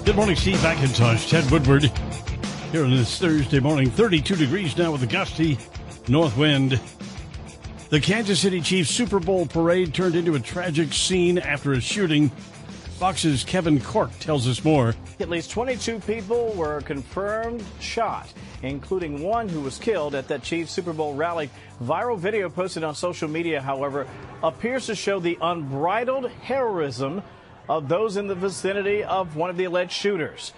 Good 0.07 0.15
morning, 0.15 0.37
Steve 0.37 0.59
McIntosh, 0.59 1.29
Ted 1.29 1.51
Woodward, 1.51 1.83
here 2.71 2.85
on 2.85 2.93
this 2.93 3.19
Thursday 3.19 3.59
morning. 3.59 3.91
32 3.91 4.37
degrees 4.37 4.79
now 4.79 4.93
with 4.93 5.03
a 5.03 5.07
gusty 5.07 5.59
north 6.07 6.37
wind. 6.37 6.81
The 7.91 7.99
Kansas 7.99 8.39
City 8.39 8.61
Chiefs 8.61 8.89
Super 8.89 9.19
Bowl 9.19 9.47
parade 9.47 9.93
turned 9.93 10.15
into 10.15 10.37
a 10.37 10.41
tragic 10.41 10.93
scene 10.93 11.39
after 11.39 11.73
a 11.73 11.81
shooting. 11.81 12.29
Fox's 13.01 13.43
Kevin 13.43 13.81
Corke 13.81 14.17
tells 14.21 14.47
us 14.47 14.65
more. 14.65 14.95
At 15.19 15.29
least 15.29 15.51
22 15.51 15.99
people 15.99 16.53
were 16.53 16.83
confirmed 16.83 17.65
shot, 17.81 18.33
including 18.63 19.25
one 19.25 19.49
who 19.49 19.61
was 19.61 19.77
killed 19.77 20.15
at 20.15 20.29
that 20.29 20.45
Chiefs 20.45 20.71
Super 20.71 20.93
Bowl 20.93 21.15
rally. 21.15 21.51
Viral 21.83 22.17
video 22.17 22.49
posted 22.49 22.85
on 22.85 22.95
social 22.95 23.29
media, 23.29 23.61
however, 23.61 24.07
appears 24.45 24.87
to 24.87 24.95
show 24.95 25.19
the 25.19 25.37
unbridled 25.43 26.31
heroism 26.31 27.25
of 27.69 27.89
those 27.89 28.17
in 28.17 28.27
the 28.27 28.35
vicinity 28.35 29.03
of 29.03 29.37
one 29.37 29.51
of 29.51 29.57
the 29.57 29.65
alleged 29.65 29.93
shooters. 29.93 30.53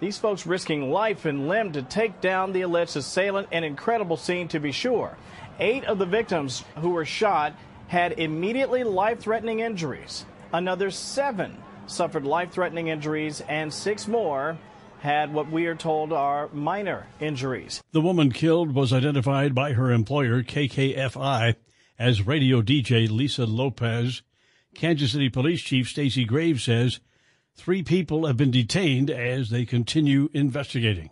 These 0.00 0.18
folks 0.18 0.46
risking 0.46 0.90
life 0.90 1.26
and 1.26 1.48
limb 1.48 1.72
to 1.72 1.82
take 1.82 2.20
down 2.20 2.52
the 2.52 2.62
alleged 2.62 2.96
assailant. 2.96 3.48
An 3.52 3.64
incredible 3.64 4.16
scene, 4.16 4.48
to 4.48 4.58
be 4.58 4.72
sure. 4.72 5.16
Eight 5.58 5.84
of 5.84 5.98
the 5.98 6.06
victims 6.06 6.64
who 6.78 6.90
were 6.90 7.04
shot 7.04 7.54
had 7.88 8.18
immediately 8.18 8.82
life 8.82 9.20
threatening 9.20 9.60
injuries. 9.60 10.24
Another 10.52 10.90
seven 10.90 11.56
suffered 11.86 12.24
life 12.24 12.52
threatening 12.52 12.88
injuries, 12.88 13.42
and 13.42 13.72
six 13.72 14.08
more 14.08 14.56
had 15.00 15.32
what 15.34 15.50
we 15.50 15.66
are 15.66 15.74
told 15.74 16.12
are 16.12 16.48
minor 16.52 17.06
injuries. 17.20 17.82
The 17.92 18.00
woman 18.00 18.32
killed 18.32 18.74
was 18.74 18.92
identified 18.92 19.54
by 19.54 19.72
her 19.72 19.90
employer, 19.90 20.42
KKFI, 20.42 21.56
as 21.98 22.26
radio 22.26 22.62
DJ 22.62 23.10
Lisa 23.10 23.44
Lopez. 23.44 24.22
Kansas 24.74 25.12
City 25.12 25.28
Police 25.28 25.62
Chief 25.62 25.88
Stacey 25.88 26.24
Graves 26.24 26.64
says 26.64 27.00
three 27.54 27.82
people 27.82 28.26
have 28.26 28.36
been 28.36 28.50
detained 28.50 29.10
as 29.10 29.50
they 29.50 29.64
continue 29.64 30.28
investigating. 30.32 31.10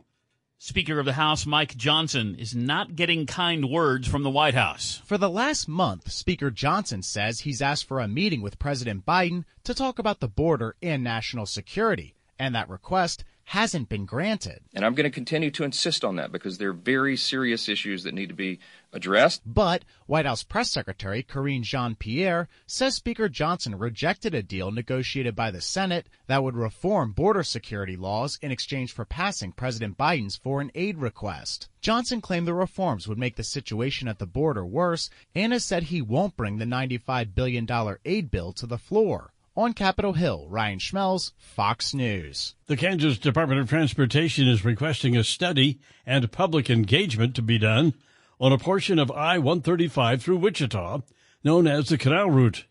Speaker 0.61 0.99
of 0.99 1.07
the 1.07 1.12
House 1.12 1.47
Mike 1.47 1.77
Johnson 1.77 2.35
is 2.35 2.55
not 2.55 2.97
getting 2.97 3.27
kind 3.27 3.71
words 3.71 4.09
from 4.09 4.25
the 4.25 4.31
White 4.31 4.55
House. 4.55 5.01
For 5.05 5.16
the 5.16 5.31
last 5.31 5.68
month, 5.68 6.11
Speaker 6.11 6.51
Johnson 6.51 7.03
says 7.03 7.40
he's 7.40 7.62
asked 7.62 7.85
for 7.85 8.01
a 8.01 8.09
meeting 8.09 8.42
with 8.42 8.59
President 8.59 9.07
Biden 9.07 9.44
to 9.62 9.73
talk 9.73 10.01
about 10.01 10.18
the 10.18 10.27
border 10.27 10.75
and 10.83 11.05
national 11.05 11.47
security, 11.47 12.16
and 12.40 12.55
that 12.57 12.68
request 12.68 13.23
hasn't 13.49 13.89
been 13.89 14.05
granted. 14.05 14.61
And 14.75 14.85
I'm 14.85 14.95
going 14.95 15.05
to 15.05 15.11
continue 15.11 15.51
to 15.53 15.65
insist 15.65 16.05
on 16.05 16.17
that 16.17 16.31
because 16.31 16.59
there 16.59 16.69
are 16.69 16.75
very 16.75 17.17
serious 17.17 17.67
issues 17.67 18.03
that 18.03 18.13
need 18.13 18.29
to 18.29 18.35
be 18.35 18.59
addressed. 18.93 19.41
But 19.47 19.87
White 20.05 20.27
House 20.27 20.43
Press 20.43 20.71
Secretary 20.71 21.23
Karine 21.23 21.63
Jean 21.63 21.95
Pierre 21.95 22.51
says 22.67 22.95
Speaker 22.95 23.27
Johnson 23.31 23.79
rejected 23.79 24.35
a 24.35 24.43
deal 24.43 24.71
negotiated 24.71 25.35
by 25.35 25.51
the 25.51 25.63
Senate 25.63 26.11
that 26.27 26.43
would 26.43 26.57
reform 26.57 27.13
border 27.13 27.43
security 27.43 27.97
laws 27.97 28.39
in 28.43 28.53
exchange 28.53 28.93
for 28.93 29.07
passing 29.07 29.53
President 29.53 29.97
Biden's 29.97 30.37
foreign 30.37 30.71
aid 30.75 30.99
request. 30.99 31.71
Johnson 31.81 32.21
claimed 32.21 32.47
the 32.47 32.53
reforms 32.53 33.09
would 33.09 33.17
make 33.17 33.37
the 33.37 33.43
situation 33.43 34.09
at 34.09 34.19
the 34.19 34.27
border 34.27 34.67
worse 34.67 35.09
and 35.35 35.55
has 35.55 35.65
said 35.65 35.85
he 35.85 36.03
won't 36.03 36.37
bring 36.37 36.59
the 36.59 36.67
$95 36.67 37.35
billion 37.35 37.67
aid 38.05 38.31
bill 38.31 38.53
to 38.53 38.67
the 38.67 38.77
floor. 38.77 39.33
On 39.59 39.73
Capitol 39.73 40.12
Hill, 40.12 40.47
Ryan 40.49 40.79
Schmelz, 40.79 41.33
Fox 41.37 41.92
News. 41.92 42.55
The 42.68 42.77
Kansas 42.77 43.18
Department 43.18 43.61
of 43.61 43.68
Transportation 43.68 44.47
is 44.47 44.64
requesting 44.64 45.16
a 45.16 45.25
study 45.25 45.81
and 46.07 46.31
public 46.31 46.71
engagement 46.71 47.35
to 47.35 47.42
be 47.42 47.59
done 47.59 47.94
on 48.38 48.53
a 48.53 48.59
portion 48.59 49.01
of 49.01 49.11
I 49.11 49.38
135 49.38 50.23
through 50.23 50.37
Wichita, 50.37 51.01
known 51.42 51.66
as 51.66 51.88
the 51.88 51.99
Canal 51.99 52.31
Route. 52.31 52.66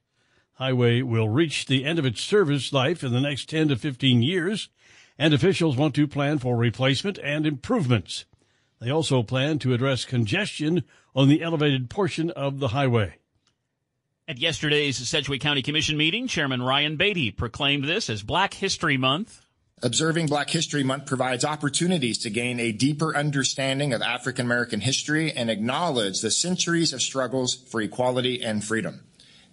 Highway 0.53 1.01
will 1.01 1.27
reach 1.27 1.65
the 1.65 1.83
end 1.83 1.99
of 1.99 2.05
its 2.05 2.21
service 2.21 2.71
life 2.71 3.03
in 3.03 3.11
the 3.11 3.19
next 3.19 3.49
10 3.49 3.67
to 3.67 3.75
15 3.75 4.21
years, 4.21 4.69
and 5.19 5.33
officials 5.33 5.75
want 5.75 5.93
to 5.95 6.07
plan 6.07 6.37
for 6.37 6.55
replacement 6.55 7.19
and 7.21 7.45
improvements. 7.45 8.23
They 8.79 8.89
also 8.89 9.23
plan 9.23 9.59
to 9.59 9.73
address 9.73 10.05
congestion 10.05 10.85
on 11.13 11.27
the 11.27 11.41
elevated 11.41 11.89
portion 11.89 12.31
of 12.31 12.59
the 12.59 12.69
highway. 12.69 13.17
At 14.29 14.39
yesterday's 14.39 14.97
Sedgwick 14.97 15.39
County 15.39 15.61
Commission 15.61 15.95
meeting, 15.95 16.27
Chairman 16.27 16.61
Ryan 16.61 16.97
Baty 16.97 17.31
proclaimed 17.31 17.85
this 17.85 18.09
as 18.09 18.23
Black 18.23 18.53
History 18.53 18.97
Month. 18.97 19.45
Observing 19.81 20.25
Black 20.25 20.49
History 20.49 20.83
Month 20.83 21.05
provides 21.05 21.45
opportunities 21.45 22.17
to 22.17 22.29
gain 22.29 22.59
a 22.59 22.73
deeper 22.73 23.15
understanding 23.15 23.93
of 23.93 24.01
African 24.01 24.45
American 24.45 24.81
history 24.81 25.31
and 25.31 25.49
acknowledge 25.49 26.19
the 26.19 26.29
centuries 26.29 26.91
of 26.91 27.01
struggles 27.01 27.55
for 27.55 27.79
equality 27.79 28.43
and 28.43 28.61
freedom. 28.65 29.05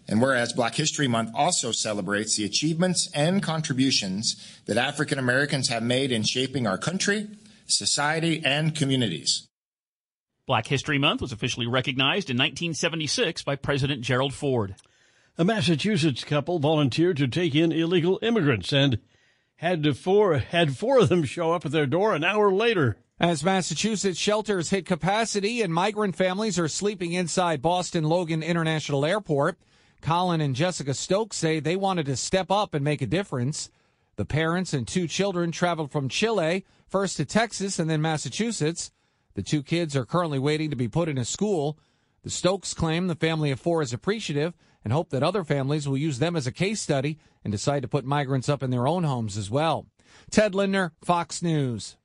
And 0.08 0.20
whereas 0.20 0.52
Black 0.52 0.74
History 0.74 1.06
Month 1.06 1.30
also 1.36 1.70
celebrates 1.70 2.34
the 2.34 2.44
achievements 2.44 3.08
and 3.14 3.44
contributions 3.44 4.58
that 4.66 4.76
African 4.76 5.20
Americans 5.20 5.68
have 5.68 5.84
made 5.84 6.10
in 6.10 6.24
shaping 6.24 6.66
our 6.66 6.78
country, 6.78 7.28
society, 7.68 8.42
and 8.44 8.74
communities. 8.74 9.46
Black 10.46 10.66
History 10.66 10.98
Month 10.98 11.22
was 11.22 11.32
officially 11.32 11.66
recognized 11.66 12.28
in 12.28 12.36
1976 12.36 13.42
by 13.42 13.56
President 13.56 14.02
Gerald 14.02 14.34
Ford. 14.34 14.74
A 15.38 15.44
Massachusetts 15.44 16.22
couple 16.22 16.58
volunteered 16.58 17.16
to 17.16 17.26
take 17.26 17.54
in 17.54 17.72
illegal 17.72 18.18
immigrants 18.20 18.70
and 18.70 18.98
had 19.56 19.82
to 19.84 19.94
four 19.94 20.36
had 20.36 20.76
four 20.76 20.98
of 20.98 21.08
them 21.08 21.24
show 21.24 21.52
up 21.52 21.64
at 21.64 21.72
their 21.72 21.86
door 21.86 22.14
an 22.14 22.24
hour 22.24 22.52
later. 22.52 22.98
As 23.18 23.42
Massachusetts 23.42 24.18
shelters 24.18 24.68
hit 24.68 24.84
capacity 24.84 25.62
and 25.62 25.72
migrant 25.72 26.14
families 26.14 26.58
are 26.58 26.68
sleeping 26.68 27.14
inside 27.14 27.62
Boston 27.62 28.04
Logan 28.04 28.42
International 28.42 29.06
Airport, 29.06 29.58
Colin 30.02 30.42
and 30.42 30.54
Jessica 30.54 30.92
Stokes 30.92 31.38
say 31.38 31.58
they 31.58 31.76
wanted 31.76 32.04
to 32.04 32.16
step 32.16 32.50
up 32.50 32.74
and 32.74 32.84
make 32.84 33.00
a 33.00 33.06
difference. 33.06 33.70
The 34.16 34.26
parents 34.26 34.74
and 34.74 34.86
two 34.86 35.08
children 35.08 35.52
traveled 35.52 35.90
from 35.90 36.10
Chile, 36.10 36.66
first 36.86 37.16
to 37.16 37.24
Texas 37.24 37.78
and 37.78 37.88
then 37.88 38.02
Massachusetts. 38.02 38.90
The 39.34 39.42
two 39.42 39.62
kids 39.62 39.96
are 39.96 40.04
currently 40.04 40.38
waiting 40.38 40.70
to 40.70 40.76
be 40.76 40.88
put 40.88 41.08
in 41.08 41.18
a 41.18 41.24
school. 41.24 41.78
The 42.22 42.30
Stokes 42.30 42.72
claim 42.72 43.06
the 43.06 43.14
family 43.14 43.50
of 43.50 43.60
four 43.60 43.82
is 43.82 43.92
appreciative 43.92 44.54
and 44.84 44.92
hope 44.92 45.10
that 45.10 45.22
other 45.22 45.44
families 45.44 45.88
will 45.88 45.96
use 45.96 46.18
them 46.18 46.36
as 46.36 46.46
a 46.46 46.52
case 46.52 46.80
study 46.80 47.18
and 47.42 47.50
decide 47.50 47.82
to 47.82 47.88
put 47.88 48.04
migrants 48.04 48.48
up 48.48 48.62
in 48.62 48.70
their 48.70 48.86
own 48.86 49.04
homes 49.04 49.36
as 49.36 49.50
well. 49.50 49.86
Ted 50.30 50.54
Lindner, 50.54 50.92
Fox 51.02 51.42
News. 51.42 51.96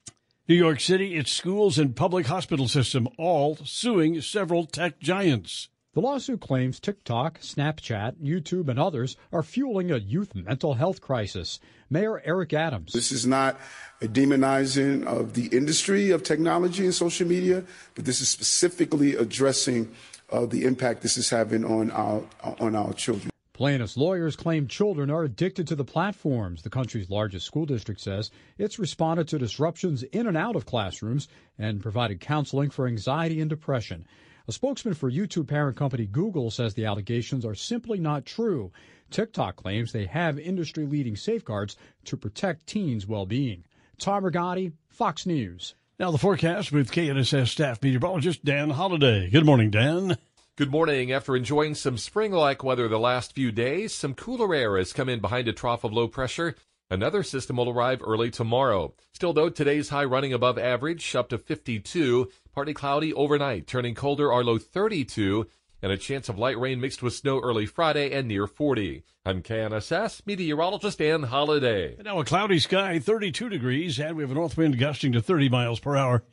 New 0.47 0.55
York 0.55 0.79
City, 0.79 1.15
its 1.15 1.31
schools 1.31 1.77
and 1.77 1.95
public 1.95 2.25
hospital 2.25 2.67
system 2.67 3.07
all 3.19 3.57
suing 3.63 4.19
several 4.21 4.65
tech 4.65 4.99
giants. 4.99 5.69
The 5.93 6.01
lawsuit 6.01 6.39
claims 6.39 6.79
TikTok, 6.79 7.39
Snapchat, 7.39 8.17
YouTube, 8.23 8.69
and 8.69 8.77
others 8.77 9.17
are 9.33 9.41
fueling 9.41 9.89
a 9.89 9.97
youth 9.97 10.35
mental 10.35 10.75
health 10.75 11.01
crisis. 11.01 11.59
Mayor 11.89 12.21
Eric 12.23 12.53
Adams. 12.53 12.93
This 12.93 13.11
is 13.11 13.25
not 13.25 13.59
a 13.99 14.05
demonizing 14.05 15.03
of 15.07 15.33
the 15.33 15.47
industry 15.47 16.11
of 16.11 16.21
technology 16.21 16.83
and 16.85 16.93
social 16.93 17.27
media, 17.27 17.63
but 17.95 18.05
this 18.05 18.21
is 18.21 18.29
specifically 18.29 19.15
addressing 19.15 19.91
uh, 20.31 20.45
the 20.45 20.63
impact 20.65 21.01
this 21.01 21.17
is 21.17 21.31
having 21.31 21.65
on 21.65 21.89
our 21.89 22.21
on 22.59 22.75
our 22.75 22.93
children. 22.93 23.31
Plaintiffs' 23.53 23.97
lawyers 23.97 24.35
claim 24.35 24.67
children 24.67 25.09
are 25.09 25.23
addicted 25.23 25.67
to 25.69 25.75
the 25.75 25.83
platforms. 25.83 26.61
The 26.61 26.69
country's 26.69 27.09
largest 27.09 27.47
school 27.47 27.65
district 27.65 27.99
says 27.99 28.29
it's 28.59 28.77
responded 28.77 29.27
to 29.29 29.39
disruptions 29.39 30.03
in 30.03 30.27
and 30.27 30.37
out 30.37 30.55
of 30.55 30.67
classrooms 30.67 31.27
and 31.57 31.81
provided 31.81 32.21
counseling 32.21 32.69
for 32.69 32.85
anxiety 32.85 33.41
and 33.41 33.49
depression. 33.49 34.05
A 34.49 34.51
spokesman 34.51 34.95
for 34.95 35.11
YouTube 35.11 35.47
parent 35.47 35.77
company 35.77 36.07
Google 36.07 36.49
says 36.49 36.73
the 36.73 36.85
allegations 36.85 37.45
are 37.45 37.53
simply 37.53 37.99
not 37.99 38.25
true. 38.25 38.71
TikTok 39.11 39.57
claims 39.57 39.91
they 39.91 40.07
have 40.07 40.39
industry 40.39 40.87
leading 40.87 41.15
safeguards 41.15 41.77
to 42.05 42.17
protect 42.17 42.65
teens' 42.65 43.05
well 43.05 43.27
being. 43.27 43.63
Tom 43.99 44.23
Rigotti, 44.23 44.73
Fox 44.87 45.27
News. 45.27 45.75
Now, 45.99 46.09
the 46.09 46.17
forecast 46.17 46.71
with 46.71 46.91
KNSS 46.91 47.49
staff 47.49 47.83
meteorologist 47.83 48.43
Dan 48.43 48.71
Holliday. 48.71 49.29
Good 49.29 49.45
morning, 49.45 49.69
Dan. 49.69 50.17
Good 50.55 50.71
morning. 50.71 51.11
After 51.11 51.35
enjoying 51.35 51.75
some 51.75 51.99
spring 51.99 52.31
like 52.31 52.63
weather 52.63 52.87
the 52.87 52.97
last 52.97 53.35
few 53.35 53.51
days, 53.51 53.93
some 53.93 54.15
cooler 54.15 54.55
air 54.55 54.79
has 54.79 54.93
come 54.93 55.09
in 55.09 55.19
behind 55.19 55.47
a 55.47 55.53
trough 55.53 55.83
of 55.83 55.93
low 55.93 56.07
pressure. 56.07 56.55
Another 56.91 57.21
system 57.21 57.57
will 57.57 57.69
arrive 57.69 58.01
early 58.03 58.31
tomorrow. 58.31 58.95
Still, 59.13 59.31
though, 59.31 59.49
today's 59.49 59.89
high 59.89 60.05
running 60.05 60.33
above 60.33 60.57
average, 60.57 61.15
up 61.15 61.29
to 61.29 61.37
52. 61.37 62.31
Partly 62.51 62.73
cloudy 62.73 63.13
overnight, 63.13 63.67
turning 63.67 63.93
colder, 63.93 64.33
our 64.33 64.43
low 64.43 64.57
32, 64.57 65.45
and 65.83 65.91
a 65.91 65.97
chance 65.97 66.29
of 66.29 66.39
light 66.39 66.59
rain 66.59 66.81
mixed 66.81 67.03
with 67.03 67.13
snow 67.13 67.39
early 67.41 67.67
Friday 67.67 68.11
and 68.11 68.27
near 68.27 68.47
40. 68.47 69.03
I'm 69.23 69.43
KNSS 69.43 70.25
meteorologist 70.25 70.97
Dan 70.97 71.23
Holliday. 71.23 71.93
And 71.93 72.05
now 72.05 72.19
a 72.19 72.25
cloudy 72.25 72.57
sky, 72.57 72.97
32 72.97 73.49
degrees, 73.49 73.99
and 73.99 74.17
we 74.17 74.23
have 74.23 74.31
a 74.31 74.33
north 74.33 74.57
wind 74.57 74.79
gusting 74.79 75.11
to 75.11 75.21
30 75.21 75.47
miles 75.49 75.79
per 75.79 75.95
hour, 75.95 76.23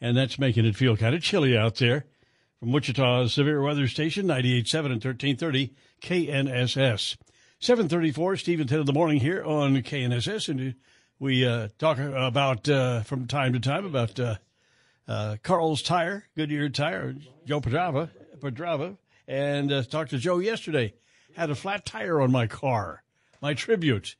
and 0.00 0.16
that's 0.16 0.38
making 0.38 0.64
it 0.64 0.76
feel 0.76 0.96
kind 0.96 1.16
of 1.16 1.22
chilly 1.22 1.56
out 1.58 1.74
there. 1.76 2.06
From 2.60 2.70
Wichita's 2.70 3.32
Severe 3.32 3.60
Weather 3.60 3.88
Station, 3.88 4.26
98.7 4.26 4.78
and 4.84 5.04
1330 5.04 5.74
KNSS. 6.00 7.16
734, 7.64 8.36
Stephen 8.36 8.66
10 8.66 8.80
in 8.80 8.84
the 8.84 8.92
morning 8.92 9.18
here 9.18 9.42
on 9.42 9.74
KNSS, 9.74 10.50
and 10.50 10.74
we 11.18 11.46
uh, 11.46 11.68
talk 11.78 11.96
about, 11.96 12.68
uh, 12.68 13.00
from 13.04 13.26
time 13.26 13.54
to 13.54 13.58
time, 13.58 13.86
about 13.86 14.20
uh, 14.20 14.34
uh, 15.08 15.36
Carl's 15.42 15.80
Tire, 15.80 16.26
Goodyear 16.36 16.68
Tire, 16.68 17.14
Joe 17.46 17.62
Pedrava, 17.62 18.10
Pedrava, 18.38 18.98
and 19.26 19.72
uh, 19.72 19.82
talked 19.82 20.10
to 20.10 20.18
Joe 20.18 20.40
yesterday. 20.40 20.92
Had 21.36 21.48
a 21.48 21.54
flat 21.54 21.86
tire 21.86 22.20
on 22.20 22.30
my 22.30 22.46
car, 22.46 23.02
my 23.40 23.54
Tribute. 23.54 24.16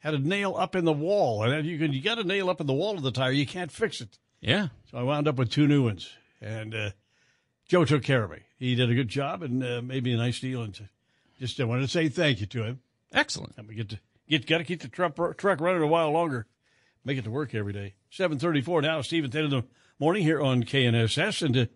Had 0.00 0.12
a 0.12 0.18
nail 0.18 0.54
up 0.54 0.76
in 0.76 0.84
the 0.84 0.92
wall, 0.92 1.42
and 1.42 1.66
you 1.66 1.78
can 1.78 1.90
you 1.90 2.02
got 2.02 2.18
a 2.18 2.24
nail 2.24 2.50
up 2.50 2.60
in 2.60 2.66
the 2.66 2.74
wall 2.74 2.96
of 2.96 3.02
the 3.02 3.12
tire, 3.12 3.32
you 3.32 3.46
can't 3.46 3.72
fix 3.72 4.02
it. 4.02 4.18
Yeah. 4.42 4.68
So 4.90 4.98
I 4.98 5.04
wound 5.04 5.26
up 5.26 5.36
with 5.36 5.50
two 5.50 5.66
new 5.66 5.84
ones, 5.84 6.10
and 6.42 6.74
uh, 6.74 6.90
Joe 7.66 7.86
took 7.86 8.02
care 8.02 8.24
of 8.24 8.30
me. 8.30 8.40
He 8.58 8.74
did 8.74 8.90
a 8.90 8.94
good 8.94 9.08
job 9.08 9.42
and 9.42 9.64
uh, 9.64 9.80
made 9.80 10.04
me 10.04 10.12
a 10.12 10.18
nice 10.18 10.38
deal, 10.38 10.60
and 10.60 10.78
just 11.38 11.60
I 11.60 11.64
wanted 11.64 11.82
to 11.82 11.88
say 11.88 12.08
thank 12.08 12.40
you 12.40 12.46
to 12.46 12.62
him. 12.64 12.80
Excellent. 13.12 13.54
And 13.56 13.68
we 13.68 13.74
get 13.74 13.90
to 13.90 13.98
Get 14.28 14.46
got 14.46 14.58
to 14.58 14.64
keep 14.64 14.80
the 14.80 14.88
truck 14.88 15.16
truck 15.36 15.60
running 15.60 15.82
a 15.82 15.86
while 15.86 16.10
longer. 16.10 16.46
Make 17.04 17.18
it 17.18 17.24
to 17.24 17.30
work 17.30 17.54
every 17.54 17.72
day. 17.72 17.94
Seven 18.10 18.38
thirty 18.38 18.62
four 18.62 18.80
now. 18.80 19.02
Stephen 19.02 19.30
ten 19.30 19.44
in 19.44 19.50
the 19.50 19.64
morning 19.98 20.22
here 20.22 20.40
on 20.40 20.64
KNSS, 20.64 21.42
and 21.42 21.56
uh, 21.56 21.66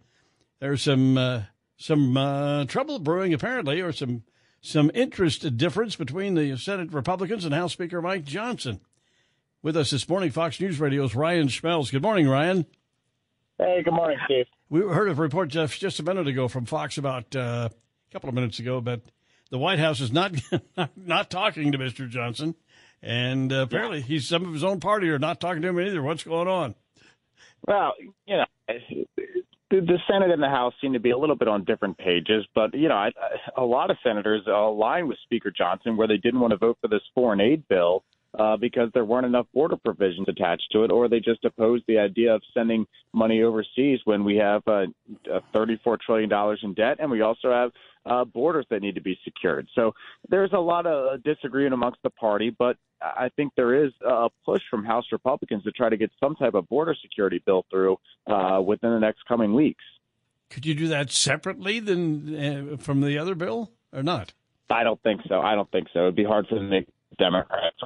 there's 0.58 0.82
some 0.82 1.18
uh, 1.18 1.42
some 1.76 2.16
uh, 2.16 2.64
trouble 2.64 2.98
brewing 2.98 3.34
apparently, 3.34 3.82
or 3.82 3.92
some 3.92 4.22
some 4.62 4.90
interest 4.94 5.56
difference 5.58 5.94
between 5.94 6.34
the 6.34 6.56
Senate 6.56 6.92
Republicans 6.92 7.44
and 7.44 7.52
House 7.52 7.74
Speaker 7.74 8.00
Mike 8.00 8.24
Johnson. 8.24 8.80
With 9.60 9.76
us 9.76 9.90
this 9.90 10.08
morning, 10.08 10.30
Fox 10.30 10.58
News 10.60 10.80
Radio's 10.80 11.14
Ryan 11.14 11.48
Schmelz. 11.48 11.90
Good 11.90 12.02
morning, 12.02 12.28
Ryan. 12.28 12.64
Hey, 13.58 13.82
good 13.82 13.92
morning, 13.92 14.18
Steve. 14.24 14.46
We 14.70 14.80
heard 14.80 15.10
a 15.10 15.14
report 15.14 15.48
just, 15.48 15.80
just 15.80 15.98
a 15.98 16.04
minute 16.04 16.28
ago 16.28 16.46
from 16.46 16.64
Fox 16.64 16.96
about 16.96 17.34
uh, 17.34 17.68
a 17.72 18.12
couple 18.12 18.28
of 18.28 18.36
minutes 18.36 18.60
ago, 18.60 18.80
but 18.80 19.02
the 19.50 19.58
White 19.58 19.78
House 19.78 20.00
is 20.00 20.12
not 20.12 20.32
not 20.96 21.30
talking 21.30 21.72
to 21.72 21.78
Mr. 21.78 22.08
Johnson, 22.08 22.54
and 23.02 23.52
uh, 23.52 23.56
apparently 23.62 24.00
he's 24.00 24.28
some 24.28 24.44
of 24.44 24.52
his 24.52 24.64
own 24.64 24.80
party 24.80 25.08
are 25.10 25.18
not 25.18 25.40
talking 25.40 25.62
to 25.62 25.68
him 25.68 25.80
either. 25.80 26.02
What's 26.02 26.24
going 26.24 26.48
on? 26.48 26.74
Well, 27.66 27.94
you 28.26 28.36
know, 28.36 28.44
the, 29.70 29.98
Senate 30.10 30.30
and 30.30 30.42
the 30.42 30.48
House 30.48 30.74
seem 30.80 30.92
to 30.92 31.00
be 31.00 31.10
a 31.10 31.18
little 31.18 31.36
bit 31.36 31.48
on 31.48 31.64
different 31.64 31.98
pages, 31.98 32.46
but 32.54 32.74
you 32.74 32.88
know, 32.88 32.94
I, 32.94 33.10
a 33.56 33.64
lot 33.64 33.90
of 33.90 33.96
senators 34.02 34.42
align 34.46 35.08
with 35.08 35.18
Speaker 35.24 35.52
Johnson 35.56 35.96
where 35.96 36.08
they 36.08 36.16
didn't 36.16 36.40
want 36.40 36.52
to 36.52 36.56
vote 36.56 36.78
for 36.80 36.88
this 36.88 37.02
foreign 37.14 37.40
aid 37.40 37.66
bill 37.68 38.04
uh, 38.38 38.56
because 38.56 38.90
there 38.94 39.04
weren't 39.04 39.26
enough 39.26 39.46
border 39.54 39.76
provisions 39.76 40.28
attached 40.28 40.66
to 40.72 40.84
it, 40.84 40.90
or 40.90 41.08
they 41.08 41.20
just 41.20 41.44
opposed 41.44 41.84
the 41.88 41.98
idea 41.98 42.34
of 42.34 42.42
sending 42.52 42.86
money 43.12 43.42
overseas 43.42 44.00
when 44.04 44.24
we 44.24 44.36
have 44.36 44.62
uh, 44.66 44.86
$34 45.54 45.98
trillion 46.00 46.30
in 46.62 46.74
debt, 46.74 46.98
and 47.00 47.10
we 47.10 47.22
also 47.22 47.50
have 47.50 47.70
uh, 48.06 48.24
borders 48.24 48.66
that 48.70 48.82
need 48.82 48.94
to 48.94 49.00
be 49.00 49.18
secured. 49.24 49.68
So 49.74 49.92
there's 50.28 50.52
a 50.52 50.58
lot 50.58 50.86
of 50.86 51.22
disagreement 51.22 51.74
amongst 51.74 52.02
the 52.02 52.10
party, 52.10 52.54
but 52.56 52.76
I 53.00 53.30
think 53.36 53.52
there 53.56 53.84
is 53.84 53.92
a 54.04 54.28
push 54.44 54.62
from 54.70 54.84
House 54.84 55.06
Republicans 55.12 55.64
to 55.64 55.70
try 55.72 55.88
to 55.88 55.96
get 55.96 56.10
some 56.20 56.34
type 56.34 56.54
of 56.54 56.68
border 56.68 56.96
security 57.00 57.42
bill 57.44 57.64
through 57.70 57.98
uh, 58.26 58.60
within 58.64 58.90
the 58.90 58.98
next 58.98 59.20
coming 59.26 59.54
weeks. 59.54 59.84
Could 60.50 60.66
you 60.66 60.74
do 60.74 60.88
that 60.88 61.10
separately 61.10 61.78
than 61.78 62.72
uh, 62.74 62.76
from 62.78 63.02
the 63.02 63.18
other 63.18 63.34
bill, 63.34 63.70
or 63.92 64.02
not? 64.02 64.32
I 64.70 64.82
don't 64.82 65.02
think 65.02 65.22
so. 65.28 65.40
I 65.40 65.54
don't 65.54 65.70
think 65.70 65.88
so. 65.92 66.00
It'd 66.00 66.16
be 66.16 66.24
hard 66.24 66.46
for 66.48 66.56
the 66.56 66.64
Democrats 67.18 67.76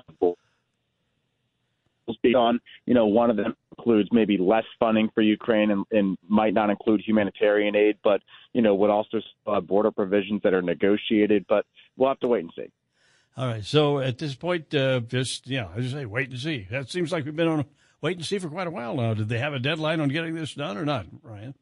speak 2.14 2.36
on. 2.36 2.60
You 2.86 2.94
know, 2.94 3.06
one 3.06 3.30
of 3.30 3.36
them 3.36 3.56
includes 3.76 4.08
maybe 4.12 4.38
less 4.38 4.64
funding 4.78 5.10
for 5.14 5.22
Ukraine 5.22 5.70
and, 5.70 5.84
and 5.90 6.18
might 6.28 6.54
not 6.54 6.70
include 6.70 7.02
humanitarian 7.04 7.74
aid, 7.76 7.98
but 8.02 8.22
you 8.52 8.62
know 8.62 8.74
would 8.74 8.90
also 8.90 9.20
have 9.46 9.66
border 9.66 9.90
provisions 9.90 10.42
that 10.44 10.54
are 10.54 10.62
negotiated. 10.62 11.46
But 11.48 11.66
we'll 11.96 12.08
have 12.08 12.20
to 12.20 12.28
wait 12.28 12.44
and 12.44 12.52
see. 12.56 12.70
All 13.36 13.46
right. 13.46 13.64
So 13.64 13.98
at 13.98 14.18
this 14.18 14.34
point, 14.34 14.74
uh, 14.74 15.00
just 15.00 15.48
yeah, 15.48 15.68
I 15.74 15.80
just 15.80 15.94
say 15.94 16.06
wait 16.06 16.30
and 16.30 16.38
see. 16.38 16.66
That 16.70 16.90
seems 16.90 17.12
like 17.12 17.24
we've 17.24 17.36
been 17.36 17.48
on 17.48 17.64
wait 18.00 18.16
and 18.16 18.26
see 18.26 18.38
for 18.38 18.48
quite 18.48 18.66
a 18.66 18.70
while 18.70 18.96
now. 18.96 19.14
Did 19.14 19.28
they 19.28 19.38
have 19.38 19.54
a 19.54 19.58
deadline 19.58 20.00
on 20.00 20.08
getting 20.08 20.34
this 20.34 20.54
done 20.54 20.76
or 20.76 20.84
not, 20.84 21.06
Ryan? 21.22 21.54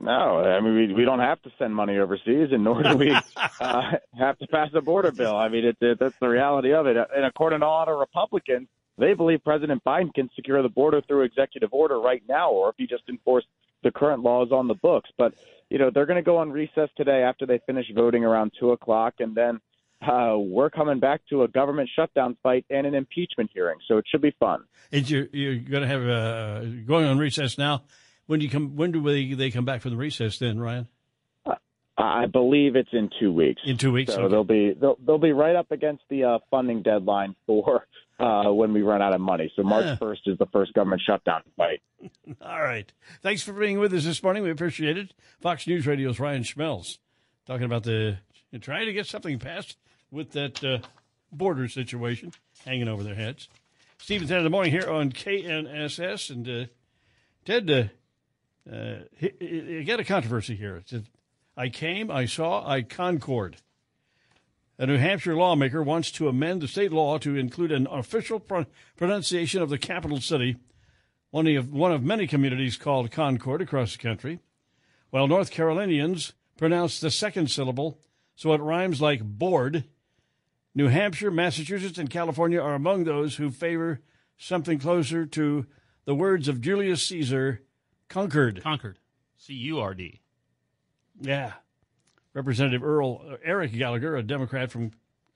No, 0.00 0.40
I 0.40 0.60
mean 0.60 0.74
we 0.74 0.94
we 0.94 1.04
don't 1.04 1.20
have 1.20 1.42
to 1.42 1.50
send 1.58 1.74
money 1.74 1.98
overseas, 1.98 2.48
and 2.52 2.64
nor 2.64 2.82
do 2.82 2.96
we 2.96 3.10
uh, 3.60 3.82
have 4.18 4.38
to 4.38 4.46
pass 4.46 4.70
a 4.74 4.80
border 4.80 5.12
bill. 5.12 5.36
I 5.36 5.48
mean, 5.48 5.66
it, 5.66 5.76
it, 5.80 5.98
that's 5.98 6.16
the 6.20 6.28
reality 6.28 6.72
of 6.72 6.86
it. 6.86 6.96
And 6.96 7.24
according 7.26 7.60
to 7.60 7.66
a 7.66 7.68
lot 7.68 7.88
of 7.88 7.98
Republicans, 7.98 8.68
they 8.96 9.12
believe 9.12 9.44
President 9.44 9.84
Biden 9.84 10.12
can 10.14 10.30
secure 10.34 10.62
the 10.62 10.70
border 10.70 11.02
through 11.02 11.22
executive 11.22 11.72
order 11.72 12.00
right 12.00 12.22
now, 12.28 12.50
or 12.50 12.70
if 12.70 12.76
he 12.78 12.86
just 12.86 13.02
enforced 13.10 13.46
the 13.82 13.90
current 13.90 14.22
laws 14.22 14.52
on 14.52 14.68
the 14.68 14.74
books. 14.74 15.10
But 15.18 15.34
you 15.68 15.78
know 15.78 15.90
they're 15.92 16.06
going 16.06 16.16
to 16.16 16.22
go 16.22 16.38
on 16.38 16.50
recess 16.50 16.88
today 16.96 17.22
after 17.22 17.44
they 17.44 17.60
finish 17.66 17.86
voting 17.94 18.24
around 18.24 18.52
two 18.58 18.70
o'clock, 18.70 19.14
and 19.18 19.34
then 19.34 19.60
uh, 20.00 20.36
we're 20.38 20.70
coming 20.70 20.98
back 20.98 21.20
to 21.28 21.42
a 21.42 21.48
government 21.48 21.90
shutdown 21.94 22.38
fight 22.42 22.64
and 22.70 22.86
an 22.86 22.94
impeachment 22.94 23.50
hearing. 23.52 23.78
So 23.86 23.98
it 23.98 24.06
should 24.10 24.22
be 24.22 24.34
fun. 24.40 24.64
And 24.92 25.08
you're, 25.08 25.26
you're 25.32 25.56
going 25.56 25.82
to 25.82 25.88
have 25.88 26.06
uh, 26.06 26.64
going 26.86 27.04
on 27.04 27.18
recess 27.18 27.58
now. 27.58 27.82
When 28.30 28.38
do 28.38 28.46
you 28.46 28.50
come? 28.52 28.76
When 28.76 28.92
do 28.92 29.02
they 29.02 29.34
they 29.34 29.50
come 29.50 29.64
back 29.64 29.80
from 29.80 29.90
the 29.90 29.96
recess? 29.96 30.38
Then, 30.38 30.60
Ryan. 30.60 30.86
I 31.98 32.26
believe 32.26 32.76
it's 32.76 32.92
in 32.92 33.10
two 33.18 33.32
weeks. 33.32 33.60
In 33.64 33.76
two 33.76 33.90
weeks, 33.90 34.14
so 34.14 34.20
okay. 34.20 34.30
they'll 34.30 34.44
be 34.44 34.72
they'll, 34.80 34.96
they'll 35.04 35.18
be 35.18 35.32
right 35.32 35.56
up 35.56 35.72
against 35.72 36.04
the 36.08 36.22
uh, 36.22 36.38
funding 36.48 36.82
deadline 36.82 37.34
for 37.44 37.88
uh, 38.20 38.52
when 38.52 38.72
we 38.72 38.82
run 38.82 39.02
out 39.02 39.12
of 39.12 39.20
money. 39.20 39.52
So 39.56 39.64
March 39.64 39.98
first 39.98 40.20
is 40.26 40.38
the 40.38 40.46
first 40.46 40.74
government 40.74 41.02
shutdown 41.04 41.42
fight. 41.56 41.82
All 42.40 42.62
right. 42.62 42.92
Thanks 43.20 43.42
for 43.42 43.52
being 43.52 43.80
with 43.80 43.92
us 43.92 44.04
this 44.04 44.22
morning. 44.22 44.44
We 44.44 44.52
appreciate 44.52 44.96
it. 44.96 45.12
Fox 45.40 45.66
News 45.66 45.84
Radio's 45.84 46.20
Ryan 46.20 46.44
Schmelz 46.44 46.98
talking 47.46 47.64
about 47.64 47.82
the 47.82 48.18
trying 48.60 48.86
to 48.86 48.92
get 48.92 49.08
something 49.08 49.40
passed 49.40 49.76
with 50.12 50.30
that 50.34 50.62
uh, 50.62 50.78
border 51.32 51.66
situation 51.66 52.32
hanging 52.64 52.86
over 52.86 53.02
their 53.02 53.16
heads. 53.16 53.48
Stephen 53.98 54.28
Ted 54.28 54.38
in 54.38 54.44
the 54.44 54.50
morning 54.50 54.70
here 54.70 54.88
on 54.88 55.10
KNSS 55.10 56.30
and 56.30 56.48
uh, 56.48 56.66
Ted. 57.44 57.90
Uh, 58.70 59.00
you 59.40 59.84
got 59.84 60.00
a 60.00 60.04
controversy 60.04 60.54
here. 60.54 60.82
I 61.56 61.68
came, 61.68 62.10
I 62.10 62.26
saw, 62.26 62.66
I 62.66 62.82
concord. 62.82 63.56
A 64.78 64.86
New 64.86 64.96
Hampshire 64.96 65.36
lawmaker 65.36 65.82
wants 65.82 66.10
to 66.12 66.28
amend 66.28 66.62
the 66.62 66.68
state 66.68 66.90
law 66.90 67.18
to 67.18 67.36
include 67.36 67.70
an 67.70 67.86
official 67.90 68.40
pro- 68.40 68.66
pronunciation 68.96 69.60
of 69.60 69.68
the 69.68 69.76
capital 69.76 70.20
city, 70.20 70.56
one 71.30 71.46
of, 71.48 71.72
one 71.72 71.92
of 71.92 72.02
many 72.02 72.26
communities 72.26 72.78
called 72.78 73.10
Concord 73.10 73.60
across 73.60 73.92
the 73.92 74.02
country, 74.02 74.38
while 75.10 75.26
North 75.26 75.50
Carolinians 75.50 76.32
pronounce 76.56 76.98
the 76.98 77.10
second 77.10 77.50
syllable 77.50 77.98
so 78.36 78.54
it 78.54 78.60
rhymes 78.62 79.02
like 79.02 79.22
board. 79.22 79.84
New 80.74 80.88
Hampshire, 80.88 81.30
Massachusetts, 81.30 81.98
and 81.98 82.08
California 82.08 82.58
are 82.58 82.74
among 82.74 83.04
those 83.04 83.36
who 83.36 83.50
favor 83.50 84.00
something 84.38 84.78
closer 84.78 85.26
to 85.26 85.66
the 86.06 86.14
words 86.14 86.48
of 86.48 86.62
Julius 86.62 87.06
Caesar, 87.06 87.60
Concord. 88.10 88.60
Concord. 88.62 88.98
C 89.38 89.54
U 89.54 89.80
R 89.80 89.94
D. 89.94 90.20
Yeah. 91.20 91.52
Representative 92.34 92.84
Earl 92.84 93.22
uh, 93.26 93.36
Eric 93.42 93.72
Gallagher, 93.72 94.16
a 94.16 94.22
Democrat 94.22 94.70
from 94.70 94.90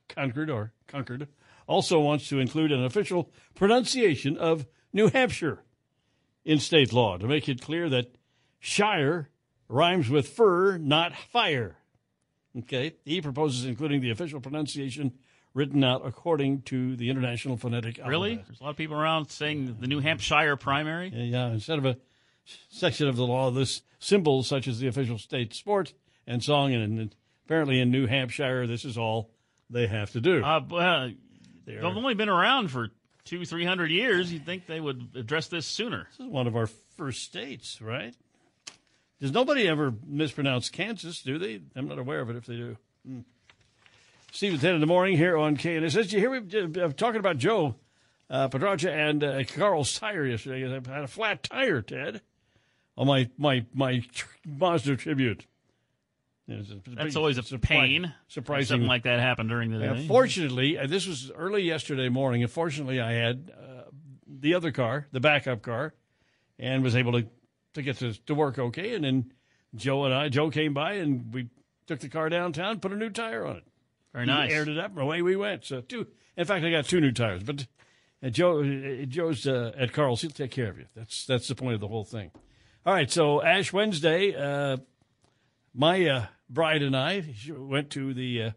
Concord 0.08 0.50
or 0.50 0.72
Concord, 0.86 1.28
also 1.66 1.98
wants 2.00 2.28
to 2.28 2.38
include 2.38 2.72
an 2.72 2.84
official 2.84 3.30
pronunciation 3.54 4.36
of 4.36 4.66
New 4.92 5.08
Hampshire 5.08 5.62
in 6.44 6.58
state 6.58 6.92
law 6.92 7.16
to 7.16 7.26
make 7.26 7.48
it 7.48 7.62
clear 7.62 7.88
that 7.88 8.14
Shire 8.58 9.30
rhymes 9.68 10.10
with 10.10 10.28
fur, 10.28 10.76
not 10.76 11.14
fire. 11.16 11.76
Okay. 12.58 12.96
He 13.04 13.20
proposes 13.20 13.64
including 13.64 14.00
the 14.00 14.10
official 14.10 14.40
pronunciation 14.40 15.12
written 15.54 15.84
out 15.84 16.02
according 16.04 16.62
to 16.62 16.96
the 16.96 17.08
International 17.08 17.56
Phonetic 17.56 17.98
Alphabet. 17.98 18.10
Really? 18.10 18.36
There's 18.36 18.60
a 18.60 18.64
lot 18.64 18.70
of 18.70 18.76
people 18.76 18.96
around 18.96 19.30
saying 19.30 19.76
the 19.80 19.86
New 19.86 20.00
Hampshire 20.00 20.56
primary. 20.56 21.12
Yeah, 21.14 21.22
yeah. 21.22 21.52
Instead 21.52 21.78
of 21.78 21.86
a 21.86 21.96
section 22.68 23.08
of 23.08 23.16
the 23.16 23.26
law, 23.26 23.50
this 23.50 23.82
symbols 23.98 24.48
such 24.48 24.68
as 24.68 24.78
the 24.78 24.86
official 24.86 25.18
state 25.18 25.54
sport 25.54 25.94
and 26.26 26.42
song, 26.42 26.72
and 26.74 27.14
apparently 27.46 27.80
in 27.80 27.90
New 27.90 28.06
Hampshire, 28.06 28.66
this 28.66 28.84
is 28.84 28.98
all 28.98 29.30
they 29.70 29.86
have 29.86 30.10
to 30.12 30.20
do. 30.20 30.42
Uh, 30.42 30.60
well, 30.68 31.10
they've 31.66 31.84
only 31.84 32.14
been 32.14 32.28
around 32.28 32.68
for 32.68 32.88
two, 33.24 33.44
three 33.44 33.64
hundred 33.64 33.90
years. 33.90 34.32
You'd 34.32 34.46
think 34.46 34.66
they 34.66 34.80
would 34.80 35.10
address 35.14 35.48
this 35.48 35.66
sooner. 35.66 36.08
This 36.10 36.26
is 36.26 36.32
one 36.32 36.46
of 36.46 36.56
our 36.56 36.66
first 36.96 37.22
states, 37.22 37.80
right? 37.80 38.14
Does 39.20 39.32
nobody 39.32 39.68
ever 39.68 39.94
mispronounce 40.06 40.68
Kansas, 40.68 41.22
do 41.22 41.38
they? 41.38 41.60
I'm 41.74 41.88
not 41.88 41.98
aware 41.98 42.20
of 42.20 42.30
it 42.30 42.36
if 42.36 42.46
they 42.46 42.56
do. 42.56 42.76
Hmm. 43.06 43.20
Steve 44.32 44.60
10 44.60 44.74
in 44.74 44.80
the 44.80 44.86
morning 44.86 45.16
here 45.16 45.38
on 45.38 45.56
KNS. 45.56 45.94
Did 45.94 46.12
you 46.12 46.18
hear 46.18 46.40
me 46.40 46.82
uh, 46.82 46.88
talking 46.88 47.20
about 47.20 47.38
Joe 47.38 47.76
uh, 48.28 48.48
Pedracha 48.48 48.90
and 48.90 49.22
uh, 49.22 49.44
Carl's 49.44 49.96
tire 49.96 50.26
yesterday? 50.26 50.66
I 50.66 50.92
had 50.92 51.04
a 51.04 51.06
flat 51.06 51.44
tire, 51.44 51.82
Ted, 51.82 52.20
on 52.96 53.06
my, 53.06 53.28
my, 53.38 53.64
my 53.72 54.02
Mazda 54.46 54.96
Tribute. 54.96 55.46
It's 56.46 56.70
a, 56.70 56.74
it's 56.76 56.82
That's 56.94 57.16
always 57.16 57.38
a 57.38 57.42
surpri- 57.42 57.62
pain. 57.62 58.14
Surprising. 58.28 58.66
Something 58.66 58.88
like 58.88 59.04
that 59.04 59.18
happened 59.18 59.48
during 59.48 59.70
the 59.70 59.78
day. 59.78 60.06
fortunately, 60.06 60.78
uh, 60.78 60.86
this 60.86 61.06
was 61.06 61.30
early 61.34 61.62
yesterday 61.62 62.10
morning. 62.10 62.42
And 62.42 62.52
fortunately, 62.52 63.00
I 63.00 63.12
had 63.12 63.50
uh, 63.56 63.82
the 64.28 64.54
other 64.54 64.70
car, 64.70 65.06
the 65.10 65.20
backup 65.20 65.62
car, 65.62 65.94
and 66.58 66.82
was 66.82 66.96
able 66.96 67.12
to, 67.12 67.26
to 67.74 67.82
get 67.82 67.96
to, 67.98 68.12
to 68.26 68.34
work 68.34 68.58
okay. 68.58 68.94
And 68.94 69.04
then 69.04 69.32
Joe 69.74 70.04
and 70.04 70.12
I, 70.12 70.28
Joe 70.28 70.50
came 70.50 70.74
by 70.74 70.94
and 70.94 71.32
we 71.32 71.48
took 71.86 72.00
the 72.00 72.08
car 72.08 72.28
downtown, 72.28 72.78
put 72.78 72.92
a 72.92 72.96
new 72.96 73.10
tire 73.10 73.46
on 73.46 73.56
it. 73.56 73.64
Very 74.12 74.26
nice. 74.26 74.50
He 74.50 74.56
aired 74.56 74.68
it 74.68 74.78
up, 74.78 74.92
and 74.92 75.00
away 75.00 75.22
we 75.22 75.34
went. 75.36 75.64
So 75.64 75.80
two. 75.80 76.06
In 76.36 76.44
fact, 76.44 76.64
I 76.64 76.70
got 76.70 76.84
two 76.84 77.00
new 77.00 77.10
tires. 77.10 77.42
But 77.42 77.66
uh, 78.22 78.28
Joe, 78.28 78.60
uh, 78.60 79.04
Joe's 79.06 79.46
uh, 79.46 79.72
at 79.76 79.92
Carl's. 79.92 80.20
He'll 80.22 80.30
take 80.30 80.52
care 80.52 80.68
of 80.68 80.78
you. 80.78 80.86
That's 80.94 81.26
that's 81.26 81.48
the 81.48 81.54
point 81.56 81.74
of 81.74 81.80
the 81.80 81.88
whole 81.88 82.04
thing. 82.04 82.30
All 82.86 82.92
right. 82.92 83.10
So 83.10 83.42
Ash 83.42 83.72
Wednesday, 83.72 84.34
uh, 84.34 84.76
my 85.72 86.06
uh, 86.06 86.26
bride 86.50 86.82
and 86.82 86.94
I 86.94 87.24
went 87.48 87.90
to 87.90 88.12
the 88.12 88.42
uh, 88.42 88.50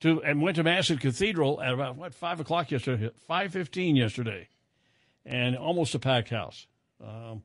to 0.00 0.22
and 0.22 0.42
went 0.42 0.56
to 0.56 0.62
Mass 0.62 0.90
at 0.90 1.00
Cathedral 1.00 1.60
at 1.62 1.72
about 1.72 1.96
what 1.96 2.14
five 2.14 2.40
o'clock 2.40 2.70
yesterday, 2.70 3.10
five 3.26 3.52
fifteen 3.52 3.96
yesterday, 3.96 4.48
and 5.24 5.56
almost 5.56 5.94
a 5.94 5.98
packed 5.98 6.28
house. 6.28 6.66
Um, 7.02 7.42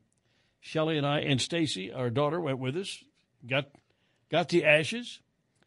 Shelly 0.60 0.98
and 0.98 1.06
I 1.06 1.20
and 1.20 1.40
Stacy, 1.40 1.90
our 1.92 2.10
daughter, 2.10 2.40
went 2.40 2.58
with 2.58 2.76
us. 2.76 3.02
Got 3.46 3.66
got 4.30 4.50
the 4.50 4.64
ashes, 4.64 5.20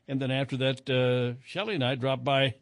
and 0.08 0.22
then 0.22 0.30
after 0.30 0.58
that, 0.58 0.88
uh, 0.90 1.42
Shelly 1.44 1.74
and 1.74 1.84
I 1.84 1.96
dropped 1.96 2.24
by 2.24 2.56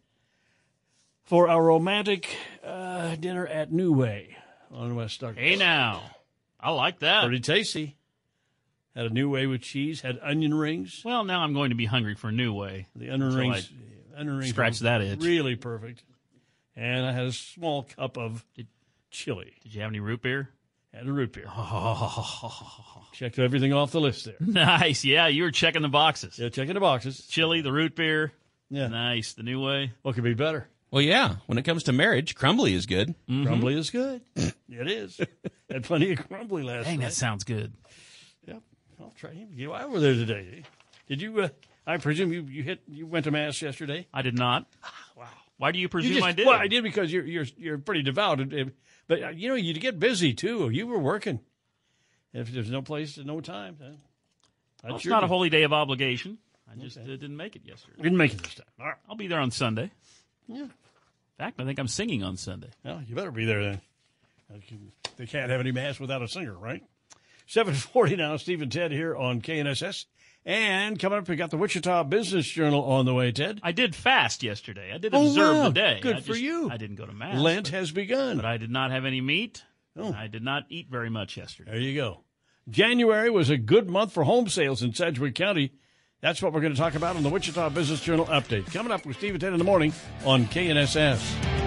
for 1.24 1.50
our 1.50 1.62
romantic 1.62 2.30
uh, 2.64 3.16
dinner 3.16 3.46
at 3.46 3.72
NuWay 3.72 4.36
on 4.72 4.96
West 4.96 5.20
Douglas. 5.20 5.44
Hey 5.44 5.58
now, 5.58 6.12
I 6.68 6.72
like 6.72 7.00
that. 7.00 7.24
Pretty 7.24 7.40
tasty. 7.40 7.96
Had 8.94 9.06
a 9.06 9.10
NuWay 9.10 9.50
with 9.50 9.62
cheese. 9.62 10.02
Had 10.02 10.20
onion 10.22 10.54
rings. 10.54 11.02
Well, 11.06 11.24
now 11.24 11.40
I'm 11.40 11.54
going 11.54 11.70
to 11.70 11.78
be 11.78 11.86
hungry 11.86 12.14
for 12.14 12.28
a 12.28 12.34
NuWay. 12.34 12.88
The 12.94 13.10
onion 13.10 13.32
So 13.32 13.38
rings. 13.38 13.70
I 14.14 14.20
onion 14.20 14.38
rings. 14.40 14.50
scratch 14.50 14.80
that 14.80 15.00
itch. 15.00 15.24
Really 15.24 15.56
perfect. 15.56 16.04
And 16.76 17.06
I 17.06 17.14
had 17.14 17.24
a 17.24 17.32
small 17.32 17.84
cup 17.84 18.18
of 18.18 18.44
chili. 19.12 19.54
Did 19.64 19.76
you 19.76 19.82
have 19.82 19.92
any 19.92 20.02
root 20.02 20.22
beer? 20.22 20.50
Had 20.94 21.08
a 21.08 21.12
root 21.14 21.32
beer. 21.32 21.46
Checked 23.14 23.40
everything 23.40 23.72
off 23.72 23.92
the 23.92 24.02
list 24.02 24.26
there. 24.26 24.36
Nice. 24.42 25.06
Yeah, 25.06 25.28
you 25.28 25.44
were 25.44 25.52
checking 25.52 25.84
the 25.84 25.88
boxes. 25.88 26.38
Yeah, 26.38 26.50
checking 26.50 26.74
the 26.74 26.82
boxes. 26.82 27.26
Chili, 27.28 27.62
the 27.62 27.72
root 27.72 27.96
beer. 27.96 28.34
Yeah. 28.70 28.88
Nice. 28.88 29.32
The 29.32 29.44
NuWay. 29.44 29.92
What 30.02 30.16
could 30.16 30.26
be 30.26 30.34
better? 30.34 30.68
Well, 30.92 31.02
yeah. 31.02 31.36
When 31.46 31.58
it 31.58 31.64
comes 31.64 31.84
to 31.84 31.94
marriage, 31.94 32.36
crumbly 32.36 32.74
is 32.74 32.88
good. 32.88 33.16
Crumbly 33.26 33.74
mm-hmm. 33.74 33.80
is 33.80 33.90
good. 33.90 34.22
it 34.36 34.92
is. 34.92 35.22
Had 35.70 35.84
plenty 35.84 36.14
of 36.14 36.28
crumbly 36.28 36.64
last 36.64 36.86
Dang, 36.86 37.00
night. 37.00 37.08
that 37.08 37.14
sounds 37.14 37.44
good. 37.44 37.74
Yep. 38.48 38.62
I'll 39.02 39.14
try 39.18 39.32
him. 39.32 39.50
You 39.54 39.74
over 39.74 40.00
there 40.00 40.14
today. 40.14 40.64
Did 41.08 41.22
you? 41.22 41.42
Uh, 41.42 41.50
I 41.86 41.98
presume 41.98 42.32
you, 42.34 42.42
you 42.44 42.64
hit 42.64 42.82
you 42.88 43.06
went 43.06 43.26
to 43.26 43.32
mass 43.32 43.62
yesterday. 43.62 44.08
I 44.14 44.22
did 44.22 44.38
not. 44.38 44.66
wow. 45.16 45.26
Why 45.58 45.72
do 45.72 45.80
you 45.80 45.90
presume 45.90 46.12
You 46.14 46.18
just- 46.20 46.28
I 46.28 46.32
did? 46.32 46.46
Well, 46.48 46.56
I 46.60 46.68
did 46.68 46.84
because 46.84 47.12
you're 47.12 47.26
you're 47.26 47.46
you're 47.58 47.78
pretty 47.78 48.04
devout, 48.04 48.40
but 49.08 49.24
uh, 49.24 49.30
you 49.30 49.50
know 49.50 49.56
you 49.56 49.74
get 49.74 50.00
busy 50.00 50.34
too. 50.34 50.70
You 50.70 50.88
were 50.88 51.00
working. 51.00 51.40
If 52.34 52.52
there's 52.52 52.70
no 52.70 52.82
place, 52.82 53.18
no 53.18 53.42
time. 53.42 53.78
Then 53.80 53.98
Well, 54.84 54.96
it's 54.98 55.06
not 55.06 55.24
a 55.24 55.28
holy 55.28 55.50
day 55.50 55.64
of 55.64 55.74
obligation. 55.74 56.38
I 56.72 56.76
just 56.80 56.98
uh, 56.98 57.02
didn't 57.04 57.36
make 57.38 57.56
it 57.56 57.64
yesterday. 57.66 57.96
Didn't 58.02 58.18
make 58.18 58.34
it 58.34 58.44
this 58.44 58.56
time. 58.56 58.68
All 58.80 58.86
right. 58.86 58.96
I'll 59.10 59.16
be 59.16 59.28
there 59.28 59.40
on 59.40 59.50
Sunday. 59.52 59.90
Yeah. 60.48 60.64
In 60.64 60.72
fact, 61.38 61.60
I 61.62 61.64
think 61.66 61.80
I'm 61.80 61.88
singing 61.88 62.24
on 62.24 62.36
Sunday. 62.38 62.70
Well, 62.84 63.02
you 63.08 63.16
better 63.16 63.32
be 63.32 63.46
there 63.46 63.64
then. 63.64 63.82
They 65.18 65.26
can't 65.26 65.50
have 65.52 65.60
any 65.60 65.72
mass 65.72 66.00
without 66.00 66.22
a 66.22 66.28
singer, 66.28 66.58
right? 66.58 66.84
740 67.48 68.16
now, 68.18 68.38
Steve 68.38 68.62
and 68.62 68.72
Ted 68.72 68.92
here 68.92 69.16
on 69.16 69.42
KNSS. 69.42 70.06
And 70.46 70.98
coming 70.98 71.18
up, 71.20 71.28
we 71.28 71.36
got 71.36 71.50
the 71.52 71.58
Wichita 71.58 72.04
Business 72.04 72.48
Journal 72.48 72.84
on 72.86 73.06
the 73.06 73.14
way, 73.14 73.32
Ted. 73.32 73.60
I 73.64 73.74
did 73.74 73.96
fast 73.96 74.44
yesterday. 74.44 74.92
I 74.94 74.98
did 74.98 75.14
Oh, 75.14 75.28
observe 75.28 75.58
wow. 75.58 75.64
the 75.70 75.74
day. 75.74 76.00
Good 76.02 76.16
I 76.18 76.20
for 76.22 76.28
just- 76.28 76.42
you. 76.42 76.70
I 76.72 76.78
didn't 76.78 76.96
go 76.96 77.06
to 77.06 77.12
mass. 77.14 77.38
Lent 77.40 77.66
but, 77.66 77.74
has 77.74 77.92
begun. 77.92 78.38
but 78.38 78.46
I 78.46 78.58
did 78.58 78.70
not 78.72 78.92
have 78.92 79.04
any 79.06 79.20
meat. 79.20 79.64
Oh. 79.98 80.14
I 80.14 80.28
did 80.28 80.44
not 80.44 80.64
eat 80.70 80.88
very 80.90 81.10
much 81.10 81.36
yesterday. 81.36 81.72
There 81.72 81.80
you 81.82 81.96
go. 81.96 82.24
January 82.70 83.30
was 83.30 83.50
a 83.50 83.58
good 83.58 83.90
month 83.90 84.14
for 84.14 84.24
home 84.24 84.48
sales 84.48 84.84
in 84.84 84.94
Sedgwick 84.94 85.36
County. 85.36 85.74
That's 86.22 86.42
what 86.42 86.54
we're 86.54 86.62
going 86.62 86.74
to 86.74 86.80
talk 86.80 86.96
about 86.96 87.16
on 87.16 87.24
the 87.24 87.30
Wichita 87.30 87.70
Business 87.70 88.02
Journal 88.02 88.26
update. 88.28 88.72
Coming 88.74 88.92
up 88.92 89.06
with 89.06 89.18
Steve 89.18 89.32
and 89.34 89.42
Ted 89.42 89.54
in 89.54 89.60
the 89.60 89.66
morning 89.66 89.94
on 90.26 90.46
KNSS. 90.48 91.67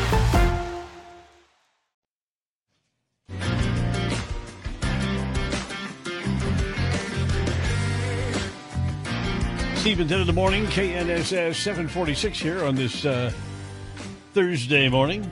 And 9.83 10.07
Ted 10.07 10.21
in 10.21 10.27
the 10.27 10.31
morning, 10.31 10.67
KNSS 10.67 11.55
746 11.55 12.39
here 12.39 12.63
on 12.63 12.75
this 12.75 13.03
uh, 13.03 13.31
Thursday 14.31 14.87
morning. 14.87 15.29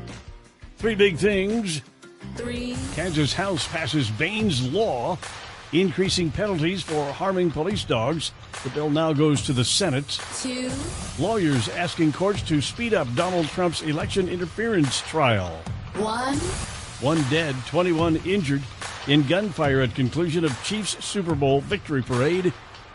Three 0.78 0.96
big 0.96 1.18
things. 1.18 1.84
Three. 2.36 2.76
Kansas 2.96 3.32
House 3.32 3.68
passes 3.68 4.10
Baines 4.10 4.68
Law, 4.74 5.20
increasing 5.72 6.32
penalties 6.32 6.82
for 6.82 7.14
harming 7.14 7.52
police 7.52 7.84
dogs. 7.84 8.32
The 8.64 8.72
bill 8.72 8.90
now 8.90 9.14
goes 9.14 9.44
to 9.44 9.54
the 9.54 9.64
Senate. 9.64 10.20
Two. 10.42 10.72
Lawyers 11.20 11.70
asking 11.70 12.14
courts 12.14 12.42
to 12.44 12.60
speed 12.60 12.96
up 12.96 13.08
Donald 13.14 13.46
Trump's 13.50 13.84
election 13.84 14.28
interference 14.28 15.02
trial. 15.02 15.52
One. 15.96 16.38
One 17.02 17.24
dead, 17.30 17.56
21 17.68 18.16
injured 18.26 18.64
in 19.08 19.28
gunfire 19.28 19.82
at 19.82 19.94
conclusion 19.94 20.44
of 20.44 20.64
Chiefs 20.64 21.06
Super 21.06 21.36
Bowl 21.36 21.62
victory 21.62 22.02
parade 22.02 22.52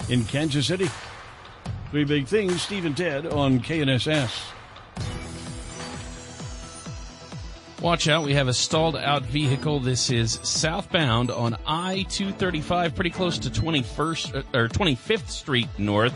in 0.09 0.25
Kansas 0.25 0.67
City. 0.67 0.91
Three 1.95 2.03
big 2.03 2.27
things, 2.27 2.61
Steve 2.61 2.87
and 2.87 2.97
Ted 2.97 3.25
on 3.25 3.61
KNSS. 3.61 4.43
Watch 7.81 8.09
out, 8.09 8.25
we 8.25 8.35
have 8.35 8.49
a 8.49 8.53
stalled 8.53 8.97
out 8.97 9.23
vehicle. 9.23 9.79
This 9.79 10.11
is 10.11 10.41
southbound 10.43 11.31
on 11.31 11.57
I 11.65 12.05
235, 12.09 12.97
pretty 12.97 13.11
close 13.11 13.39
to 13.39 13.49
21st 13.49 14.35
uh, 14.35 14.59
or 14.59 14.67
25th 14.67 15.29
Street 15.29 15.69
North. 15.79 16.13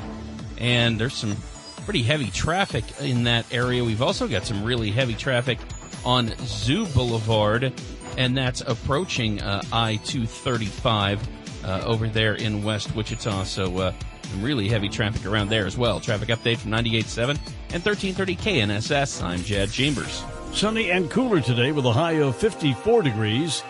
And 0.58 0.98
there's 0.98 1.14
some 1.14 1.36
pretty 1.84 2.02
heavy 2.02 2.32
traffic 2.32 2.82
in 3.00 3.22
that 3.22 3.46
area. 3.54 3.84
We've 3.84 4.02
also 4.02 4.26
got 4.26 4.46
some 4.46 4.64
really 4.64 4.90
heavy 4.90 5.14
traffic 5.14 5.60
on 6.04 6.34
Zoo 6.38 6.86
Boulevard, 6.86 7.72
and 8.16 8.36
that's 8.36 8.62
approaching 8.62 9.40
uh, 9.40 9.62
I 9.72 10.00
235 10.04 11.28
uh, 11.64 11.82
over 11.86 12.08
there 12.08 12.34
in 12.34 12.64
West 12.64 12.96
Wichita. 12.96 13.44
So, 13.44 13.78
uh, 13.78 13.92
really 14.36 14.68
heavy 14.68 14.88
traffic 14.88 15.26
around 15.26 15.48
there 15.48 15.66
as 15.66 15.76
well. 15.76 16.00
Traffic 16.00 16.28
update 16.28 16.58
from 16.58 16.70
98.7 16.72 17.28
and 17.28 17.84
1330 17.84 18.36
KNSS. 18.36 19.22
I'm 19.22 19.42
Jed 19.42 19.70
Chambers. 19.70 20.22
Sunny 20.52 20.90
and 20.90 21.10
cooler 21.10 21.40
today 21.40 21.72
with 21.72 21.84
a 21.84 21.92
high 21.92 22.20
of 22.20 22.36
54 22.36 23.02
degrees. 23.02 23.62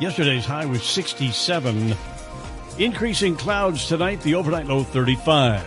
Yesterday's 0.00 0.44
high 0.44 0.66
was 0.66 0.82
67. 0.82 1.94
Increasing 2.78 3.36
clouds 3.36 3.86
tonight, 3.86 4.20
the 4.22 4.34
overnight 4.34 4.66
low 4.66 4.82
35. 4.82 5.62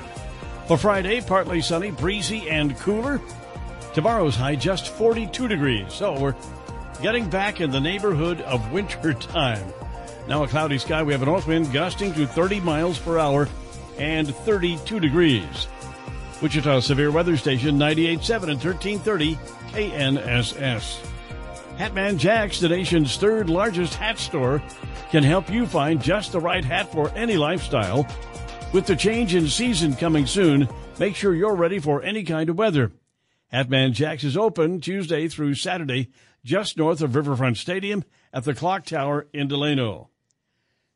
For 0.67 0.77
Friday, 0.77 1.21
partly 1.21 1.61
sunny, 1.61 1.91
breezy, 1.91 2.49
and 2.49 2.77
cooler. 2.77 3.21
Tomorrow's 3.93 4.35
high 4.35 4.55
just 4.55 4.89
42 4.89 5.47
degrees. 5.47 5.93
So 5.93 6.19
we're 6.19 6.35
getting 7.01 7.29
back 7.29 7.61
in 7.61 7.71
the 7.71 7.79
neighborhood 7.79 8.41
of 8.41 8.71
winter 8.71 9.13
time. 9.19 9.65
Now 10.27 10.43
a 10.43 10.47
cloudy 10.47 10.77
sky. 10.77 11.03
We 11.03 11.13
have 11.13 11.21
a 11.21 11.25
north 11.25 11.47
wind 11.47 11.71
gusting 11.71 12.13
to 12.15 12.27
30 12.27 12.59
miles 12.59 12.99
per 12.99 13.17
hour 13.17 13.47
and 13.97 14.33
32 14.33 14.99
degrees. 14.99 15.67
Wichita 16.41 16.81
Severe 16.81 17.11
Weather 17.11 17.37
Station 17.37 17.77
98.7 17.77 18.43
and 18.43 18.63
1330 18.63 19.35
KNSS. 19.71 20.99
Hatman 21.77 22.17
Jacks, 22.17 22.59
the 22.59 22.69
nation's 22.69 23.17
third 23.17 23.49
largest 23.49 23.93
hat 23.95 24.17
store, 24.17 24.61
can 25.11 25.23
help 25.23 25.49
you 25.49 25.65
find 25.65 26.01
just 26.01 26.31
the 26.31 26.39
right 26.39 26.65
hat 26.65 26.91
for 26.91 27.09
any 27.11 27.37
lifestyle. 27.37 28.07
With 28.73 28.85
the 28.85 28.95
change 28.95 29.35
in 29.35 29.47
season 29.47 29.95
coming 29.95 30.25
soon, 30.25 30.67
make 30.99 31.15
sure 31.15 31.33
you're 31.33 31.55
ready 31.55 31.79
for 31.79 32.03
any 32.03 32.23
kind 32.23 32.49
of 32.49 32.57
weather. 32.57 32.91
Hatman 33.53 33.93
Jacks 33.93 34.23
is 34.23 34.35
open 34.35 34.81
Tuesday 34.81 35.27
through 35.27 35.55
Saturday 35.55 36.09
just 36.43 36.77
north 36.77 37.01
of 37.01 37.15
Riverfront 37.15 37.57
Stadium 37.57 38.03
at 38.33 38.43
the 38.43 38.53
Clock 38.53 38.85
Tower 38.85 39.27
in 39.33 39.47
Delano. 39.47 40.09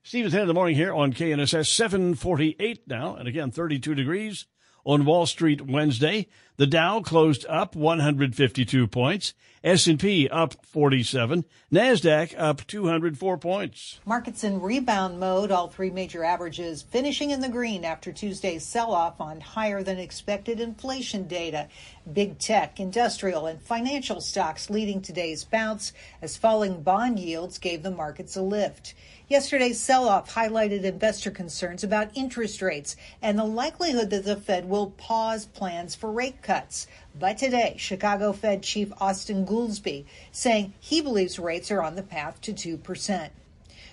Steve 0.03 0.31
10 0.31 0.41
in 0.41 0.47
the 0.47 0.53
morning 0.53 0.75
here 0.75 0.91
on 0.91 1.13
KNSS 1.13 1.67
748 1.67 2.87
now, 2.87 3.15
and 3.15 3.27
again 3.27 3.51
32 3.51 3.93
degrees 3.93 4.47
on 4.83 5.05
Wall 5.05 5.27
Street 5.27 5.61
Wednesday. 5.61 6.27
The 6.57 6.65
Dow 6.65 7.01
closed 7.01 7.45
up 7.47 7.75
152 7.75 8.87
points. 8.87 9.35
S&P 9.63 10.27
up 10.27 10.65
47. 10.65 11.45
Nasdaq 11.71 12.33
up 12.35 12.65
204 12.65 13.37
points. 13.37 13.99
Markets 14.05 14.43
in 14.43 14.59
rebound 14.59 15.19
mode, 15.19 15.51
all 15.51 15.67
three 15.67 15.91
major 15.91 16.23
averages 16.23 16.81
finishing 16.81 17.29
in 17.29 17.41
the 17.41 17.49
green 17.49 17.85
after 17.85 18.11
Tuesday's 18.11 18.65
sell-off 18.65 19.21
on 19.21 19.39
higher 19.39 19.83
than 19.83 19.99
expected 19.99 20.59
inflation 20.59 21.27
data. 21.27 21.67
Big 22.11 22.39
tech, 22.39 22.79
industrial, 22.79 23.45
and 23.45 23.61
financial 23.61 24.19
stocks 24.19 24.71
leading 24.71 24.99
today's 24.99 25.43
bounce 25.43 25.93
as 26.23 26.37
falling 26.37 26.81
bond 26.81 27.19
yields 27.19 27.59
gave 27.59 27.83
the 27.83 27.91
markets 27.91 28.35
a 28.35 28.41
lift. 28.41 28.95
Yesterday's 29.31 29.79
sell 29.79 30.09
off 30.09 30.35
highlighted 30.35 30.83
investor 30.83 31.31
concerns 31.31 31.85
about 31.85 32.11
interest 32.15 32.61
rates 32.61 32.97
and 33.21 33.39
the 33.39 33.45
likelihood 33.45 34.09
that 34.09 34.25
the 34.25 34.35
Fed 34.35 34.67
will 34.67 34.89
pause 34.97 35.45
plans 35.45 35.95
for 35.95 36.11
rate 36.11 36.41
cuts. 36.41 36.85
But 37.17 37.37
today, 37.37 37.75
Chicago 37.77 38.33
Fed 38.33 38.61
Chief 38.61 38.91
Austin 38.99 39.45
Goolsbee 39.45 40.03
saying 40.33 40.73
he 40.81 40.99
believes 40.99 41.39
rates 41.39 41.71
are 41.71 41.81
on 41.81 41.95
the 41.95 42.03
path 42.03 42.41
to 42.41 42.51
2%. 42.51 43.29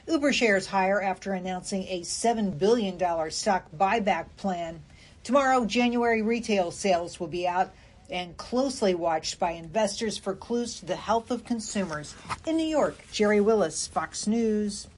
Uber 0.09 0.33
shares 0.33 0.67
higher 0.67 1.01
after 1.01 1.33
announcing 1.33 1.85
a 1.85 2.01
$7 2.01 2.59
billion 2.59 2.99
stock 3.31 3.67
buyback 3.79 4.27
plan. 4.37 4.83
Tomorrow, 5.23 5.67
January 5.67 6.21
retail 6.21 6.73
sales 6.73 7.21
will 7.21 7.29
be 7.29 7.47
out 7.47 7.73
and 8.11 8.37
closely 8.37 8.97
watched 8.97 9.39
by 9.39 9.53
investors 9.53 10.19
for 10.19 10.35
clues 10.35 10.81
to 10.81 10.87
the 10.87 10.97
health 10.97 11.31
of 11.31 11.45
consumers. 11.45 12.17
In 12.45 12.57
New 12.57 12.67
York, 12.67 12.99
Jerry 13.13 13.41
Willis, 13.41 13.87
Fox 13.87 14.27
News. 14.27 14.89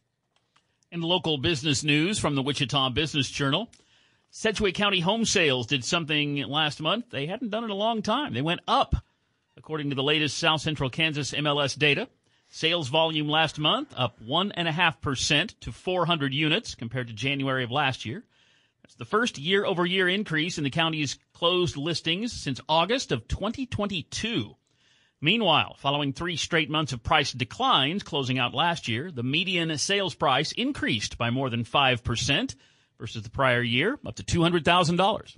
In 0.92 1.02
local 1.02 1.38
business 1.38 1.84
news 1.84 2.18
from 2.18 2.34
the 2.34 2.42
Wichita 2.42 2.90
Business 2.90 3.30
Journal, 3.30 3.70
Sedgwick 4.30 4.74
County 4.74 4.98
home 4.98 5.24
sales 5.24 5.68
did 5.68 5.84
something 5.84 6.38
last 6.48 6.80
month 6.80 7.10
they 7.10 7.26
hadn't 7.26 7.50
done 7.50 7.62
in 7.62 7.70
a 7.70 7.74
long 7.74 8.02
time. 8.02 8.34
They 8.34 8.42
went 8.42 8.62
up. 8.66 8.96
According 9.56 9.90
to 9.90 9.94
the 9.94 10.02
latest 10.02 10.36
South 10.36 10.62
Central 10.62 10.90
Kansas 10.90 11.30
MLS 11.30 11.78
data, 11.78 12.08
sales 12.48 12.88
volume 12.88 13.28
last 13.28 13.56
month 13.56 13.94
up 13.96 14.18
1.5% 14.20 15.54
to 15.60 15.70
400 15.70 16.34
units 16.34 16.74
compared 16.74 17.06
to 17.06 17.12
January 17.12 17.62
of 17.62 17.70
last 17.70 18.04
year. 18.04 18.24
That's 18.82 18.96
the 18.96 19.04
first 19.04 19.38
year 19.38 19.64
over 19.64 19.86
year 19.86 20.08
increase 20.08 20.58
in 20.58 20.64
the 20.64 20.70
county's 20.70 21.18
closed 21.32 21.76
listings 21.76 22.32
since 22.32 22.60
August 22.68 23.12
of 23.12 23.28
2022. 23.28 24.56
Meanwhile, 25.22 25.76
following 25.78 26.14
three 26.14 26.36
straight 26.36 26.70
months 26.70 26.94
of 26.94 27.02
price 27.02 27.32
declines 27.32 28.02
closing 28.02 28.38
out 28.38 28.54
last 28.54 28.88
year, 28.88 29.10
the 29.10 29.22
median 29.22 29.76
sales 29.76 30.14
price 30.14 30.52
increased 30.52 31.18
by 31.18 31.28
more 31.28 31.50
than 31.50 31.64
5% 31.64 32.54
versus 32.98 33.22
the 33.22 33.30
prior 33.30 33.62
year, 33.62 33.98
up 34.06 34.14
to 34.16 34.22
$200,000. 34.22 35.36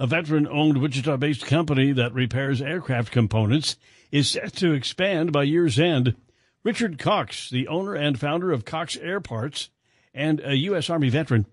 A 0.00 0.06
veteran 0.08 0.48
owned 0.48 0.78
Wichita 0.78 1.16
based 1.18 1.46
company 1.46 1.92
that 1.92 2.12
repairs 2.12 2.60
aircraft 2.60 3.12
components 3.12 3.76
is 4.10 4.28
set 4.28 4.54
to 4.54 4.72
expand 4.72 5.30
by 5.30 5.44
year's 5.44 5.78
end. 5.78 6.16
Richard 6.64 6.98
Cox, 6.98 7.48
the 7.48 7.68
owner 7.68 7.94
and 7.94 8.18
founder 8.18 8.50
of 8.50 8.64
Cox 8.64 8.96
Air 8.96 9.20
Parts 9.20 9.70
and 10.12 10.40
a 10.40 10.56
U.S. 10.56 10.90
Army 10.90 11.10
veteran, 11.10 11.46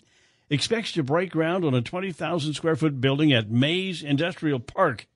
expects 0.49 0.91
to 0.93 1.03
break 1.03 1.29
ground 1.29 1.63
on 1.63 1.75
a 1.75 1.81
20,000 1.83 2.53
square 2.55 2.75
foot 2.75 2.99
building 2.99 3.31
at 3.31 3.51
Maize 3.51 4.01
Industrial 4.01 4.59
Park 4.59 5.07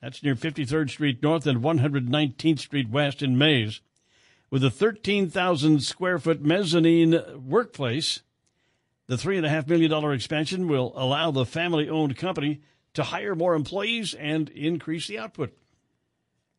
that's 0.00 0.22
near 0.22 0.34
53rd 0.34 0.90
Street 0.90 1.22
North 1.22 1.46
and 1.46 1.62
119th 1.62 2.58
Street 2.58 2.88
West 2.88 3.22
in 3.22 3.36
Maize. 3.36 3.80
With 4.50 4.64
a 4.64 4.70
13,000 4.70 5.82
square 5.82 6.18
foot 6.18 6.40
mezzanine 6.40 7.20
workplace, 7.46 8.22
the 9.06 9.16
$3.5 9.16 9.68
million 9.68 10.12
expansion 10.12 10.68
will 10.68 10.92
allow 10.96 11.30
the 11.30 11.44
family 11.44 11.88
owned 11.88 12.16
company 12.16 12.60
to 12.94 13.04
hire 13.04 13.34
more 13.34 13.54
employees 13.54 14.14
and 14.14 14.48
increase 14.50 15.06
the 15.06 15.18
output. 15.18 15.56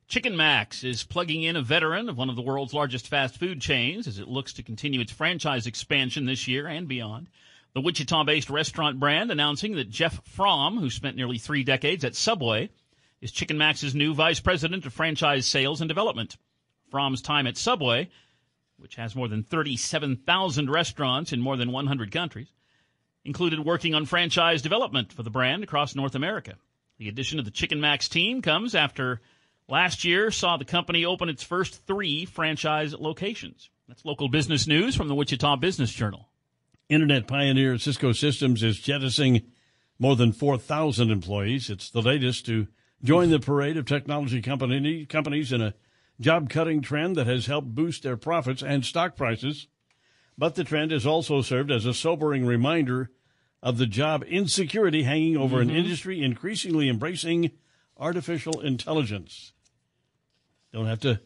Chick 0.08 0.26
N 0.26 0.36
Max 0.36 0.84
is 0.84 1.04
plugging 1.04 1.44
in 1.44 1.56
a 1.56 1.62
veteran 1.62 2.10
of 2.10 2.18
one 2.18 2.30
of 2.30 2.36
the 2.36 2.42
world's 2.42 2.74
largest 2.74 3.08
fast 3.08 3.38
food 3.38 3.62
chains 3.62 4.08
as 4.08 4.18
it 4.18 4.28
looks 4.28 4.54
to 4.54 4.64
continue 4.64 5.02
its 5.02 5.12
franchise 5.12 5.68
expansion 5.68 6.26
this 6.26 6.48
year 6.48 6.66
and 6.66 6.88
beyond. 6.88 7.28
The 7.74 7.82
Wichita 7.82 8.24
based 8.24 8.50
restaurant 8.50 9.00
brand 9.00 9.30
announcing 9.30 9.76
that 9.76 9.92
Jeff 9.92 10.20
Fromm, 10.26 10.78
who 10.80 10.90
spent 10.90 11.16
nearly 11.16 11.38
three 11.38 11.64
decades 11.64 12.04
at 12.04 12.16
Subway, 12.16 12.72
is 13.22 13.32
Chick 13.32 13.52
N 13.52 13.58
Max's 13.58 13.96
new 13.96 14.14
vice 14.14 14.40
president 14.40 14.86
of 14.86 14.94
franchise 14.94 15.46
sales 15.46 15.82
and 15.82 15.88
development. 15.88 16.38
Fromm's 16.90 17.22
time 17.22 17.48
at 17.48 17.58
Subway, 17.58 18.10
which 18.78 18.96
has 18.96 19.16
more 19.16 19.28
than 19.28 19.44
37,000 19.44 20.70
restaurants 20.70 21.34
in 21.34 21.42
more 21.42 21.58
than 21.58 21.72
100 21.72 22.12
countries, 22.12 22.52
included 23.26 23.60
working 23.60 23.94
on 23.94 24.06
franchise 24.06 24.62
development 24.62 25.14
for 25.14 25.24
the 25.24 25.30
brand 25.30 25.64
across 25.64 25.96
North 25.96 26.16
America. 26.16 26.56
The 26.98 27.10
addition 27.10 27.40
of 27.40 27.46
the 27.46 27.52
Chick 27.52 27.72
N 27.72 27.82
Max 27.82 28.10
team 28.10 28.42
comes 28.42 28.76
after 28.76 29.22
last 29.68 30.04
year 30.04 30.32
saw 30.32 30.58
the 30.58 30.66
company 30.66 31.06
open 31.06 31.30
its 31.30 31.44
first 31.44 31.86
three 31.86 32.26
franchise 32.26 32.94
locations. 32.94 33.70
That's 33.88 34.06
local 34.06 34.30
business 34.30 34.68
news 34.68 34.96
from 34.96 35.08
the 35.08 35.16
Wichita 35.16 35.58
Business 35.58 35.92
Journal. 35.92 36.30
Internet 36.90 37.28
pioneer 37.28 37.78
Cisco 37.78 38.12
Systems 38.12 38.64
is 38.64 38.80
jettisoning 38.80 39.44
more 40.00 40.16
than 40.16 40.32
4,000 40.32 41.12
employees. 41.12 41.70
It's 41.70 41.90
the 41.90 42.02
latest 42.02 42.46
to 42.48 42.68
join 43.04 43.30
the 43.30 43.40
parade 43.40 43.78
of 43.78 43.86
technology 43.86 44.42
company, 44.42 45.06
companies 45.06 45.52
in 45.52 45.62
a 45.62 45.74
job 46.20 46.50
cutting 46.50 46.82
trend 46.82 47.16
that 47.16 47.28
has 47.28 47.46
helped 47.46 47.74
boost 47.74 48.04
their 48.04 48.18
profits 48.18 48.62
and 48.62 48.86
stock 48.86 49.16
prices. 49.16 49.68
But 50.38 50.56
the 50.56 50.64
trend 50.64 50.92
has 50.92 51.06
also 51.06 51.42
served 51.42 51.72
as 51.72 51.86
a 51.86 51.94
sobering 51.94 52.46
reminder 52.46 53.12
of 53.62 53.78
the 53.78 53.86
job 53.86 54.24
insecurity 54.24 55.04
hanging 55.04 55.38
over 55.38 55.58
mm-hmm. 55.58 55.70
an 55.70 55.76
industry 55.76 56.22
increasingly 56.22 56.90
embracing 56.90 57.52
artificial 57.98 58.62
intelligence. 58.62 59.54
Don't 60.72 60.86
have 60.86 61.02
to 61.02 61.20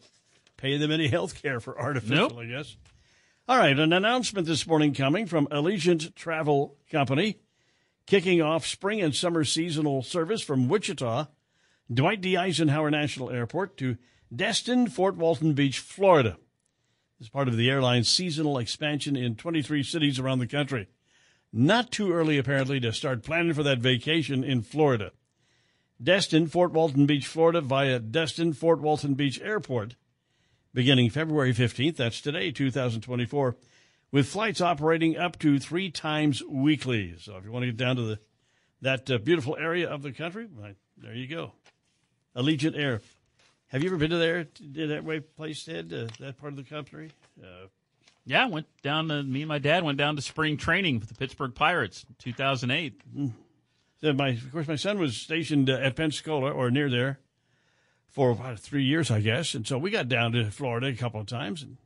pay 0.56 0.76
them 0.76 0.90
any 0.90 1.08
health 1.08 1.40
care 1.40 1.60
for 1.60 1.78
artificial, 1.78 2.30
nope. 2.30 2.38
I 2.38 2.46
guess. 2.46 2.76
All 3.46 3.58
right, 3.58 3.78
an 3.78 3.92
announcement 3.92 4.46
this 4.46 4.66
morning 4.66 4.94
coming 4.94 5.26
from 5.26 5.46
Allegiant 5.48 6.14
Travel 6.14 6.78
Company, 6.90 7.38
kicking 8.06 8.40
off 8.40 8.66
spring 8.66 9.02
and 9.02 9.14
summer 9.14 9.44
seasonal 9.44 10.02
service 10.02 10.40
from 10.40 10.68
Wichita 10.68 11.26
Dwight 11.92 12.20
D. 12.20 12.36
Eisenhower 12.36 12.90
National 12.90 13.30
Airport 13.30 13.76
to 13.78 13.96
Destin, 14.34 14.88
Fort 14.88 15.16
Walton 15.16 15.52
Beach, 15.52 15.78
Florida, 15.78 16.38
as 17.20 17.28
part 17.28 17.46
of 17.46 17.56
the 17.56 17.70
airline's 17.70 18.08
seasonal 18.08 18.58
expansion 18.58 19.16
in 19.16 19.36
23 19.36 19.82
cities 19.82 20.18
around 20.18 20.38
the 20.38 20.46
country. 20.46 20.88
Not 21.52 21.92
too 21.92 22.12
early, 22.12 22.38
apparently, 22.38 22.80
to 22.80 22.92
start 22.92 23.22
planning 23.22 23.54
for 23.54 23.62
that 23.62 23.78
vacation 23.78 24.42
in 24.42 24.62
Florida. 24.62 25.12
Destin, 26.02 26.48
Fort 26.48 26.72
Walton 26.72 27.06
Beach, 27.06 27.26
Florida, 27.26 27.60
via 27.60 27.98
Destin, 28.00 28.52
Fort 28.52 28.80
Walton 28.80 29.14
Beach 29.14 29.40
Airport, 29.40 29.94
beginning 30.72 31.10
February 31.10 31.54
15th, 31.54 31.96
that's 31.96 32.20
today, 32.20 32.50
2024, 32.50 33.56
with 34.10 34.26
flights 34.26 34.60
operating 34.60 35.16
up 35.16 35.38
to 35.38 35.58
three 35.60 35.90
times 35.90 36.42
weekly. 36.42 37.14
So 37.18 37.36
if 37.36 37.44
you 37.44 37.52
want 37.52 37.62
to 37.62 37.66
get 37.70 37.76
down 37.76 37.96
to 37.96 38.02
the 38.02 38.18
that 38.80 39.10
uh, 39.10 39.16
beautiful 39.18 39.56
area 39.56 39.88
of 39.88 40.02
the 40.02 40.12
country, 40.12 40.46
right, 40.54 40.76
there 40.98 41.14
you 41.14 41.26
go. 41.26 41.52
Allegiant 42.36 42.76
Air. 42.76 43.00
Have 43.68 43.82
you 43.82 43.88
ever 43.88 43.96
been 43.96 44.10
to 44.10 44.18
there, 44.18 44.44
to 44.44 44.86
that 44.88 45.04
way 45.04 45.20
place, 45.20 45.64
Ted, 45.64 45.92
uh, 45.92 46.06
that 46.20 46.38
part 46.38 46.52
of 46.52 46.56
the 46.56 46.62
country? 46.62 47.10
Uh, 47.42 47.66
yeah, 48.24 48.46
went 48.46 48.66
down. 48.82 49.08
To, 49.08 49.22
me 49.22 49.42
and 49.42 49.48
my 49.48 49.58
dad 49.58 49.84
went 49.84 49.98
down 49.98 50.16
to 50.16 50.22
spring 50.22 50.56
training 50.56 51.00
with 51.00 51.08
the 51.08 51.14
Pittsburgh 51.14 51.54
Pirates 51.54 52.04
in 52.08 52.14
2008. 52.18 53.00
Mm. 53.16 53.32
So 54.00 54.12
my, 54.12 54.28
of 54.30 54.52
course, 54.52 54.68
my 54.68 54.76
son 54.76 54.98
was 54.98 55.16
stationed 55.16 55.70
uh, 55.70 55.74
at 55.74 55.96
Pensacola 55.96 56.50
or 56.50 56.70
near 56.70 56.90
there 56.90 57.18
for 58.14 58.30
about 58.30 58.60
three 58.60 58.84
years, 58.84 59.10
I 59.10 59.20
guess, 59.20 59.54
and 59.54 59.66
so 59.66 59.76
we 59.76 59.90
got 59.90 60.08
down 60.08 60.32
to 60.32 60.50
Florida 60.50 60.86
a 60.86 60.94
couple 60.94 61.20
of 61.20 61.26
times. 61.26 61.62
And 61.62 61.78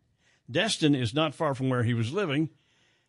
Destin 0.51 0.95
is 0.95 1.15
not 1.15 1.35
far 1.35 1.55
from 1.55 1.71
where 1.71 1.85
he 1.85 1.95
was 1.95 2.13
living, 2.13 2.51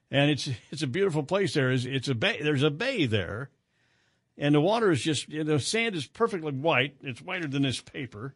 and 0.10 0.32
it's 0.32 0.50
it's 0.72 0.84
a 0.84 0.88
beautiful 0.88 1.24
place. 1.24 1.54
There 1.54 1.70
is 1.70 1.86
it's 1.86 2.08
a 2.08 2.16
bay. 2.16 2.40
There's 2.42 2.64
a 2.64 2.72
bay 2.72 3.06
there, 3.06 3.50
and 4.40 4.56
the 4.56 4.62
water 4.62 4.90
is 4.90 5.02
just 5.02 5.30
the 5.30 5.60
sand 5.60 5.96
is 5.96 6.08
perfectly 6.08 6.54
white. 6.54 6.96
It's 7.02 7.22
whiter 7.22 7.48
than 7.48 7.62
this 7.62 7.82
paper, 7.82 8.34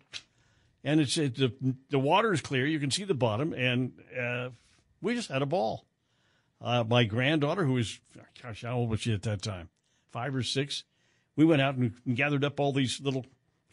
and 0.84 1.00
it's 1.00 1.18
it, 1.18 1.36
the 1.36 1.54
the 1.90 1.98
water 1.98 2.34
is 2.34 2.42
clear. 2.42 2.68
You 2.68 2.80
can 2.80 2.92
see 2.92 3.06
the 3.06 3.14
bottom, 3.14 3.54
and 3.54 3.94
uh, 4.20 4.50
we 5.02 5.16
just 5.16 5.30
had 5.30 5.42
a 5.42 5.48
ball. 5.48 5.86
Uh, 6.62 6.84
my 6.84 7.06
granddaughter, 7.06 7.64
who 7.64 7.74
was 7.74 8.00
gosh, 8.42 8.64
how 8.64 8.78
old 8.78 8.90
was 8.90 9.00
she 9.00 9.14
at 9.14 9.24
that 9.24 9.42
time? 9.42 9.70
Five 10.12 10.36
or 10.36 10.44
six. 10.44 10.84
We 11.36 11.46
went 11.46 11.62
out 11.62 11.76
and 11.76 11.94
gathered 12.14 12.44
up 12.44 12.60
all 12.60 12.74
these 12.74 13.02
little 13.02 13.26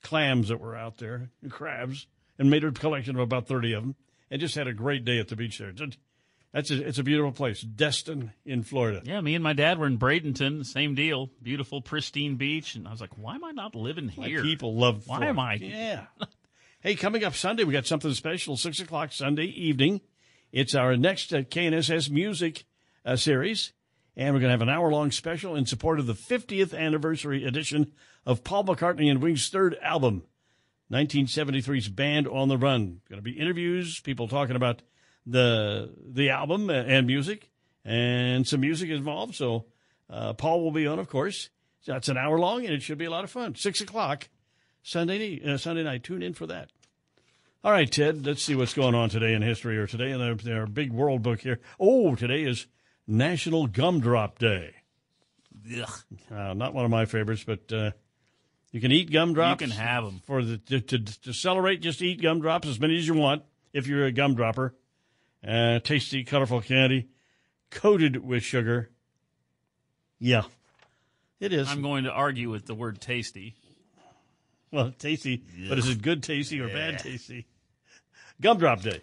clams 0.02 0.48
that 0.48 0.60
were 0.60 0.76
out 0.76 0.96
there, 0.96 1.30
crabs, 1.50 2.06
and 2.38 2.48
made 2.48 2.64
a 2.64 2.70
collection 2.70 3.16
of 3.16 3.22
about 3.22 3.48
thirty 3.48 3.72
of 3.72 3.82
them, 3.82 3.96
and 4.30 4.40
just 4.40 4.54
had 4.54 4.68
a 4.68 4.72
great 4.72 5.04
day 5.04 5.18
at 5.18 5.28
the 5.28 5.36
beach 5.36 5.58
there. 5.58 5.72
That's 6.52 6.70
a, 6.72 6.86
it's 6.86 6.98
a 6.98 7.04
beautiful 7.04 7.30
place, 7.30 7.60
Destin 7.60 8.32
in 8.44 8.64
Florida. 8.64 9.02
Yeah, 9.04 9.20
me 9.20 9.36
and 9.36 9.44
my 9.44 9.52
dad 9.52 9.78
were 9.78 9.86
in 9.86 9.98
Bradenton, 9.98 10.66
same 10.66 10.96
deal, 10.96 11.30
beautiful, 11.40 11.80
pristine 11.80 12.36
beach, 12.36 12.74
and 12.74 12.88
I 12.88 12.90
was 12.90 13.00
like, 13.00 13.16
why 13.16 13.36
am 13.36 13.44
I 13.44 13.52
not 13.52 13.76
living 13.76 14.08
here? 14.08 14.42
My 14.42 14.48
people 14.48 14.74
love. 14.74 15.06
Why 15.06 15.26
am 15.26 15.38
I? 15.38 15.54
Yeah. 15.54 16.06
hey, 16.80 16.96
coming 16.96 17.22
up 17.22 17.36
Sunday, 17.36 17.62
we 17.62 17.72
got 17.72 17.86
something 17.86 18.12
special. 18.14 18.56
Six 18.56 18.80
o'clock 18.80 19.12
Sunday 19.12 19.44
evening. 19.44 20.00
It's 20.50 20.74
our 20.74 20.96
next 20.96 21.32
uh, 21.32 21.42
KNSS 21.42 22.10
music 22.10 22.64
uh, 23.04 23.14
series, 23.14 23.72
And 24.16 24.34
we're 24.34 24.40
going 24.40 24.48
to 24.48 24.54
have 24.54 24.62
an 24.62 24.68
hour 24.68 24.90
long 24.90 25.12
special 25.12 25.54
in 25.54 25.66
support 25.66 26.00
of 26.00 26.06
the 26.06 26.14
50th 26.14 26.76
anniversary 26.76 27.44
edition 27.44 27.92
of 28.26 28.42
Paul 28.42 28.64
McCartney 28.64 29.08
and 29.08 29.22
Wings' 29.22 29.48
third 29.48 29.76
album, 29.80 30.24
1973's 30.92 31.88
Band 31.88 32.26
on 32.26 32.48
the 32.48 32.58
Run. 32.58 33.00
Going 33.08 33.18
to 33.18 33.22
be 33.22 33.38
interviews, 33.38 34.00
people 34.00 34.26
talking 34.26 34.56
about 34.56 34.82
the 35.30 35.90
the 36.04 36.30
album 36.30 36.70
and 36.70 37.06
music, 37.06 37.50
and 37.84 38.46
some 38.46 38.60
music 38.60 38.90
involved. 38.90 39.34
So 39.34 39.66
uh, 40.08 40.32
Paul 40.34 40.62
will 40.62 40.72
be 40.72 40.86
on, 40.86 40.98
of 40.98 41.08
course. 41.08 41.50
That's 41.86 42.08
an 42.08 42.18
hour 42.18 42.38
long, 42.38 42.64
and 42.64 42.74
it 42.74 42.82
should 42.82 42.98
be 42.98 43.06
a 43.06 43.10
lot 43.10 43.24
of 43.24 43.30
fun. 43.30 43.54
Six 43.54 43.80
o'clock 43.80 44.28
Sunday 44.82 45.40
uh, 45.42 45.56
Sunday 45.56 45.82
night. 45.82 46.04
Tune 46.04 46.22
in 46.22 46.34
for 46.34 46.46
that. 46.46 46.70
All 47.62 47.72
right, 47.72 47.90
Ted. 47.90 48.24
Let's 48.24 48.42
see 48.42 48.54
what's 48.54 48.74
going 48.74 48.94
on 48.94 49.10
today 49.10 49.34
in 49.34 49.42
history 49.42 49.76
or 49.76 49.86
today 49.86 50.10
in 50.10 50.20
our, 50.20 50.60
our 50.60 50.66
big 50.66 50.92
world 50.92 51.22
book 51.22 51.40
here. 51.40 51.60
Oh, 51.78 52.14
today 52.14 52.42
is 52.42 52.66
National 53.06 53.66
Gumdrop 53.66 54.38
Day. 54.38 54.74
Uh, 56.34 56.54
not 56.54 56.72
one 56.72 56.86
of 56.86 56.90
my 56.90 57.04
favorites, 57.04 57.44
but 57.46 57.70
uh, 57.72 57.90
you 58.72 58.80
can 58.80 58.92
eat 58.92 59.12
gumdrops. 59.12 59.60
You 59.60 59.68
can 59.68 59.76
have 59.76 60.04
them 60.04 60.22
for 60.24 60.42
the 60.42 60.56
to, 60.56 60.80
to, 60.80 60.98
to 60.98 61.32
celebrate. 61.34 61.82
Just 61.82 62.00
eat 62.00 62.22
gumdrops 62.22 62.66
as 62.66 62.80
many 62.80 62.96
as 62.96 63.06
you 63.06 63.14
want 63.14 63.42
if 63.72 63.86
you're 63.86 64.06
a 64.06 64.12
gumdropper. 64.12 64.72
Uh, 65.46 65.78
tasty, 65.80 66.24
colorful 66.24 66.60
candy 66.60 67.08
coated 67.70 68.24
with 68.24 68.42
sugar. 68.42 68.90
Yeah, 70.18 70.42
it 71.38 71.52
is. 71.52 71.68
I'm 71.68 71.82
going 71.82 72.04
to 72.04 72.10
argue 72.10 72.50
with 72.50 72.66
the 72.66 72.74
word 72.74 73.00
tasty. 73.00 73.54
Well, 74.70 74.92
tasty, 74.98 75.42
but 75.68 75.78
is 75.78 75.88
it 75.88 76.02
good 76.02 76.22
tasty 76.22 76.60
or 76.60 76.68
yeah. 76.68 76.74
bad 76.74 76.98
tasty? 77.00 77.46
Gumdrop 78.40 78.82
Day. 78.82 79.00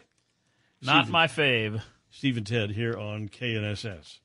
Not 0.82 1.06
Steve, 1.06 1.12
my 1.12 1.28
fave. 1.28 1.82
Steve 2.10 2.38
and 2.38 2.48
Ted 2.48 2.72
here 2.72 2.98
on 2.98 3.30
KNSS. 3.30 4.20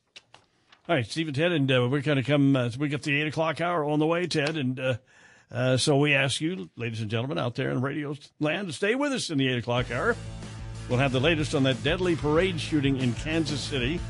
All 0.89 0.97
right, 0.97 1.07
Steve 1.07 1.29
and 1.29 1.37
Ted, 1.37 1.53
and 1.53 1.71
uh, 1.71 1.89
we're 1.91 2.01
going 2.01 2.17
to 2.17 2.23
come. 2.23 2.55
Uh, 2.55 2.71
we 2.79 2.89
got 2.89 3.03
the 3.03 3.21
eight 3.21 3.29
o'clock 3.29 3.61
hour 3.61 3.85
on 3.85 3.99
the 3.99 4.07
way, 4.07 4.27
Ted, 4.27 4.57
and 4.57 4.79
uh, 4.79 4.97
uh, 5.51 5.77
so 5.77 5.97
we 5.97 6.15
ask 6.15 6.41
you, 6.41 6.71
ladies 6.77 7.01
and 7.01 7.11
gentlemen, 7.11 7.39
out 7.39 7.55
there 7.55 7.71
in 7.71 7.81
radio 7.81 8.15
land, 8.41 8.69
to 8.69 8.73
stay 8.73 8.95
with 8.95 9.13
us 9.13 9.31
in 9.31 9.39
the 9.39 9.49
eight 9.49 9.59
o'clock 9.59 9.91
hour. 9.91 10.17
We'll 10.89 10.99
have 10.99 11.13
the 11.13 11.21
latest 11.21 11.55
on 11.55 11.63
that 11.65 11.83
deadly 11.83 12.17
parade 12.17 12.61
shooting 12.61 12.99
in 12.99 13.15
Kansas 13.15 13.61
City. 13.61 14.01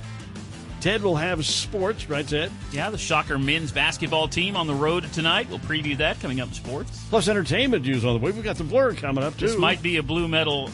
Ted 0.82 1.00
will 1.00 1.14
have 1.14 1.46
sports, 1.46 2.10
right, 2.10 2.26
Ted? 2.26 2.50
Yeah, 2.72 2.90
the 2.90 2.98
Shocker 2.98 3.38
men's 3.38 3.70
basketball 3.70 4.26
team 4.26 4.56
on 4.56 4.66
the 4.66 4.74
road 4.74 5.04
tonight. 5.12 5.48
We'll 5.48 5.60
preview 5.60 5.96
that 5.98 6.18
coming 6.18 6.40
up 6.40 6.48
in 6.48 6.54
sports. 6.54 7.04
Plus 7.08 7.28
entertainment 7.28 7.84
news 7.84 8.04
on 8.04 8.14
the 8.14 8.18
way. 8.18 8.32
We've 8.32 8.42
got 8.42 8.56
the 8.56 8.64
Blur 8.64 8.94
coming 8.94 9.22
up, 9.22 9.36
too. 9.36 9.46
This 9.46 9.56
might 9.56 9.80
be 9.80 9.98
a 9.98 10.02
blue 10.02 10.26
metal 10.26 10.70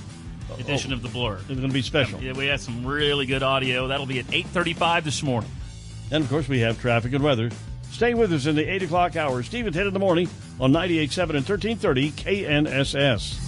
edition 0.58 0.92
oh, 0.92 0.94
of 0.94 1.02
the 1.02 1.10
Blur. 1.10 1.34
It's 1.36 1.48
going 1.48 1.60
to 1.60 1.68
be 1.68 1.82
special. 1.82 2.22
Yeah, 2.22 2.32
we 2.32 2.46
have 2.46 2.62
some 2.62 2.86
really 2.86 3.26
good 3.26 3.42
audio. 3.42 3.88
That'll 3.88 4.06
be 4.06 4.18
at 4.18 4.26
8.35 4.28 5.04
this 5.04 5.22
morning. 5.22 5.50
And, 6.10 6.24
of 6.24 6.30
course, 6.30 6.48
we 6.48 6.60
have 6.60 6.80
traffic 6.80 7.12
and 7.12 7.22
weather. 7.22 7.50
Stay 7.90 8.14
with 8.14 8.32
us 8.32 8.46
in 8.46 8.56
the 8.56 8.64
8 8.64 8.84
o'clock 8.84 9.14
hour. 9.14 9.42
Steve 9.42 9.66
and 9.66 9.74
Ted 9.74 9.86
in 9.86 9.92
the 9.92 10.00
morning 10.00 10.30
on 10.58 10.72
98.7 10.72 11.20
and 11.20 11.46
1330 11.46 12.12
KNSS. 12.12 13.47